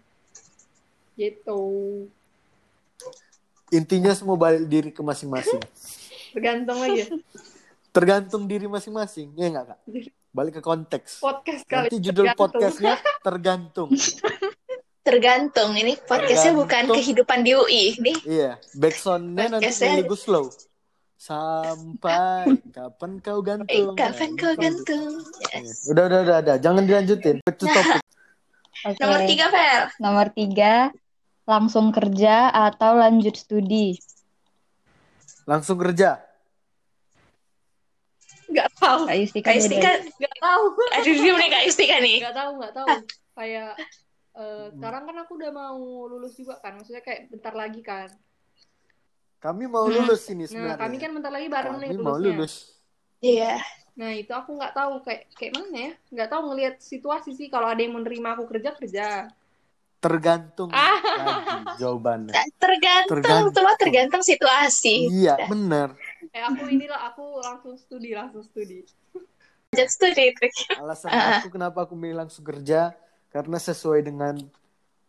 Gitu. 1.17 1.61
Intinya 3.73 4.13
semua 4.13 4.37
balik 4.37 4.69
diri 4.69 4.93
ke 4.93 5.01
masing-masing. 5.01 5.65
Tergantung 6.37 6.77
aja. 6.77 7.09
Tergantung 7.89 8.43
diri 8.45 8.69
masing-masing. 8.69 9.33
Ya 9.33 9.49
nggak 9.49 9.65
kak? 9.73 9.79
Balik 10.35 10.59
ke 10.59 10.61
konteks. 10.61 11.23
Podcast 11.23 11.63
kali. 11.63 11.87
Nanti 11.87 11.97
judul 12.03 12.27
tergantung. 12.27 12.39
podcastnya 12.43 12.93
tergantung. 13.25 13.89
tergantung. 14.99 15.71
Ini 15.71 15.93
podcastnya 16.03 16.51
bukan 16.51 16.67
Tergantung. 16.67 16.95
kehidupan 16.99 17.39
di 17.39 17.51
UI. 17.55 17.83
Nih, 18.03 18.17
Iya, 18.27 18.51
backsoundnya 18.75 19.47
nanti 19.47 19.71
Melly 19.71 20.03
Guslow. 20.03 20.51
Sampai 21.15 22.51
kapan 22.69 23.11
kau 23.17 23.39
Eh, 23.39 23.45
gantung? 23.47 23.95
kapan 23.95 24.29
Nah, 24.29 24.37
kau 24.37 24.53
gantung? 24.59 25.05
Yes. 25.55 25.87
Udah, 25.87 26.03
udah, 26.05 26.19
udah, 26.21 26.37
udah. 26.43 26.55
Jangan 26.59 26.83
dilanjutin. 26.83 27.35
Back 27.41 27.55
to 27.55 27.65
topic. 27.65 28.03
Oke. 28.85 28.99
Nomor 28.99 29.19
tiga, 29.23 29.45
Fel. 29.47 29.81
Nomor 29.97 30.27
tiga, 30.35 30.73
langsung 31.47 31.89
kerja 31.89 32.51
atau 32.51 32.99
lanjut 32.99 33.33
studi? 33.33 33.95
Langsung 35.47 35.79
kerja. 35.79 36.19
Nggak 38.45 38.69
tahu. 38.75 39.01
Kak 39.05 39.17
Yustika 39.17 39.45
Kak 39.45 39.55
beda. 39.55 39.65
Istika, 39.65 39.91
Nggak 40.15 40.35
tahu. 40.37 40.63
aduh 40.91 41.13
diem 41.15 41.35
nih 41.35 41.49
Kak 41.49 41.63
Istika 41.65 41.95
nih. 41.97 42.17
Nggak 42.21 42.35
tahu, 42.35 42.51
nggak 42.55 42.73
tahu. 42.73 42.87
Kayak 43.33 43.71
eh, 44.35 44.65
sekarang 44.71 45.03
kan 45.03 45.15
aku 45.17 45.31
udah 45.33 45.51
mau 45.51 45.79
lulus 46.05 46.33
juga 46.33 46.55
kan. 46.57 46.75
Maksudnya 46.75 47.01
kayak 47.01 47.21
bentar 47.29 47.53
lagi 47.53 47.81
kan. 47.81 48.09
Kami 49.37 49.63
mau 49.65 49.85
Hmm. 49.85 50.01
lulus 50.01 50.25
ini 50.27 50.43
Nah, 50.43 50.49
sebenarnya. 50.49 50.79
kami 50.79 50.95
kan 50.97 51.11
bentar 51.11 51.29
lagi 51.29 51.47
bareng 51.47 51.75
nih 51.77 51.89
Kami 51.89 51.99
mau 51.99 52.15
lulusnya. 52.15 52.27
lulus. 52.31 52.53
Iya. 53.19 53.53
Nah, 53.95 54.11
itu 54.11 54.29
aku 54.29 54.49
nggak 54.53 54.73
tahu 54.73 54.93
kayak 55.01 55.21
kayak 55.33 55.53
mana 55.53 55.77
ya. 55.77 55.91
Nggak 56.11 56.29
tahu 56.29 56.41
ngelihat 56.49 56.75
situasi 56.79 57.31
sih. 57.31 57.47
Kalau 57.47 57.65
ada 57.65 57.79
yang 57.79 57.93
menerima 57.93 58.27
aku 58.31 58.43
kerja, 58.45 58.75
kerja. 58.75 59.07
Tergantung 59.97 60.69
Ah. 60.69 60.99
lagi 61.01 61.79
jawabannya. 61.79 62.33
Tergantung, 62.55 63.17
Tergantung. 63.17 63.53
cuma 63.55 63.71
tergantung 63.75 64.21
situasi. 64.21 65.09
Iya, 65.09 65.39
bener. 65.45 65.95
Eh, 66.35 66.43
aku 66.43 66.67
inilah, 66.67 66.99
aku 67.07 67.39
langsung 67.39 67.79
studi, 67.79 68.11
langsung 68.11 68.43
studi. 68.43 68.83
Lanjut 69.71 69.87
studi 69.87 70.35
trik. 70.35 70.51
Alasan 70.75 71.15
aku 71.15 71.47
kenapa 71.55 71.87
aku 71.87 71.95
milih 71.95 72.27
langsung 72.27 72.43
kerja 72.43 72.91
karena 73.31 73.55
sesuai 73.55 74.03
dengan 74.03 74.35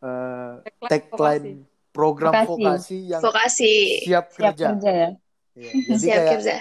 eh, 0.07 0.55
Tagline 0.87 1.66
program 1.91 2.31
Vokasi. 2.47 2.47
vokasi 2.47 2.99
yang 3.11 3.22
Vokasi. 3.27 3.74
siap 4.07 4.24
Siap 4.31 4.55
kerja. 4.55 4.68
kerja 4.70 4.91
ya? 4.95 5.11
Iya, 5.59 5.70
Jadi 5.91 5.99
Siap 5.99 6.14
kayak 6.14 6.31
kerja. 6.39 6.57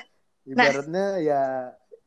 ibaratnya 0.49 1.05
ya 1.21 1.41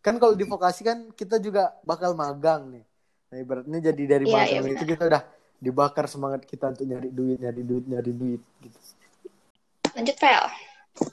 kan 0.02 0.14
kalau 0.18 0.34
di 0.34 0.46
vokasi 0.46 0.82
kan 0.82 0.98
kita 1.14 1.38
juga 1.38 1.78
bakal 1.86 2.18
magang 2.18 2.74
nih. 2.74 2.84
Nah, 3.30 3.36
ibaratnya 3.38 3.78
jadi 3.94 4.02
dari 4.18 4.26
Iya, 4.26 4.34
magang 4.34 4.66
iya, 4.66 4.74
itu 4.74 4.84
kita 4.98 5.04
udah 5.06 5.22
dibakar 5.62 6.06
semangat 6.10 6.42
kita 6.42 6.74
untuk 6.74 6.86
nyari 6.90 7.10
duit, 7.14 7.38
nyari 7.38 7.62
duit, 7.62 7.84
nyari 7.86 8.12
duit 8.14 8.42
gitu. 8.66 8.78
Lanjut, 9.94 10.16
Fel. 10.18 10.44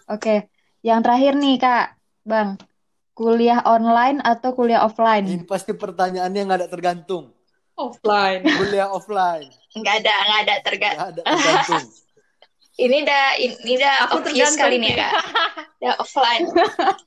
Oke. 0.09 0.54
Yang 0.85 0.99
terakhir 1.01 1.33
nih, 1.35 1.55
Kak. 1.57 1.87
Bang. 2.21 2.49
Kuliah 3.15 3.63
online 3.63 4.19
atau 4.21 4.51
kuliah 4.53 4.83
offline? 4.83 5.23
Ini 5.25 5.47
pasti 5.47 5.71
pertanyaannya 5.71 6.41
nggak 6.45 6.59
ada 6.61 6.69
tergantung. 6.69 7.31
Offline. 7.73 8.43
Kuliah 8.43 8.87
offline, 8.87 9.47
Nggak 9.71 9.95
ada, 10.03 10.13
nggak 10.15 10.39
ada 10.45 10.55
tergantung. 10.63 10.99
nggak 10.99 11.11
ada 11.11 11.21
tergantung. 11.25 11.85
Ini 12.75 13.07
udah, 13.07 13.23
ini 13.39 13.71
udah 13.79 13.93
Aku 14.03 14.19
obvious 14.19 14.51
tergantung 14.51 14.59
kali 14.67 14.75
nih. 14.83 14.93
Kak. 14.99 15.11
Udah 15.79 15.95
offline. 15.95 16.43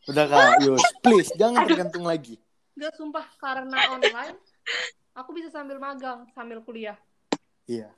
Udah 0.09 0.25
kak, 0.25 0.49
Yus, 0.65 0.81
please 1.05 1.29
jangan 1.37 1.61
tergantung 1.69 2.09
lagi. 2.09 2.41
Nggak 2.73 2.97
sumpah 2.97 3.27
karena 3.37 3.77
online, 4.01 4.37
aku 5.13 5.31
bisa 5.37 5.53
sambil 5.53 5.77
magang, 5.77 6.25
sambil 6.33 6.65
kuliah. 6.65 6.97
Iya. 7.69 7.93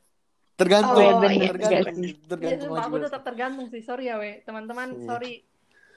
Tergantung, 0.58 0.98
Oh, 0.98 1.22
iya, 1.30 1.46
tergantung, 1.46 1.62
juga 1.62 1.94
sih. 1.94 2.10
Iya, 2.10 2.26
tergantung 2.26 2.58
sumpah 2.66 2.74
lagi. 2.82 2.90
aku 2.90 2.96
tetap 3.06 3.22
tergantung 3.22 3.66
sih. 3.70 3.82
Sorry 3.86 4.04
ya, 4.10 4.18
we. 4.18 4.42
Teman-teman, 4.42 4.88
Iya. 4.90 5.06
sorry. 5.06 5.32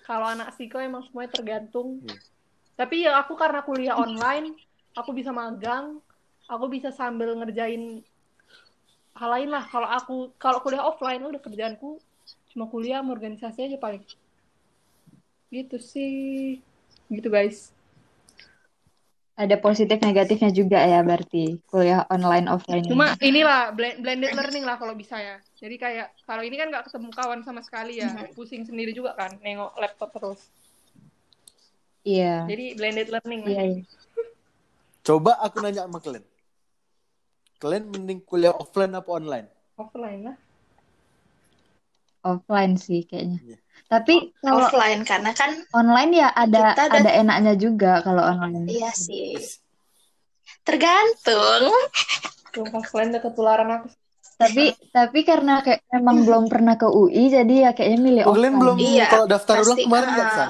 Kalau 0.03 0.27
anak 0.27 0.51
psiko 0.55 0.77
emang 0.79 1.03
semuanya 1.07 1.31
tergantung. 1.31 2.03
Iya. 2.03 2.15
Tapi 2.73 2.95
ya 3.05 3.17
aku 3.21 3.33
karena 3.39 3.61
kuliah 3.65 3.95
online, 3.97 4.53
aku 4.93 5.13
bisa 5.13 5.33
magang, 5.33 6.01
aku 6.45 6.65
bisa 6.69 6.89
sambil 6.93 7.33
ngerjain 7.37 8.05
hal 9.17 9.29
lain 9.29 9.49
lah. 9.49 9.65
Kalau 9.69 9.89
aku 9.89 10.15
kalau 10.37 10.61
kuliah 10.61 10.85
offline 10.85 11.23
udah 11.23 11.41
kerjaanku 11.41 11.97
cuma 12.53 12.69
kuliah 12.69 13.01
sama 13.01 13.17
organisasi 13.17 13.59
aja 13.65 13.77
paling. 13.81 14.03
Gitu 15.49 15.77
sih. 15.81 16.61
Gitu 17.09 17.27
guys. 17.29 17.72
Ada 19.33 19.57
positif 19.57 19.97
negatifnya 19.97 20.53
juga 20.53 20.77
ya 20.77 21.01
berarti 21.01 21.57
kuliah 21.65 22.05
online 22.13 22.45
offline. 22.45 22.85
Cuma 22.85 23.17
inilah 23.17 23.73
blend- 23.73 23.97
blended 24.05 24.29
learning 24.37 24.61
lah 24.61 24.77
kalau 24.77 24.93
bisa 24.93 25.17
ya. 25.17 25.41
Jadi 25.57 25.81
kayak 25.81 26.13
kalau 26.29 26.45
ini 26.45 26.53
kan 26.53 26.69
nggak 26.69 26.85
ketemu 26.85 27.09
kawan 27.09 27.41
sama 27.41 27.65
sekali 27.65 27.97
ya, 27.97 28.13
pusing 28.37 28.61
sendiri 28.61 28.93
juga 28.93 29.17
kan 29.17 29.33
nengok 29.41 29.73
laptop 29.81 30.13
terus. 30.13 30.41
Iya. 32.05 32.45
Jadi 32.45 32.77
blended 32.77 33.09
learning 33.09 33.41
lah. 33.41 33.51
Iya, 33.57 33.63
iya. 33.73 33.81
Coba 35.01 35.39
aku 35.41 35.65
nanya 35.65 35.89
sama 35.89 35.97
kalian. 35.97 36.25
Kalian 37.57 37.83
mending 37.89 38.21
kuliah 38.21 38.53
offline 38.53 38.93
apa 38.93 39.09
online? 39.09 39.47
Offline 39.79 40.21
lah. 40.29 40.37
Offline 42.23 42.75
sih 42.75 43.03
kayaknya. 43.03 43.39
Iya. 43.39 43.57
Tapi 43.85 44.33
kalau 44.39 44.63
Offline, 44.63 45.03
karena 45.03 45.31
kan 45.31 45.51
online 45.71 46.11
ya 46.15 46.31
ada 46.31 46.73
ada 46.73 47.11
enaknya 47.11 47.53
juga 47.53 47.99
kalau 47.99 48.23
online. 48.23 48.65
iya 48.65 48.89
sih. 48.89 49.37
Tergantung. 50.63 51.67
Kalian 52.53 53.09
udah 53.11 53.21
ketularan 53.21 53.69
aku. 53.71 53.87
Tapi 54.33 54.63
tapi 54.89 55.19
karena 55.21 55.61
kayak 55.61 55.85
memang 55.91 56.25
belum 56.25 56.43
pernah 56.47 56.73
ke 56.73 56.85
UI 56.85 57.29
jadi 57.29 57.55
ya 57.59 57.71
kayaknya 57.71 57.99
milih 57.99 58.23
Oh, 58.23 58.33
kalian 58.33 58.49
offline. 58.49 58.59
belum 58.59 58.77
Iya, 58.79 59.05
kalau 59.07 59.25
daftar 59.25 59.55
ulang 59.61 59.77
kemarin 59.77 60.09
nggak 60.09 60.25
Ah. 60.25 60.33
San? 60.33 60.49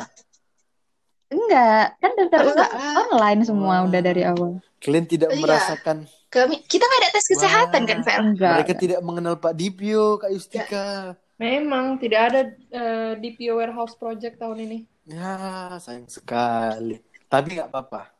Enggak, 1.30 1.86
kan 1.98 2.12
daftar 2.14 2.40
Oh, 2.40 2.46
ulang 2.46 2.54
enggak. 2.72 3.04
online 3.10 3.42
semua 3.44 3.76
Wah. 3.76 3.86
udah 3.86 4.02
dari 4.02 4.22
awal. 4.24 4.52
Kalian 4.78 5.06
tidak 5.06 5.30
Iya. 5.32 5.40
merasakan 5.40 5.98
Kami, 6.30 6.66
kita 6.66 6.82
nggak 6.82 7.00
ada 7.00 7.10
tes 7.12 7.28
kesehatan 7.28 7.82
Wah. 7.84 7.90
kan, 7.90 8.00
Fel? 8.02 8.20
Enggak. 8.24 8.54
mereka 8.58 8.74
tidak 8.74 9.00
mengenal 9.02 9.36
Pak 9.38 9.54
Dipio, 9.54 10.18
Kak 10.18 10.32
Yustika. 10.32 11.14
Memang 11.42 11.98
tidak 11.98 12.22
ada 12.32 12.42
eh, 12.52 13.12
DPO 13.18 13.58
warehouse 13.58 13.98
project 13.98 14.38
tahun 14.38 14.64
ini. 14.70 14.80
Ya, 15.10 15.74
sayang 15.82 16.08
sekali. 16.08 17.02
Tapi 17.28 17.58
nggak 17.60 17.70
apa-apa. 17.74 18.14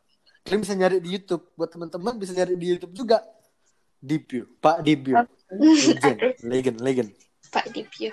Kalian 0.44 0.60
bisa 0.60 0.74
nyari 0.76 0.98
di 1.00 1.14
YouTube. 1.16 1.48
Buat 1.56 1.72
teman-teman 1.72 2.14
bisa 2.20 2.36
nyari 2.36 2.58
di 2.58 2.76
YouTube 2.76 2.92
juga. 2.92 3.22
Dipio, 4.04 4.44
Pak 4.60 4.84
Dipio. 4.84 5.16
Legend, 5.48 6.18
legend, 6.52 6.76
legend. 6.84 7.10
Pak 7.48 7.72
Dipio. 7.72 8.12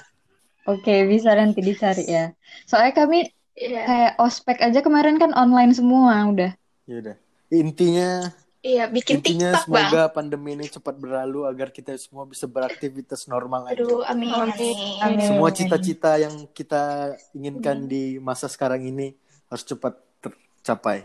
Oke, 0.64 1.04
bisa 1.04 1.36
nanti 1.36 1.60
dicari 1.60 2.08
ya. 2.08 2.32
Soalnya 2.64 2.96
kami 2.96 3.28
Iya. 3.52 3.84
kayak 3.84 4.14
ospek 4.24 4.58
aja 4.64 4.80
kemarin 4.80 5.20
kan 5.20 5.36
online 5.36 5.76
semua 5.76 6.24
udah. 6.24 6.56
Ya 6.88 6.96
udah. 7.04 7.16
Intinya 7.52 8.32
Iya, 8.62 8.86
bikin 8.94 9.18
intinya 9.18 9.58
TikTok, 9.58 9.74
Bang. 9.74 9.90
semoga 9.90 10.04
pandemi 10.14 10.54
ini 10.54 10.70
cepat 10.70 10.94
berlalu 11.02 11.50
agar 11.50 11.74
kita 11.74 11.98
semua 11.98 12.30
bisa 12.30 12.46
beraktivitas 12.46 13.26
normal 13.26 13.66
lagi. 13.66 13.82
Aduh, 13.82 14.06
amin, 14.06 14.30
amin. 14.30 14.78
Amin. 15.02 15.26
Semua 15.26 15.50
cita-cita 15.50 16.22
yang 16.22 16.46
kita 16.54 17.18
inginkan 17.34 17.90
di 17.90 18.22
masa 18.22 18.46
sekarang 18.46 18.86
ini 18.86 19.18
harus 19.50 19.66
cepat 19.66 19.98
tercapai. 20.22 21.02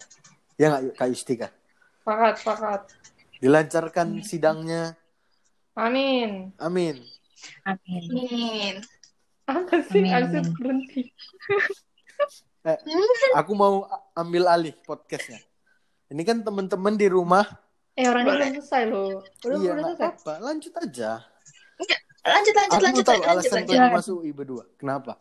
Ya 0.61 0.69
nggak 0.69 1.01
Kak 1.01 1.09
Yustika? 1.09 1.49
Pakat, 2.05 2.45
pakat. 2.45 2.83
Dilancarkan 3.41 4.21
sidangnya. 4.21 4.93
Amin. 5.73 6.53
Amin. 6.61 7.01
Amin. 7.65 8.05
Amin. 8.13 8.75
Apa 9.49 9.81
sih? 9.81 10.05
Amin, 10.05 10.13
amin. 10.13 10.45
berhenti. 10.53 11.03
Eh, 12.67 12.79
aku 13.33 13.57
mau 13.57 13.89
ambil 14.13 14.45
alih 14.45 14.75
podcastnya. 14.85 15.41
Ini 16.07 16.23
kan 16.23 16.39
teman-teman 16.41 16.95
di 16.95 17.07
rumah. 17.07 17.45
Eh, 17.95 18.07
orang 18.07 18.23
ini 18.23 18.29
Boleh. 18.29 18.47
belum 18.47 18.57
selesai 18.61 18.83
loh. 18.87 19.09
Udah, 19.43 19.57
iya, 19.57 19.71
udah 19.73 19.85
selesai. 19.89 20.05
apa-apa. 20.05 20.33
Lanjut 20.39 20.73
aja. 20.77 21.11
Lanjut, 22.27 22.55
lanjut, 22.55 22.75
Aku 22.75 22.85
lanjut, 22.85 23.05
tahu 23.05 23.15
lanjut, 23.17 23.31
alasan 23.31 23.55
lanjut. 23.57 23.69
kalian 23.71 23.95
masuk 23.95 24.17
UI 24.21 24.33
berdua. 24.33 24.65
Kenapa? 24.75 25.13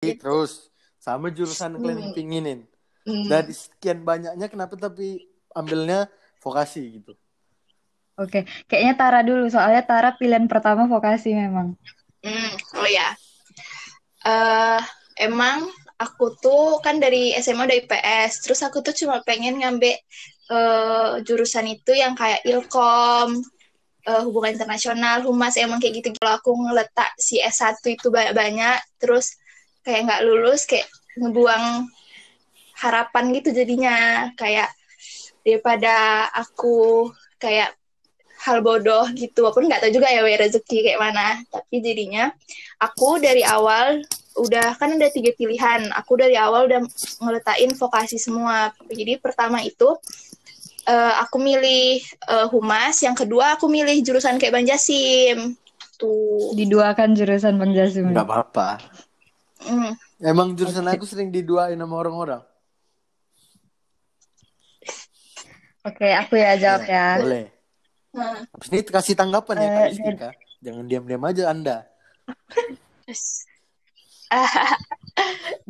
Terus 0.00 0.52
sama 0.96 1.28
jurusan 1.28 1.70
yang 1.72 1.80
kalian 1.80 2.00
Hmm. 2.02 2.14
pinginin. 2.14 2.60
Hmm. 3.02 3.26
Dari 3.26 3.52
sekian 3.52 4.02
banyaknya 4.02 4.46
kenapa 4.46 4.74
tapi 4.74 5.24
ambilnya 5.50 6.10
vokasi 6.38 7.00
gitu. 7.00 7.12
Oke, 8.14 8.44
kayaknya 8.66 8.94
Tara 8.94 9.20
dulu 9.22 9.48
soalnya 9.48 9.80
Tara 9.80 10.12
pilihan 10.12 10.44
pertama 10.44 10.84
vokasi 10.84 11.32
memang. 11.32 11.72
Hmm, 12.20 12.52
oh 12.76 12.84
ya. 12.84 13.16
eh 14.20 14.80
emang 15.16 15.64
aku 16.00 16.32
tuh 16.40 16.80
kan 16.80 16.96
dari 16.96 17.36
SMA 17.36 17.68
udah 17.68 17.78
IPS, 17.84 18.32
terus 18.48 18.60
aku 18.64 18.80
tuh 18.80 18.96
cuma 18.96 19.20
pengen 19.20 19.60
ngambil 19.60 19.94
eh, 20.50 21.12
jurusan 21.28 21.68
itu 21.68 21.92
yang 21.92 22.16
kayak 22.16 22.40
Ilkom, 22.48 23.36
eh, 24.08 24.22
hubungan 24.24 24.56
internasional, 24.56 25.20
humas, 25.28 25.60
emang 25.60 25.78
kayak 25.78 26.00
gitu. 26.00 26.08
Kalau 26.16 26.40
aku 26.40 26.50
ngeletak 26.56 27.12
si 27.20 27.38
S1 27.38 27.84
itu 27.84 28.08
banyak-banyak, 28.08 28.80
terus 28.96 29.36
kayak 29.84 30.08
nggak 30.08 30.22
lulus, 30.24 30.64
kayak 30.64 30.88
ngebuang 31.20 31.86
harapan 32.80 33.24
gitu 33.36 33.48
jadinya. 33.52 33.96
Kayak 34.40 34.72
daripada 35.44 36.28
aku 36.32 37.08
kayak 37.40 37.76
hal 38.40 38.64
bodoh 38.64 39.04
gitu 39.12 39.44
walaupun 39.44 39.68
nggak 39.68 39.84
tahu 39.84 39.92
juga 40.00 40.08
ya 40.08 40.24
rezeki 40.24 40.78
kayak 40.80 41.00
mana 41.00 41.44
tapi 41.52 41.84
jadinya 41.84 42.32
aku 42.80 43.20
dari 43.20 43.44
awal 43.44 44.00
udah 44.38 44.78
kan 44.78 44.94
ada 44.94 45.10
tiga 45.10 45.34
pilihan 45.34 45.90
aku 45.94 46.14
dari 46.20 46.38
awal 46.38 46.70
udah 46.70 46.80
ngeletain 47.18 47.74
vokasi 47.74 48.16
semua 48.16 48.70
jadi 48.86 49.18
pertama 49.18 49.58
itu 49.64 49.90
eh, 50.86 51.14
aku 51.18 51.42
milih 51.42 51.98
eh, 52.04 52.46
humas 52.50 52.94
yang 53.02 53.18
kedua 53.18 53.58
aku 53.58 53.66
milih 53.66 53.98
jurusan 54.06 54.38
kayak 54.38 54.54
Banjasim 54.54 55.58
tuh 56.00 56.56
Diduakan 56.56 57.12
jurusan 57.12 57.60
Bang 57.60 57.76
Jasim. 57.76 58.08
Nggak 58.08 58.24
apa-apa. 58.24 58.80
Hmm. 59.60 59.92
Emang 60.16 60.56
jurusan 60.56 60.88
aku 60.88 61.04
sering 61.04 61.28
diduain 61.28 61.76
sama 61.76 61.94
orang-orang. 62.00 62.40
Oke, 65.84 66.08
aku 66.12 66.40
ya 66.40 66.56
jawab 66.56 66.84
ya. 66.88 67.08
Boleh. 67.20 67.46
Nah, 68.16 68.44
Habis 68.52 68.68
ini 68.72 68.80
kasih 68.84 69.16
tanggapan 69.16 69.56
ya 69.56 69.64
Eh, 69.64 69.72
Kak 69.72 69.88
Istika. 69.92 70.28
Jangan 70.60 70.84
diam-diam 70.88 71.24
aja 71.24 71.44
Anda. 71.52 71.76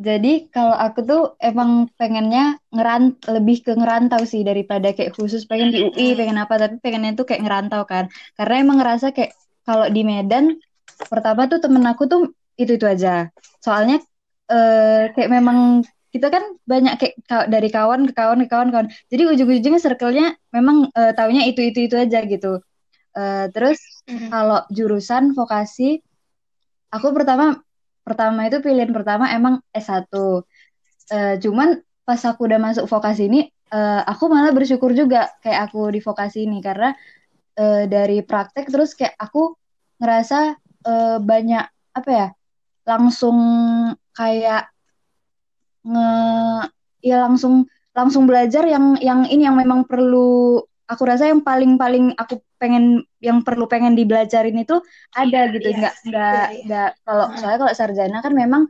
Jadi 0.07 0.49
kalau 0.53 0.75
aku 0.75 0.99
tuh 1.05 1.21
emang 1.41 1.89
pengennya 1.99 2.57
ngeran 2.73 3.17
lebih 3.29 3.65
ke 3.65 3.71
ngerantau 3.77 4.21
sih 4.25 4.41
daripada 4.45 4.93
kayak 4.95 5.13
khusus 5.17 5.45
pengen 5.49 5.73
di 5.73 5.79
UI, 5.81 6.17
pengen 6.17 6.37
apa, 6.41 6.57
tapi 6.57 6.75
pengennya 6.81 7.17
tuh 7.17 7.25
kayak 7.29 7.41
ngerantau 7.45 7.83
kan. 7.85 8.09
Karena 8.37 8.55
emang 8.63 8.77
ngerasa 8.81 9.13
kayak 9.15 9.33
kalau 9.65 9.87
di 9.89 10.01
Medan 10.05 10.57
pertama 11.09 11.45
tuh 11.49 11.59
temen 11.61 11.83
aku 11.85 12.03
tuh 12.09 12.21
itu-itu 12.57 12.85
aja. 12.85 13.29
Soalnya 13.61 14.01
eh, 14.51 15.11
kayak 15.13 15.29
memang 15.31 15.81
kita 16.11 16.27
kan 16.27 16.43
banyak 16.67 16.93
kayak 16.99 17.15
ka- 17.23 17.47
dari 17.47 17.69
kawan 17.71 18.01
ke 18.09 18.13
kawan 18.13 18.39
ke 18.45 18.49
kawan 18.51 18.69
kawan. 18.73 18.87
Jadi 19.11 19.23
ujung-ujungnya 19.31 19.81
circle-nya 19.81 20.27
memang 20.53 20.91
eh, 20.93 21.11
taunya 21.17 21.47
itu-itu 21.49 21.87
itu 21.87 21.95
aja 21.97 22.19
gitu. 22.25 22.59
Eh, 23.17 23.45
terus 23.53 23.79
mm, 24.07 24.29
kalau 24.31 24.59
jurusan 24.71 25.33
vokasi, 25.35 25.99
aku 26.91 27.07
pertama 27.15 27.59
pertama 28.05 28.47
itu 28.49 28.57
pilihan 28.63 28.91
pertama 28.91 29.29
emang 29.33 29.61
S1. 29.73 30.07
Eh, 31.11 31.35
cuman 31.43 31.79
pas 32.07 32.21
aku 32.25 32.47
udah 32.49 32.59
masuk 32.59 32.85
vokasi 32.89 33.27
ini, 33.29 33.47
eh, 33.49 34.01
aku 34.05 34.27
malah 34.31 34.51
bersyukur 34.55 34.91
juga 34.95 35.31
kayak 35.43 35.71
aku 35.71 35.91
di 35.93 35.99
vokasi 36.03 36.47
ini 36.47 36.59
karena 36.63 36.95
eh, 37.59 37.85
dari 37.87 38.23
praktek 38.25 38.67
terus 38.71 38.95
kayak 38.97 39.15
aku 39.19 39.55
ngerasa 40.01 40.57
eh, 40.87 41.17
banyak 41.21 41.65
apa 41.95 42.09
ya, 42.09 42.27
langsung 42.87 43.37
kayak 44.15 44.71
nge 45.81 46.07
ya 47.01 47.17
langsung 47.25 47.65
langsung 47.91 48.23
belajar 48.29 48.63
yang 48.69 48.95
yang 49.01 49.25
ini 49.27 49.49
yang 49.49 49.57
memang 49.57 49.83
perlu 49.89 50.61
aku 50.91 51.07
rasa 51.07 51.31
yang 51.31 51.39
paling 51.39 51.79
paling 51.79 52.11
aku 52.19 52.43
pengen 52.59 53.07
yang 53.23 53.39
perlu 53.47 53.65
pengen 53.71 53.95
dibelajarin 53.95 54.59
itu 54.59 54.83
ada 55.15 55.47
gitu. 55.55 55.71
Iya, 55.71 55.77
nggak 55.79 56.45
iya. 56.51 56.63
nggak. 56.67 56.89
Kalau 57.07 57.25
Hmm. 57.31 57.37
soalnya 57.39 57.59
kalau 57.63 57.73
sarjana 57.73 58.17
kan 58.19 58.33
memang 58.35 58.67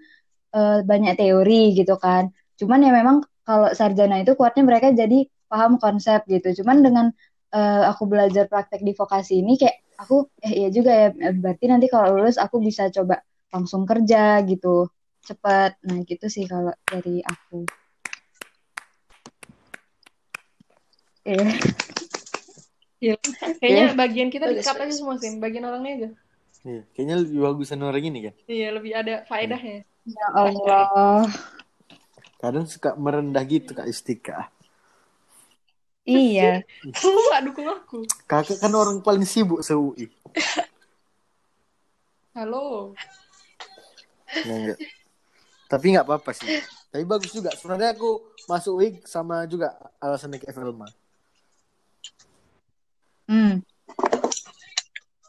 eh, 0.54 0.80
banyak 0.86 1.18
teori 1.18 1.74
gitu 1.74 1.98
kan. 1.98 2.30
Cuman 2.62 2.86
ya 2.86 2.92
memang 2.94 3.26
kalau 3.42 3.74
sarjana 3.74 4.22
itu 4.22 4.38
kuatnya 4.38 4.62
mereka 4.62 4.94
jadi 4.94 5.26
paham 5.50 5.82
konsep 5.82 6.22
gitu. 6.30 6.62
Cuman 6.62 6.86
dengan 6.86 7.06
eh, 7.52 7.84
aku 7.90 8.06
belajar 8.06 8.46
praktek 8.46 8.86
di 8.86 8.94
vokasi 8.94 9.42
ini 9.42 9.58
kayak 9.58 9.82
aku 9.98 10.30
eh 10.46 10.54
iya 10.66 10.70
juga 10.70 10.92
ya. 10.94 11.10
Eh, 11.18 11.34
berarti 11.34 11.66
nanti 11.66 11.90
kalau 11.90 12.22
lulus 12.22 12.38
aku 12.38 12.62
bisa 12.62 12.94
coba 12.94 13.26
langsung 13.50 13.84
kerja 13.90 14.46
gitu. 14.46 14.86
Cepat. 15.26 15.82
Nah 15.90 16.06
gitu 16.06 16.30
sih 16.30 16.46
kalau 16.46 16.74
dari 16.86 17.26
aku. 17.26 17.66
Iya. 21.22 21.91
Iya. 23.02 23.18
Kayaknya 23.58 23.86
bagian 23.98 24.30
kita 24.30 24.46
Bagus, 24.46 24.62
di-cut 24.62 24.78
aja 24.78 24.94
semua 24.94 25.18
sih, 25.18 25.34
bagian 25.42 25.66
orangnya 25.66 25.92
aja. 25.98 26.10
Iya, 26.62 26.82
kayaknya 26.94 27.16
lebih 27.26 27.40
bagusan 27.42 27.82
orang 27.82 28.04
ini 28.06 28.20
kan. 28.30 28.34
Iya, 28.46 28.68
lebih 28.78 28.92
ada 28.94 29.26
faedahnya. 29.26 29.82
Ya 30.06 30.28
Allah. 30.30 31.26
Kadang 32.38 32.70
suka 32.70 32.94
merendah 32.94 33.42
gitu 33.50 33.74
Kak 33.74 33.90
Istika. 33.90 34.54
Iya. 36.06 36.62
Kamu 36.86 37.20
gak 37.34 37.44
dukung 37.50 37.70
aku. 37.70 38.06
Kakak 38.30 38.62
kan 38.62 38.74
orang 38.74 39.02
paling 39.02 39.26
sibuk 39.26 39.66
se-UI. 39.66 40.10
Halo. 42.38 42.94
Nah, 44.46 44.56
enggak. 44.56 44.80
Tapi 45.70 45.86
nggak 45.94 46.06
apa-apa 46.06 46.32
sih. 46.38 46.48
Tapi 46.94 47.04
bagus 47.06 47.34
juga. 47.34 47.50
Sebenarnya 47.54 47.98
aku 47.98 48.22
masuk 48.50 48.74
UI 48.82 48.90
sama 49.06 49.46
juga 49.48 49.78
alasannya 50.02 50.42
kayak 50.42 50.56
Velma. 50.58 50.88
Hmm. 53.32 53.64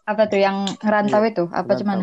Apa 0.03 0.27
tuh 0.27 0.37
yang 0.37 0.67
ngerantau 0.83 1.23
Iya, 1.23 1.31
itu? 1.31 1.45
Apa 1.47 1.63
Ngerantau. 1.73 1.79
cuman? 1.79 1.99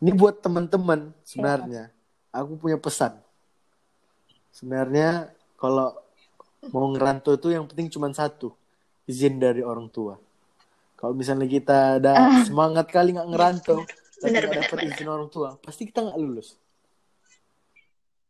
Ini 0.00 0.10
buat 0.12 0.42
teman-teman 0.42 1.00
sebenarnya. 1.22 1.94
Aku 2.30 2.58
punya 2.58 2.74
pesan. 2.74 3.14
Sebenarnya 4.50 5.30
kalau 5.54 5.94
mau 6.66 6.90
ngerantau 6.90 7.38
itu 7.38 7.48
yang 7.48 7.64
penting 7.64 7.86
cuma 7.88 8.10
satu. 8.10 8.50
Izin 9.06 9.38
dari 9.38 9.62
orang 9.62 9.86
tua. 9.86 10.18
Kalau 10.94 11.14
misalnya 11.14 11.46
kita 11.46 11.96
ada 11.96 12.12
Ah. 12.12 12.42
semangat 12.42 12.90
kali 12.90 13.14
nggak 13.14 13.30
ngerantau, 13.30 13.86
tapi 14.18 14.26
Bener, 14.26 14.42
nggak 14.44 14.56
dapat 14.66 14.78
bener. 14.78 14.92
izin 14.92 15.08
orang 15.08 15.28
tua, 15.28 15.48
pasti 15.56 15.86
kita 15.86 16.02
nggak 16.02 16.18
lulus. 16.18 16.60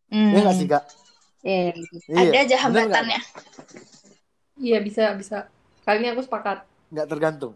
Hmm. 0.07 0.31
Ya 0.31 0.39
nggak 0.39 0.55
sih 0.55 0.69
kak? 0.69 0.85
Iya. 1.41 1.61
Iya. 2.07 2.31
ada 2.31 2.39
aja 2.39 2.57
hambatannya. 2.63 3.21
Iya, 4.55 4.79
bisa, 4.81 5.03
bisa. 5.17 5.49
Kali 5.83 5.99
ini 5.99 6.13
aku 6.13 6.23
sepakat. 6.23 6.70
Nggak 6.91 7.09
tergantung. 7.09 7.55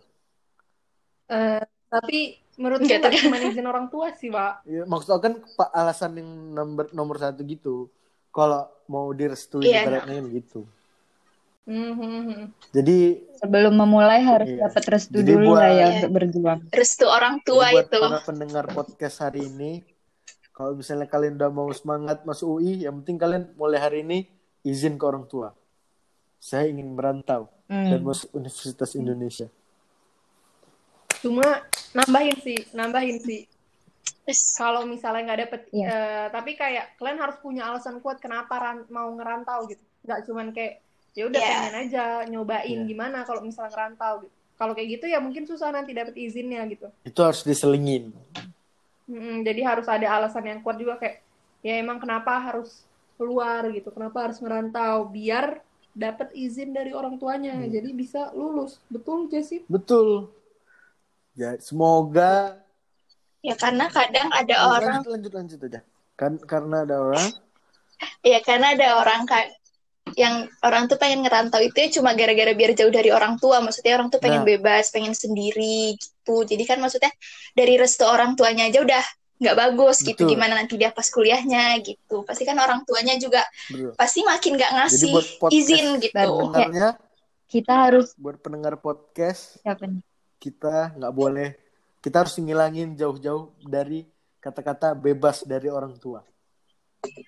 Eh, 1.29 1.63
tapi 1.91 2.39
Nggak 2.55 2.87
nggak 2.87 3.19
cuma 3.27 3.37
izin 3.43 3.67
orang 3.67 3.87
tua 3.91 4.15
sih, 4.15 4.31
Pak. 4.31 4.63
Ya, 4.63 4.87
maksud 4.87 5.11
aku 5.11 5.23
kan 5.27 5.35
pak 5.59 5.71
alasan 5.75 6.23
yang 6.23 6.31
nomor 6.55 6.87
nomor 6.95 7.17
satu 7.19 7.43
gitu. 7.43 7.91
Kalau 8.31 8.71
mau 8.87 9.11
direstui 9.11 9.67
Iya. 9.67 9.83
ibaratnya 9.87 10.23
kan 10.23 10.27
gitu. 10.31 10.61
Hmm, 11.65 11.93
hmm, 11.97 12.21
hmm. 12.29 12.43
Jadi 12.77 12.99
Sebelum 13.43 13.75
memulai 13.75 14.21
harus 14.23 14.47
Iya. 14.55 14.69
dapat 14.71 14.85
restu 14.87 15.19
Jadi 15.19 15.33
dulu 15.35 15.57
lah 15.57 15.67
ya 15.67 15.75
Iya. 15.75 15.87
untuk 15.99 16.13
berjuang. 16.15 16.61
Restu 16.71 17.07
orang 17.11 17.43
tua 17.43 17.67
buat 17.75 17.89
itu. 17.91 17.99
para 17.99 18.21
pendengar 18.23 18.65
podcast 18.71 19.17
hari 19.19 19.49
ini, 19.51 19.83
kalau 20.55 20.79
misalnya 20.79 21.09
kalian 21.11 21.35
udah 21.35 21.51
mau 21.51 21.67
semangat 21.75 22.23
masuk 22.23 22.61
UI, 22.61 22.85
yang 22.87 23.03
penting 23.03 23.19
kalian 23.19 23.45
mulai 23.59 23.81
hari 23.83 24.07
ini 24.07 24.29
izin 24.63 24.95
ke 24.95 25.05
orang 25.09 25.27
tua. 25.27 25.57
Saya 26.39 26.69
ingin 26.71 26.93
merantau 26.95 27.49
dan 27.65 27.97
Hmm. 27.97 28.05
masuk 28.05 28.29
Universitas 28.33 28.93
Indonesia. 28.93 29.49
Cuma 31.19 31.65
nambahin 31.93 32.37
sih, 32.39 32.59
nambahin 32.71 33.19
sih. 33.19 33.49
Kalau 34.57 34.85
misalnya 34.85 35.23
nggak 35.25 35.41
dapet, 35.49 35.61
Iya. 35.71 35.87
eh, 35.87 36.27
tapi 36.29 36.57
kayak 36.57 36.97
kalian 36.97 37.21
harus 37.21 37.37
punya 37.41 37.69
alasan 37.69 38.01
kuat 38.01 38.21
kenapa 38.21 38.57
ran- 38.57 38.89
mau 38.89 39.09
ngerantau 39.13 39.69
gitu. 39.69 39.81
Nggak 40.05 40.21
cuman 40.25 40.47
kayak 40.53 40.81
ya 41.15 41.25
udah 41.29 41.41
Iya. 41.41 41.49
pengen 41.51 41.77
aja 41.79 42.05
nyobain 42.27 42.79
Iya. 42.85 42.89
gimana 42.89 43.19
kalau 43.23 43.41
misalnya 43.41 43.73
ngerantau 43.73 44.25
gitu. 44.25 44.35
Kalau 44.55 44.73
kayak 44.73 44.89
gitu 44.91 45.07
ya 45.09 45.19
mungkin 45.19 45.45
susah 45.45 45.73
nanti 45.73 45.93
dapet 45.93 46.15
izinnya 46.17 46.65
gitu. 46.69 46.89
Itu 47.03 47.21
harus 47.21 47.43
diselingin. 47.43 48.13
Mm-mm, 49.05 49.45
jadi 49.45 49.61
harus 49.63 49.85
ada 49.85 50.09
alasan 50.09 50.45
yang 50.45 50.61
kuat 50.65 50.81
juga 50.81 50.97
kayak 50.97 51.21
ya 51.61 51.77
emang 51.77 52.01
kenapa 52.01 52.41
harus 52.41 52.85
keluar 53.17 53.69
gitu, 53.71 53.93
kenapa 53.93 54.29
harus 54.29 54.41
merantau 54.41 55.05
biar 55.07 55.61
dapat 55.95 56.35
izin 56.35 56.75
dari 56.75 56.91
orang 56.91 57.17
tuanya, 57.17 57.55
Hmm. 57.55 57.71
jadi 57.71 57.91
bisa 57.95 58.35
lulus. 58.35 58.83
Betul 58.91 59.31
Jessy? 59.31 59.63
Betul. 59.71 60.29
Ya, 61.35 61.55
semoga 61.59 62.63
ya 63.43 63.55
karena 63.55 63.87
kadang 63.91 64.31
ada 64.33 64.55
lanjut, 64.55 64.75
orang, 64.79 64.95
lanjut 65.03 65.13
lanjut 65.15 65.33
lanjut 65.35 65.59
aja. 65.67 65.81
Kan 66.15 66.39
karena 66.43 66.83
ada 66.83 66.97
orang 66.99 67.29
ya 68.23 68.39
karena 68.43 68.75
ada 68.75 68.89
orang 68.99 69.23
kan 69.27 69.47
yang 70.15 70.47
orang 70.63 70.87
tuh 70.87 70.95
pengen 70.95 71.25
ngerantau 71.27 71.59
itu 71.59 71.75
ya 71.75 71.89
cuma 71.91 72.15
gara-gara 72.15 72.55
biar 72.55 72.77
jauh 72.79 72.93
dari 72.93 73.11
orang 73.11 73.35
tua. 73.43 73.59
Maksudnya 73.59 73.99
orang 73.99 74.09
tuh 74.15 74.21
pengen 74.23 74.47
Nah. 74.47 74.49
bebas, 74.55 74.95
pengen 74.95 75.11
sendiri 75.11 75.99
gitu. 75.99 76.47
Jadi 76.47 76.63
kan 76.65 76.79
maksudnya 76.79 77.11
dari 77.53 77.75
restu 77.75 78.07
orang 78.07 78.39
tuanya 78.39 78.71
aja 78.71 78.79
udah 78.85 79.05
nggak 79.45 79.59
bagus 79.59 80.01
gitu. 80.01 80.25
Betul. 80.25 80.33
Gimana 80.33 80.53
nanti 80.57 80.75
dia 80.75 80.89
pas 80.89 81.05
kuliahnya 81.05 81.77
gitu. 81.81 82.25
Pasti 82.25 82.43
kan 82.43 82.57
orang 82.57 82.81
tuanya 82.83 83.15
juga 83.15 83.45
bro. 83.69 83.93
pasti 83.95 84.21
makin 84.21 84.57
nggak 84.57 84.71
Jadi 84.71 84.79
ngasih 84.81 85.11
buat 85.13 85.29
podcast 85.39 85.55
izin 85.55 85.87
gitu. 86.01 86.17
Pendengarnya, 86.17 86.91
Kita 87.45 87.75
harus 87.87 88.17
buat 88.17 88.41
pendengar 88.41 88.75
podcast, 88.77 89.61
siapa 89.61 89.85
nih? 89.85 90.01
kita 90.37 90.93
nggak 90.93 91.15
boleh 91.15 91.49
kita 92.01 92.21
harus 92.21 92.37
ngilangin 92.37 92.93
jauh-jauh 92.95 93.53
dari 93.63 94.05
kata-kata 94.37 94.93
bebas 94.93 95.41
dari 95.41 95.69
orang 95.69 95.97
tua 95.97 96.21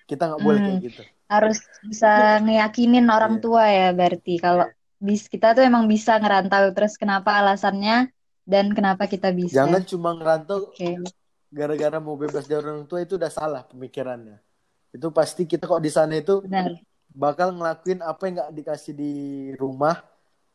kita 0.05 0.27
nggak 0.27 0.41
boleh 0.43 0.59
Hmm. 0.59 0.67
kayak 0.69 0.81
gitu 0.85 1.01
Harus 1.27 1.59
bisa 1.81 2.37
ngeyakinin 2.39 3.09
orang 3.09 3.37
Iya. 3.37 3.43
tua 3.43 3.63
ya 3.67 3.89
berarti 3.91 4.33
kalau 4.37 4.69
bis 4.97 5.25
kita 5.25 5.51
tuh 5.51 5.65
emang 5.65 5.85
bisa 5.85 6.15
ngerantau 6.15 6.69
terus 6.71 6.93
kenapa 6.95 7.35
alasannya 7.37 8.13
dan 8.45 8.71
kenapa 8.71 9.05
kita 9.05 9.33
bisa. 9.33 9.59
jangan 9.59 9.81
cuma 9.81 10.13
ngerantau 10.13 10.69
Oke. 10.69 11.01
Gara-gara 11.47 11.97
mau 11.99 12.19
bebas 12.19 12.45
dari 12.45 12.63
orang 12.63 12.85
tua 12.85 13.03
itu 13.03 13.15
udah 13.15 13.31
salah 13.31 13.63
pemikirannya. 13.65 14.39
Itu 14.91 15.11
pasti 15.11 15.47
kita 15.47 15.67
kok 15.67 15.83
di 15.83 15.91
sana 15.91 16.19
itu 16.19 16.43
Benar. 16.43 16.79
bakal 17.11 17.55
ngelakuin 17.55 18.03
apa 18.03 18.21
yang 18.27 18.33
nggak 18.39 18.51
dikasih 18.55 18.93
di 18.95 19.13
rumah 19.55 20.03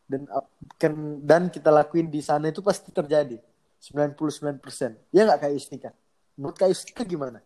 dan 0.09 0.29
kan 0.77 0.93
dan 1.25 1.43
kita 1.49 1.73
lakuin 1.73 2.09
di 2.13 2.21
sana 2.21 2.53
itu 2.53 2.61
pasti 2.61 2.93
terjadi. 2.93 3.41
99% 3.83 5.11
ya 5.11 5.27
nggak 5.27 5.41
kayak 5.43 5.57
Istika 5.59 5.91
menurut 6.37 6.57
kayak 6.57 6.73
Istika 6.75 7.03
gimana? 7.05 7.41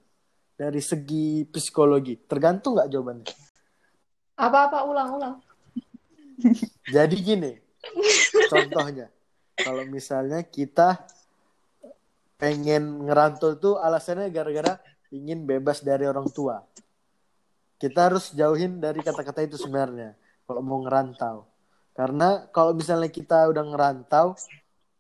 Dari 0.57 0.81
segi 0.81 1.45
psikologi. 1.45 2.17
Tergantung 2.25 2.81
nggak 2.81 2.89
jawabannya? 2.89 3.29
Apa-apa 4.41 4.89
ulang-ulang. 4.89 5.37
Jadi 6.95 7.17
gini, 7.21 7.53
contohnya, 8.53 9.09
kalau 9.57 9.85
misalnya 9.89 10.45
kita 10.45 11.09
pengen 12.37 13.09
ngerantau 13.09 13.57
itu 13.57 13.81
alasannya 13.81 14.29
gara-gara 14.29 14.77
ingin 15.13 15.45
bebas 15.49 15.81
dari 15.81 16.05
orang 16.05 16.29
tua. 16.33 16.61
Kita 17.77 18.09
harus 18.09 18.33
jauhin 18.33 18.81
dari 18.81 19.05
kata-kata 19.05 19.45
itu 19.45 19.61
sebenarnya 19.61 20.17
kalau 20.49 20.61
mau 20.65 20.81
ngerantau. 20.81 21.45
Karena 21.97 22.45
kalau 22.53 22.77
misalnya 22.77 23.09
kita 23.09 23.49
udah 23.49 23.65
ngerantau, 23.73 24.37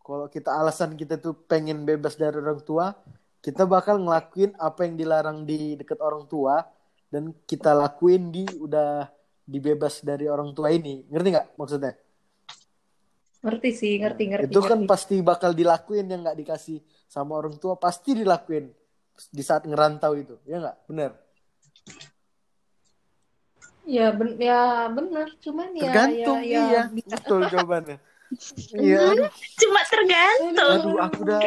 kalau 0.00 0.26
kita 0.32 0.52
alasan 0.52 0.96
kita 0.96 1.20
tuh 1.20 1.36
pengen 1.44 1.84
bebas 1.84 2.16
dari 2.16 2.36
orang 2.36 2.60
tua, 2.64 2.96
kita 3.44 3.68
bakal 3.68 4.00
ngelakuin 4.00 4.56
apa 4.56 4.88
yang 4.88 4.96
dilarang 4.96 5.44
di 5.44 5.76
dekat 5.76 6.00
orang 6.00 6.24
tua 6.24 6.64
dan 7.12 7.36
kita 7.44 7.76
lakuin 7.76 8.32
di 8.32 8.44
udah 8.58 9.08
dibebas 9.44 10.02
dari 10.02 10.26
orang 10.26 10.50
tua 10.56 10.72
ini. 10.72 11.04
Ngerti 11.06 11.28
nggak 11.36 11.46
maksudnya? 11.60 11.94
Ngerti 13.44 13.70
sih, 13.70 13.94
ngerti, 14.02 14.22
ngerti. 14.26 14.50
Itu 14.50 14.60
kan 14.64 14.82
ngerti. 14.82 14.90
pasti 14.90 15.16
bakal 15.22 15.54
dilakuin 15.54 16.10
yang 16.10 16.26
nggak 16.26 16.38
dikasih 16.42 16.80
sama 17.06 17.38
orang 17.38 17.56
tua, 17.56 17.78
pasti 17.78 18.12
dilakuin 18.12 18.70
di 19.32 19.42
saat 19.42 19.64
ngerantau 19.64 20.12
itu. 20.18 20.36
Ya 20.44 20.60
nggak? 20.60 20.76
Bener. 20.90 21.10
Ya, 23.86 24.10
ben 24.10 24.34
ya 24.34 24.90
benar, 24.90 25.30
cuman 25.38 25.70
ya 25.78 25.86
Tergantung, 25.94 26.42
ya, 26.42 26.50
ya 26.50 26.62
iya. 26.66 26.82
bisa. 26.90 27.14
Betul 27.22 27.40
jawabannya. 27.46 27.98
Iya, 28.74 29.30
Cuma 29.54 29.86
tergantung. 29.86 30.58
aduh, 30.58 30.98
aku 30.98 31.18
udah 31.22 31.40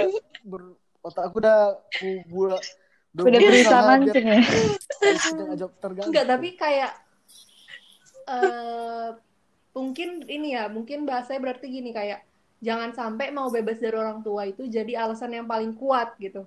ber, 0.48 0.62
otak 1.04 1.28
aku 1.28 1.44
udah 1.44 1.76
kubur. 2.00 2.56
Udah 3.20 3.36
berusaha 3.36 3.82
mancing 3.84 4.28
ya. 4.32 4.40
tergantung. 5.84 6.08
Enggak, 6.08 6.26
tapi 6.32 6.56
kayak 6.56 6.96
eh 8.32 9.10
mungkin 9.76 10.24
ini 10.24 10.56
ya, 10.56 10.72
mungkin 10.72 11.04
bahasanya 11.04 11.52
berarti 11.52 11.68
gini 11.68 11.92
kayak 11.92 12.24
jangan 12.60 12.92
sampai 12.92 13.32
mau 13.32 13.48
bebas 13.48 13.80
dari 13.80 13.96
orang 13.96 14.20
tua 14.20 14.48
itu 14.48 14.68
jadi 14.68 15.08
alasan 15.08 15.32
yang 15.32 15.48
paling 15.48 15.72
kuat 15.76 16.16
gitu. 16.20 16.44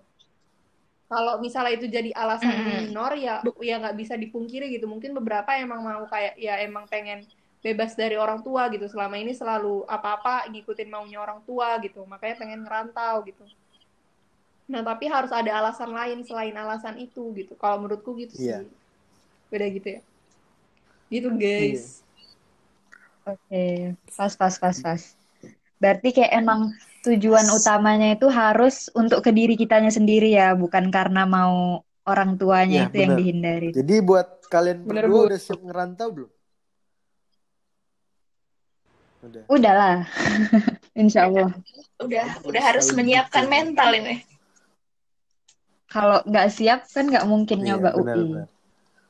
Kalau 1.13 1.45
misalnya 1.45 1.77
itu 1.77 1.87
jadi 1.93 2.09
alasan 2.17 2.57
Mm-mm. 2.57 2.89
minor 2.89 3.13
ya 3.17 3.45
ya 3.61 3.77
nggak 3.81 3.97
bisa 4.01 4.17
dipungkiri 4.17 4.73
gitu. 4.73 4.89
Mungkin 4.89 5.13
beberapa 5.13 5.53
emang 5.61 5.85
mau 5.85 6.05
kayak 6.09 6.41
ya 6.41 6.57
emang 6.65 6.89
pengen 6.89 7.25
bebas 7.61 7.93
dari 7.93 8.17
orang 8.17 8.41
tua 8.41 8.73
gitu. 8.73 8.89
Selama 8.89 9.21
ini 9.21 9.37
selalu 9.37 9.85
apa-apa 9.85 10.49
ngikutin 10.49 10.89
maunya 10.89 11.21
orang 11.21 11.45
tua 11.45 11.77
gitu. 11.85 12.05
Makanya 12.09 12.37
pengen 12.41 12.65
ngerantau 12.65 13.29
gitu. 13.29 13.45
Nah, 14.73 14.81
tapi 14.81 15.05
harus 15.05 15.29
ada 15.29 15.53
alasan 15.53 15.93
lain 15.93 16.25
selain 16.25 16.57
alasan 16.57 16.97
itu 16.97 17.29
gitu. 17.37 17.53
Kalau 17.61 17.85
menurutku 17.85 18.17
gitu 18.17 18.33
sih. 18.33 18.49
Iya. 18.49 18.65
Beda 19.53 19.69
gitu 19.69 19.89
ya. 19.99 20.01
Gitu, 21.13 21.29
guys. 21.37 22.01
Oke, 23.29 23.93
pas 24.17 24.33
pas 24.33 24.55
pas 24.57 24.77
pas. 24.81 25.03
Berarti 25.83 26.15
kayak 26.15 26.31
emang 26.39 26.71
tujuan 27.03 27.43
utamanya 27.51 28.15
itu 28.15 28.31
harus 28.31 28.87
untuk 28.95 29.27
ke 29.27 29.35
diri 29.35 29.59
kitanya 29.59 29.91
sendiri 29.91 30.31
ya, 30.31 30.55
bukan 30.55 30.95
karena 30.95 31.27
mau 31.27 31.83
orang 32.07 32.39
tuanya 32.39 32.87
Iya, 32.87 32.91
itu 32.91 32.97
yang 33.03 33.13
benar. 33.15 33.19
dihindari. 33.19 33.69
Jadi 33.75 33.95
buat 33.99 34.29
kalian 34.47 34.87
Bener, 34.87 35.11
berdua 35.11 35.19
Bu. 35.19 35.29
udah 35.35 35.41
siap 35.43 35.59
ngerantau 35.59 36.09
belum? 36.15 36.31
Udah. 39.23 39.43
Udahlah, 39.51 39.97
insya 41.03 41.27
Allah. 41.27 41.51
Udah, 41.99 42.27
udah 42.43 42.63
harus 42.63 42.91
menyiapkan 42.95 43.47
mental 43.47 43.91
ini. 43.95 44.23
Kalau 45.87 46.23
nggak 46.23 46.49
siap 46.51 46.87
kan 46.91 47.11
nggak 47.11 47.27
mungkin 47.27 47.59
Iya, 47.63 47.75
nyoba 47.75 47.91
benar, 47.99 48.17
UI. 48.17 48.23
benar. 48.31 48.49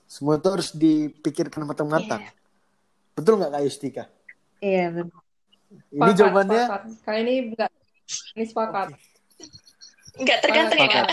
Semua 0.08 0.36
itu 0.36 0.48
harus 0.48 0.68
dipikirkan 0.76 1.64
matang-matang. 1.64 2.20
Iya. 2.20 2.32
Betul 3.16 3.40
nggak 3.40 3.52
Kak 3.56 3.62
Yustika? 3.64 4.04
Iya 4.60 4.88
benar. 4.88 5.20
Ini 5.72 5.96
Sepakat, 5.96 6.16
jawabannya 6.20 6.62
sepakat. 6.68 6.82
Kali 7.04 7.18
ini 7.20 7.34
enggak. 7.48 7.70
Ini 8.36 8.44
sepakat. 8.44 8.88
Nggak 10.20 10.38
tergantung 10.44 10.78
ya, 10.78 10.88
Kak? 10.92 11.08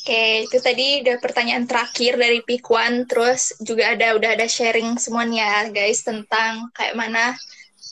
Oke, 0.00 0.48
itu 0.48 0.58
tadi 0.64 1.04
udah 1.04 1.16
pertanyaan 1.20 1.68
terakhir 1.68 2.16
dari 2.16 2.40
Pikwan, 2.40 3.04
terus 3.04 3.52
juga 3.60 3.92
ada 3.92 4.16
udah 4.16 4.32
ada 4.34 4.48
sharing 4.48 4.96
semuanya 4.96 5.68
guys 5.70 6.02
tentang 6.02 6.72
kayak 6.72 6.96
mana 6.96 7.36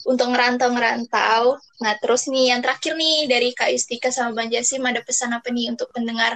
untuk 0.09 0.33
ngerantau-ngerantau. 0.33 1.61
Nah, 1.79 1.93
terus 2.01 2.25
nih 2.27 2.51
yang 2.51 2.65
terakhir 2.65 2.97
nih 2.97 3.29
dari 3.29 3.53
Kak 3.53 3.69
Yustika 3.71 4.09
sama 4.09 4.33
Bang 4.35 4.49
Jasim 4.49 4.83
ada 4.83 5.05
pesan 5.05 5.37
apa 5.37 5.53
nih 5.53 5.69
untuk 5.69 5.93
pendengar 5.93 6.35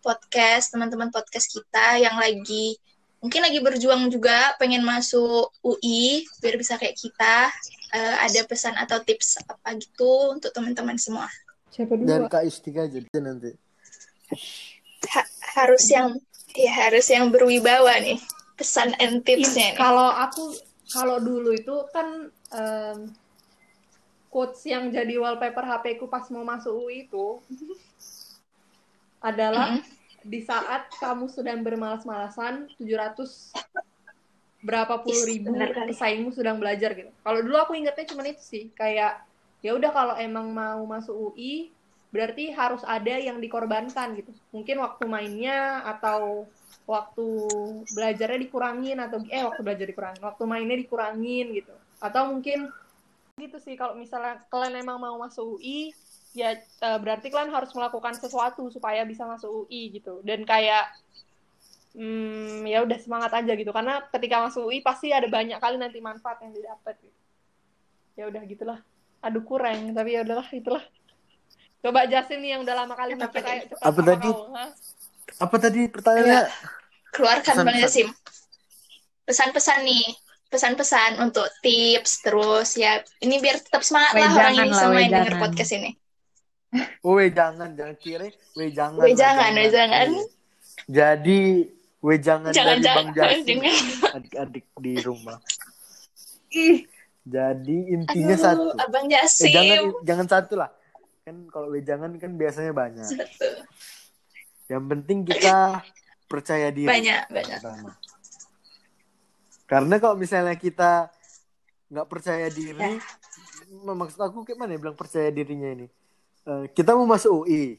podcast, 0.00 0.72
teman-teman 0.72 1.12
podcast 1.12 1.52
kita 1.52 2.00
yang 2.00 2.16
lagi 2.16 2.80
mungkin 3.20 3.40
lagi 3.44 3.60
berjuang 3.60 4.08
juga 4.08 4.56
pengen 4.56 4.80
masuk 4.80 5.52
UI 5.60 6.24
biar 6.40 6.56
bisa 6.56 6.80
kayak 6.80 6.96
kita. 6.96 7.52
Eh, 7.90 8.16
ada 8.22 8.40
pesan 8.46 8.78
atau 8.78 9.02
tips 9.02 9.42
apa 9.44 9.74
gitu 9.76 10.32
untuk 10.32 10.54
teman-teman 10.54 10.94
semua? 10.96 11.26
Siapa 11.70 11.94
dulu? 11.94 12.06
dari 12.06 12.26
Kak 12.26 12.42
Yustika 12.46 12.86
aja 12.86 12.98
nanti. 13.18 13.50
Ha- 15.10 15.30
harus 15.58 15.84
yang 15.90 16.14
ya 16.54 16.72
harus 16.86 17.06
yang 17.10 17.30
berwibawa 17.34 17.98
nih 17.98 18.18
pesan 18.54 18.94
and 19.02 19.26
tipsnya. 19.26 19.74
Kalau 19.74 20.10
aku 20.10 20.54
kalau 20.90 21.18
dulu 21.18 21.50
itu 21.54 21.76
kan 21.90 22.30
em, 22.54 23.10
quotes 24.30 24.62
yang 24.66 24.94
jadi 24.94 25.18
wallpaper 25.18 25.66
HP 25.66 25.98
ku 25.98 26.06
pas 26.06 26.26
mau 26.30 26.46
masuk 26.46 26.74
UI 26.86 27.10
itu 27.10 27.42
adalah 29.20 29.76
Mm-mm. 29.76 29.99
Di 30.20 30.40
saat 30.44 30.92
kamu 31.00 31.28
sedang 31.32 31.64
bermalas-malasan 31.64 32.68
700 32.76 33.56
berapa 34.60 35.00
puluh 35.00 35.24
ribu 35.24 35.56
pesaingmu 35.88 36.36
sedang 36.36 36.60
belajar 36.60 36.92
gitu. 36.92 37.08
Kalau 37.24 37.40
dulu 37.40 37.56
aku 37.56 37.72
ingetnya 37.72 38.04
cuma 38.12 38.28
itu 38.28 38.44
sih, 38.44 38.64
kayak 38.76 39.24
ya 39.64 39.72
udah 39.72 39.90
kalau 39.92 40.14
emang 40.20 40.52
mau 40.52 40.84
masuk 40.84 41.32
UI 41.32 41.72
berarti 42.10 42.50
harus 42.52 42.82
ada 42.84 43.16
yang 43.16 43.40
dikorbankan 43.40 44.18
gitu. 44.20 44.32
Mungkin 44.52 44.76
waktu 44.82 45.04
mainnya 45.08 45.80
atau 45.86 46.44
waktu 46.84 47.26
belajarnya 47.94 48.40
dikurangin 48.50 48.98
atau 48.98 49.22
eh 49.30 49.46
waktu 49.46 49.62
belajar 49.62 49.86
dikurangin, 49.88 50.20
waktu 50.20 50.42
mainnya 50.44 50.76
dikurangin 50.76 51.56
gitu. 51.56 51.72
Atau 52.02 52.34
mungkin 52.34 52.68
gitu 53.40 53.56
sih 53.56 53.78
kalau 53.78 53.96
misalnya 53.96 54.44
kalian 54.52 54.84
emang 54.84 55.00
mau 55.00 55.16
masuk 55.16 55.56
UI 55.56 55.96
ya 56.30 56.54
eh, 56.58 56.98
berarti 57.02 57.26
kalian 57.28 57.50
harus 57.50 57.74
melakukan 57.74 58.14
sesuatu 58.14 58.66
supaya 58.70 59.02
bisa 59.02 59.26
masuk 59.26 59.66
UI 59.66 59.90
gitu. 59.98 60.22
Dan 60.22 60.46
kayak 60.46 60.90
hmm, 61.98 62.66
ya 62.66 62.86
udah 62.86 62.98
semangat 63.02 63.34
aja 63.34 63.52
gitu 63.54 63.70
karena 63.74 64.04
ketika 64.14 64.46
masuk 64.46 64.70
UI 64.70 64.78
pasti 64.80 65.10
ada 65.10 65.26
banyak 65.26 65.58
kali 65.58 65.76
nanti 65.78 65.98
manfaat 65.98 66.38
yang 66.42 66.54
didapat 66.54 66.94
gitu. 67.02 67.18
Ya 68.18 68.24
udah 68.30 68.42
gitulah. 68.46 68.78
Aduh 69.20 69.42
kurang 69.42 69.90
tapi 69.92 70.14
ya 70.14 70.22
udahlah 70.22 70.46
itulah. 70.54 70.84
Coba 71.80 72.04
Jasin 72.04 72.44
nih 72.44 72.50
yang 72.56 72.60
udah 72.62 72.74
lama 72.76 72.92
kali 72.92 73.16
mikir 73.16 73.40
kayak 73.40 73.72
Apa 73.80 74.00
tadi? 74.04 74.28
kau, 74.28 74.52
ha? 74.52 74.64
Apa 75.40 75.56
tadi 75.56 75.80
pertanyaannya? 75.88 76.42
Keluarkan 77.10 77.54
Pesan- 77.56 77.66
Bang 77.66 77.78
Yasim. 77.80 78.08
Pesan-pesan 79.24 79.78
nih, 79.86 80.04
pesan-pesan 80.52 81.10
untuk 81.24 81.46
tips 81.64 82.20
terus 82.20 82.76
ya. 82.76 83.00
Ini 83.24 83.40
biar 83.40 83.64
tetap 83.64 83.80
semangat 83.80 84.12
lah 84.12 84.30
orang 84.34 84.54
ini 84.60 84.70
semua 84.76 85.00
yang 85.00 85.12
denger 85.24 85.34
podcast 85.40 85.72
ini. 85.72 85.90
We 87.02 87.34
jangan, 87.34 87.74
jangan 87.74 87.96
kira, 87.98 88.30
we 88.54 88.70
jangan. 88.70 89.02
We 89.02 89.12
jangan, 89.18 89.50
we 89.58 89.66
jangan. 89.68 90.08
Jadi, 90.86 91.40
we 91.98 92.14
jangan, 92.22 92.54
Jangan 92.54 92.78
dari 92.78 92.84
jangan 92.86 92.96
Bang 92.96 93.10
jangan. 93.16 94.14
adik-adik 94.14 94.66
di 94.78 94.92
rumah. 95.02 95.38
Ih, 96.54 96.86
Jadi 97.20 97.78
intinya 97.90 98.34
Aduh, 98.34 98.42
satu. 98.42 98.62
Abang 98.80 99.06
Eh, 99.10 99.50
jangan, 99.50 99.78
jangan 100.06 100.26
satu 100.26 100.54
lah. 100.56 100.70
Kan 101.26 101.46
kalau 101.52 101.68
we 101.74 101.82
jangan 101.82 102.14
kan 102.16 102.32
biasanya 102.38 102.72
banyak. 102.72 103.06
Satu. 103.06 103.48
Yang 104.70 104.84
penting 104.88 105.18
kita 105.26 105.82
percaya 106.30 106.70
diri. 106.70 106.86
Banyak, 106.88 107.22
banyak. 107.28 107.58
Pertama. 107.60 107.92
Karena 109.66 109.94
kalau 109.98 110.16
misalnya 110.18 110.54
kita 110.54 111.10
nggak 111.90 112.06
percaya 112.06 112.46
diri, 112.50 112.78
Ya. 112.78 112.98
maksud 113.70 114.18
aku 114.18 114.42
kayak 114.46 114.58
mana 114.58 114.74
ya 114.74 114.78
bilang 114.78 114.98
percaya 114.98 115.30
dirinya 115.30 115.70
ini? 115.70 115.86
Eh, 116.40 116.64
kita 116.72 116.96
mau 116.96 117.04
masuk 117.04 117.44
UI, 117.44 117.76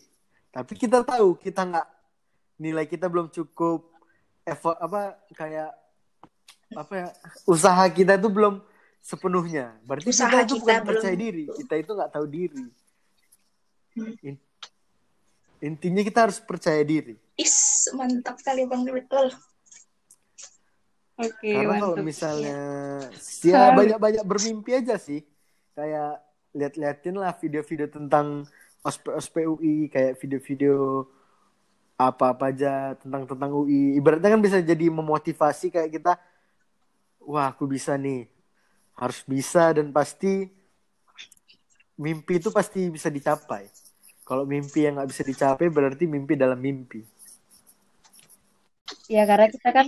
tapi 0.54 0.78
kita 0.78 1.02
tahu 1.02 1.34
kita 1.34 1.66
nggak 1.66 1.88
nilai 2.62 2.86
kita 2.86 3.10
belum 3.10 3.34
cukup 3.34 3.90
effort 4.46 4.78
apa 4.78 5.18
kayak 5.34 5.74
apa 6.72 6.94
ya 6.94 7.08
usaha 7.50 7.84
kita 7.90 8.22
itu 8.22 8.30
belum 8.30 8.62
sepenuhnya. 9.02 9.74
Berarti 9.82 10.14
Usaha 10.14 10.30
kita 10.30 10.46
itu 10.46 10.54
kita 10.56 10.62
bukan 10.62 10.78
belum- 10.78 10.90
percaya 10.94 11.16
diri, 11.18 11.46
kita 11.50 11.74
itu 11.82 11.92
nggak 11.98 12.12
tahu 12.14 12.26
diri. 12.30 12.66
Hmm. 13.92 14.14
In- 14.24 14.44
intinya 15.60 16.02
kita 16.06 16.20
harus 16.30 16.38
percaya 16.38 16.80
diri. 16.86 17.18
Is, 17.36 17.90
mantap 17.98 18.38
kali 18.46 18.70
Bang 18.70 18.86
Betul. 18.86 19.34
Oke, 21.22 21.54
Karena 21.54 21.78
kalau 21.78 21.98
misalnya 22.02 22.58
ya 23.46 23.74
banyak-banyak 23.78 24.24
bermimpi 24.26 24.74
aja 24.74 24.98
sih. 24.98 25.22
Kayak 25.78 26.18
lihat-liatin 26.52 27.16
lah 27.16 27.32
video-video 27.38 27.88
tentang 27.88 28.44
ospek 28.82 29.14
ospek 29.14 29.46
UI 29.48 29.88
kayak 29.88 30.18
video-video 30.20 31.06
apa-apa 31.96 32.50
aja 32.50 32.98
tentang 32.98 33.30
tentang 33.30 33.52
UI. 33.54 33.96
Ibaratnya 34.02 34.34
kan 34.34 34.42
bisa 34.42 34.58
jadi 34.58 34.90
memotivasi 34.90 35.70
kayak 35.70 35.90
kita 36.02 36.14
wah, 37.22 37.54
aku 37.54 37.70
bisa 37.70 37.94
nih. 37.96 38.26
Harus 38.98 39.22
bisa 39.26 39.72
dan 39.74 39.94
pasti 39.94 40.50
mimpi 42.02 42.42
itu 42.42 42.50
pasti 42.50 42.90
bisa 42.90 43.08
dicapai. 43.14 43.70
Kalau 44.26 44.44
mimpi 44.50 44.86
yang 44.90 44.98
nggak 44.98 45.10
bisa 45.10 45.22
dicapai 45.22 45.70
berarti 45.70 46.10
mimpi 46.10 46.34
dalam 46.34 46.58
mimpi. 46.58 47.06
Ya 49.06 49.28
karena 49.30 49.52
kita 49.52 49.70
kan 49.70 49.88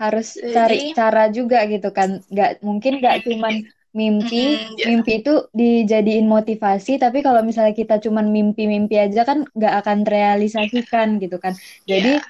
harus 0.00 0.34
Jadi- 0.34 0.50
cari 0.50 0.78
cara 0.98 1.30
juga 1.30 1.62
gitu 1.70 1.94
kan. 1.94 2.18
Nggak 2.26 2.58
mungkin 2.66 2.98
nggak 2.98 3.16
cuman 3.30 3.54
mimpi, 3.92 4.56
Mm-mm, 4.56 4.80
ya. 4.80 4.86
mimpi 4.88 5.12
itu 5.20 5.34
dijadiin 5.52 6.24
motivasi. 6.24 6.96
Tapi 6.96 7.20
kalau 7.20 7.44
misalnya 7.44 7.76
kita 7.76 8.00
cuman 8.00 8.32
mimpi-mimpi 8.32 8.96
aja 8.96 9.22
kan 9.28 9.44
nggak 9.52 9.74
akan 9.84 9.98
terrealisasikan 10.04 11.20
gitu 11.20 11.36
kan. 11.36 11.52
Jadi 11.84 12.16
Iya. 12.16 12.24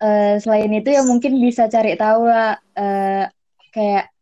eh, 0.00 0.34
selain 0.40 0.72
itu 0.72 0.88
ya 0.92 1.02
mungkin 1.04 1.40
bisa 1.40 1.68
cari 1.68 1.96
tahu 1.96 2.28
lah 2.28 2.56
eh, 2.76 3.24
kayak 3.72 4.12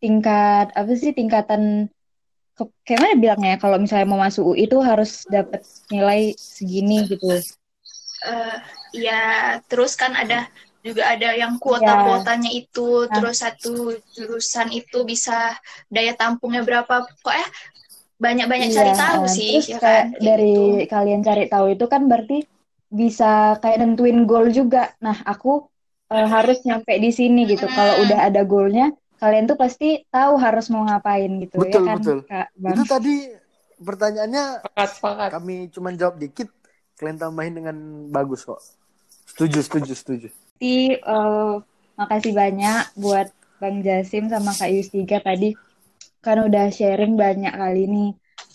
tingkat 0.00 0.66
apa 0.76 0.92
sih 0.96 1.12
tingkatan 1.16 1.88
ke, 2.56 2.62
kayak 2.88 3.00
mana 3.04 3.14
bilangnya 3.20 3.48
ya, 3.56 3.58
kalau 3.60 3.76
misalnya 3.76 4.08
mau 4.08 4.20
masuk 4.20 4.56
UI 4.56 4.64
itu 4.64 4.76
harus 4.80 5.24
dapat 5.28 5.60
nilai 5.92 6.32
segini 6.36 7.04
gitu. 7.04 7.36
Eh, 8.26 8.56
ya 8.96 9.20
terus 9.68 9.92
kan 9.92 10.16
ada 10.16 10.48
juga 10.88 11.02
ada 11.14 11.28
yang 11.42 11.52
Iya. 11.64 11.64
kuota-kuotanya 11.64 12.50
itu 12.60 12.80
Nah. 13.10 13.12
terus 13.14 13.36
satu 13.44 13.70
jurusan 14.16 14.68
itu 14.80 14.98
bisa 15.12 15.36
daya 15.94 16.12
tampungnya 16.20 16.62
berapa 16.68 16.94
pokoknya 17.22 17.46
banyak-banyak 18.24 18.70
cari 18.76 18.92
Iya, 18.92 18.96
tahu 18.96 19.22
eh, 19.28 19.36
sih 19.36 19.52
terus 19.52 19.66
ya 19.72 19.78
kayak 19.82 20.04
kan 20.04 20.04
dari 20.28 20.44
gitu. 20.46 20.60
kalian 20.92 21.20
cari 21.28 21.44
tahu 21.52 21.66
itu 21.76 21.84
kan 21.92 22.02
berarti 22.10 22.34
bisa 23.00 23.24
kayak 23.62 23.78
nentuin 23.82 24.18
goal 24.30 24.46
juga. 24.58 24.78
Nah, 25.04 25.16
aku 25.32 25.48
eh, 26.14 26.26
harus 26.34 26.56
nyampe 26.66 26.92
di 27.04 27.10
sini 27.18 27.40
gitu. 27.52 27.66
Kalau 27.76 27.94
Mm. 27.98 28.02
udah 28.06 28.18
ada 28.28 28.40
goalnya, 28.50 28.84
kalian 29.20 29.44
tuh 29.50 29.58
pasti 29.62 29.86
tahu 30.14 30.32
harus 30.44 30.64
mau 30.72 30.82
ngapain 30.88 31.30
gitu 31.42 31.56
Betul, 31.60 31.82
ya 31.82 31.86
kan, 31.88 31.98
betul. 31.98 32.18
Kak 32.30 32.48
Bang? 32.62 32.72
Itu 32.74 32.82
tadi 32.88 33.14
pertanyaannya 33.88 34.44
Sepakat, 34.62 34.88
sepakat. 34.96 35.30
kami 35.34 35.54
cuma 35.74 35.88
jawab 36.00 36.16
dikit, 36.22 36.48
kalian 36.98 37.18
tambahin 37.20 37.54
dengan 37.58 37.76
bagus 38.16 38.40
kok. 38.48 38.60
Setuju, 39.28 39.58
setuju, 39.66 39.92
setuju. 39.92 40.28
Jadi, 40.56 40.76
eh, 40.96 41.54
makasih 41.94 42.32
banyak 42.32 42.96
buat 42.96 43.28
Bang 43.56 43.80
Jasim 43.80 44.26
sama 44.26 44.50
Kak 44.50 44.68
Yustika 44.68 45.20
tadi 45.20 45.52
kan 46.18 46.40
udah 46.42 46.68
sharing 46.68 47.14
banyak 47.14 47.52
kali 47.52 47.84
nih. 47.86 48.10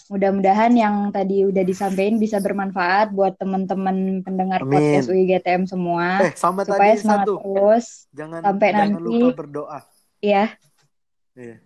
Mudah-mudahan 0.07 0.73
yang 0.73 0.95
tadi 1.09 1.41
udah 1.41 1.61
disampaikan 1.61 2.17
bisa 2.17 2.37
bermanfaat 2.37 3.09
buat 3.09 3.37
teman-teman 3.37 3.95
pendengar 4.19 4.59
Amin. 4.59 4.73
podcast 4.73 5.07
UIGTM 5.07 5.63
semua. 5.65 6.19
Eh, 6.21 6.33
sama 6.35 6.65
supaya 6.65 6.91
tadi 6.91 6.99
semangat 6.99 7.25
satu. 7.25 7.35
terus 7.39 7.85
Jangan 8.11 8.39
sampai 8.43 8.67
jangan 8.67 8.89
nanti. 8.91 9.03
lupa 9.21 9.37
berdoa. 9.37 9.79
ya 10.19 10.45
Iya. 11.31 11.57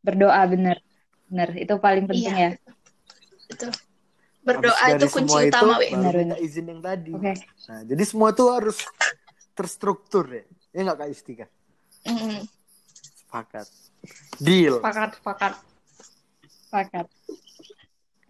berdoa 0.00 0.40
bener 0.46 0.76
bener 1.26 1.48
itu 1.58 1.74
paling 1.76 2.04
penting 2.04 2.28
Iya. 2.30 2.38
ya 2.38 2.50
Betul. 3.44 3.72
Berdoa 4.44 4.84
itu 4.92 5.06
kunci 5.08 5.32
semua 5.32 5.48
utama 5.48 5.74
itu, 5.80 5.96
Benar, 5.96 6.14
minta 6.14 6.36
benar. 6.36 6.38
izin 6.44 6.64
yang 6.68 6.80
tadi. 6.84 7.10
oke 7.16 7.32
Nah, 7.64 7.80
jadi 7.88 8.02
semua 8.04 8.28
tuh 8.36 8.48
harus 8.52 8.76
terstruktur 9.56 10.24
ya. 10.28 10.44
Ya 10.76 10.80
nggak 10.84 10.98
Kak 11.00 11.08
Istika? 11.08 11.46
Mm. 12.04 12.44
Sepakat. 13.24 13.66
Deal. 14.36 14.76
Sepakat, 14.78 15.10
sepakat. 15.16 15.52
sepakat 16.68 17.06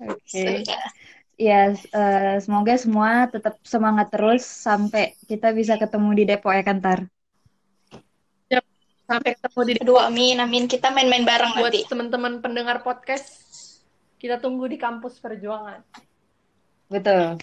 oke 0.04 0.20
So, 0.28 0.38
ya. 0.38 0.78
ya 1.34 1.60
eh, 1.74 2.36
semoga 2.44 2.74
semua 2.76 3.26
tetap 3.26 3.56
semangat 3.64 4.12
terus 4.12 4.44
sampai 4.44 5.16
kita 5.26 5.50
bisa 5.50 5.74
ketemu 5.80 6.08
di 6.12 6.24
Depok 6.28 6.52
ya 6.52 6.62
Kantar 6.62 7.08
Sampai 9.04 9.36
ketemu 9.36 9.60
di 9.68 9.72
Aduh, 9.84 10.00
amin 10.00 10.40
amin 10.40 10.64
kita 10.64 10.88
main-main 10.88 11.28
bareng 11.28 11.60
buat 11.60 11.68
nanti 11.68 11.84
teman-teman 11.84 12.40
pendengar 12.40 12.80
podcast. 12.80 13.43
Kita 14.24 14.40
tunggu 14.40 14.64
di 14.64 14.80
kampus 14.80 15.20
perjuangan. 15.20 15.84
betul 16.88 17.36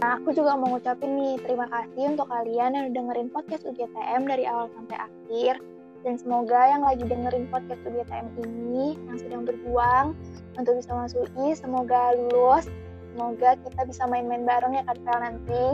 Nah, 0.00 0.16
aku 0.16 0.32
juga 0.32 0.56
mau 0.56 0.72
ngucapin 0.72 1.12
nih 1.12 1.36
terima 1.44 1.68
kasih 1.68 2.16
untuk 2.16 2.32
kalian 2.32 2.72
yang 2.72 2.84
udah 2.88 2.96
dengerin 2.96 3.28
podcast 3.28 3.68
UGTM 3.68 4.24
dari 4.24 4.48
awal 4.48 4.72
sampai 4.72 4.96
akhir. 4.96 5.60
Dan 6.08 6.16
semoga 6.16 6.72
yang 6.72 6.80
lagi 6.80 7.04
dengerin 7.04 7.52
podcast 7.52 7.84
UGTM 7.84 8.26
ini, 8.40 8.96
yang 8.96 9.16
sedang 9.20 9.42
berjuang 9.44 10.16
untuk 10.56 10.80
bisa 10.80 10.90
masuk 10.96 11.28
UI, 11.36 11.52
semoga 11.52 12.16
lulus. 12.16 12.64
Semoga 13.12 13.60
kita 13.60 13.80
bisa 13.84 14.08
main-main 14.08 14.48
bareng 14.48 14.72
ya 14.72 14.82
Kak 14.88 15.20
nanti. 15.20 15.64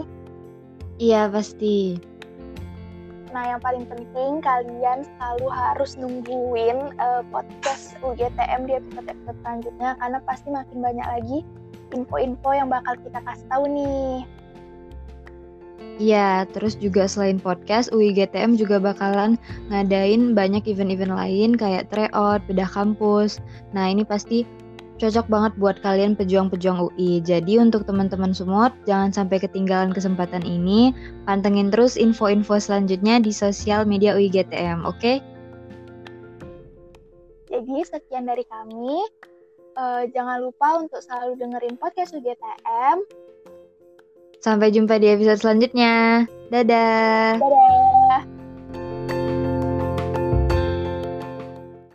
iya 0.99 1.31
pasti 1.31 1.95
Nah, 3.29 3.45
yang 3.45 3.61
paling 3.61 3.85
penting 3.85 4.41
kalian 4.41 5.05
selalu 5.05 5.47
harus 5.53 6.01
nungguin 6.01 6.79
eh, 6.97 7.23
podcast 7.29 7.97
UGTM 8.01 8.65
di 8.65 8.73
episode-episode 8.81 9.39
selanjutnya 9.45 9.91
karena 10.01 10.19
pasti 10.25 10.49
makin 10.49 10.79
banyak 10.81 11.07
lagi 11.07 11.39
info-info 11.93 12.51
yang 12.53 12.69
bakal 12.73 12.97
kita 13.01 13.21
kasih 13.25 13.47
tahu 13.53 13.65
nih. 13.69 14.25
Iya, 15.99 16.47
terus 16.55 16.79
juga 16.79 17.11
selain 17.11 17.43
podcast, 17.43 17.91
UIGTM 17.91 18.55
juga 18.55 18.79
bakalan 18.79 19.35
ngadain 19.71 20.31
banyak 20.31 20.63
event-event 20.71 21.11
lain 21.11 21.59
kayak 21.59 21.91
tryout, 21.91 22.39
bedah 22.47 22.71
kampus. 22.71 23.43
Nah, 23.75 23.91
ini 23.91 24.07
pasti 24.07 24.47
cocok 24.99 25.27
banget 25.31 25.53
buat 25.57 25.77
kalian 25.81 26.19
pejuang-pejuang 26.19 26.79
UI. 26.91 27.23
Jadi 27.23 27.63
untuk 27.63 27.87
teman-teman 27.87 28.35
semua, 28.35 28.75
jangan 28.85 29.15
sampai 29.15 29.39
ketinggalan 29.39 29.95
kesempatan 29.95 30.43
ini. 30.43 30.93
Pantengin 31.25 31.71
terus 31.71 31.95
info-info 31.95 32.59
selanjutnya 32.59 33.23
di 33.23 33.31
sosial 33.31 33.87
media 33.87 34.19
UIGTM, 34.19 34.85
oke? 34.85 35.13
Jadi 37.49 37.77
sekian 37.87 38.27
dari 38.27 38.45
kami. 38.45 39.07
Eh, 39.79 40.03
jangan 40.11 40.43
lupa 40.43 40.83
untuk 40.83 40.99
selalu 40.99 41.39
dengerin 41.39 41.79
podcast 41.79 42.13
UGTM. 42.19 43.07
Sampai 44.43 44.75
jumpa 44.75 44.99
di 44.99 45.11
episode 45.15 45.39
selanjutnya. 45.39 46.27
Dadah! 46.51 47.39
Dadah! 47.39 48.38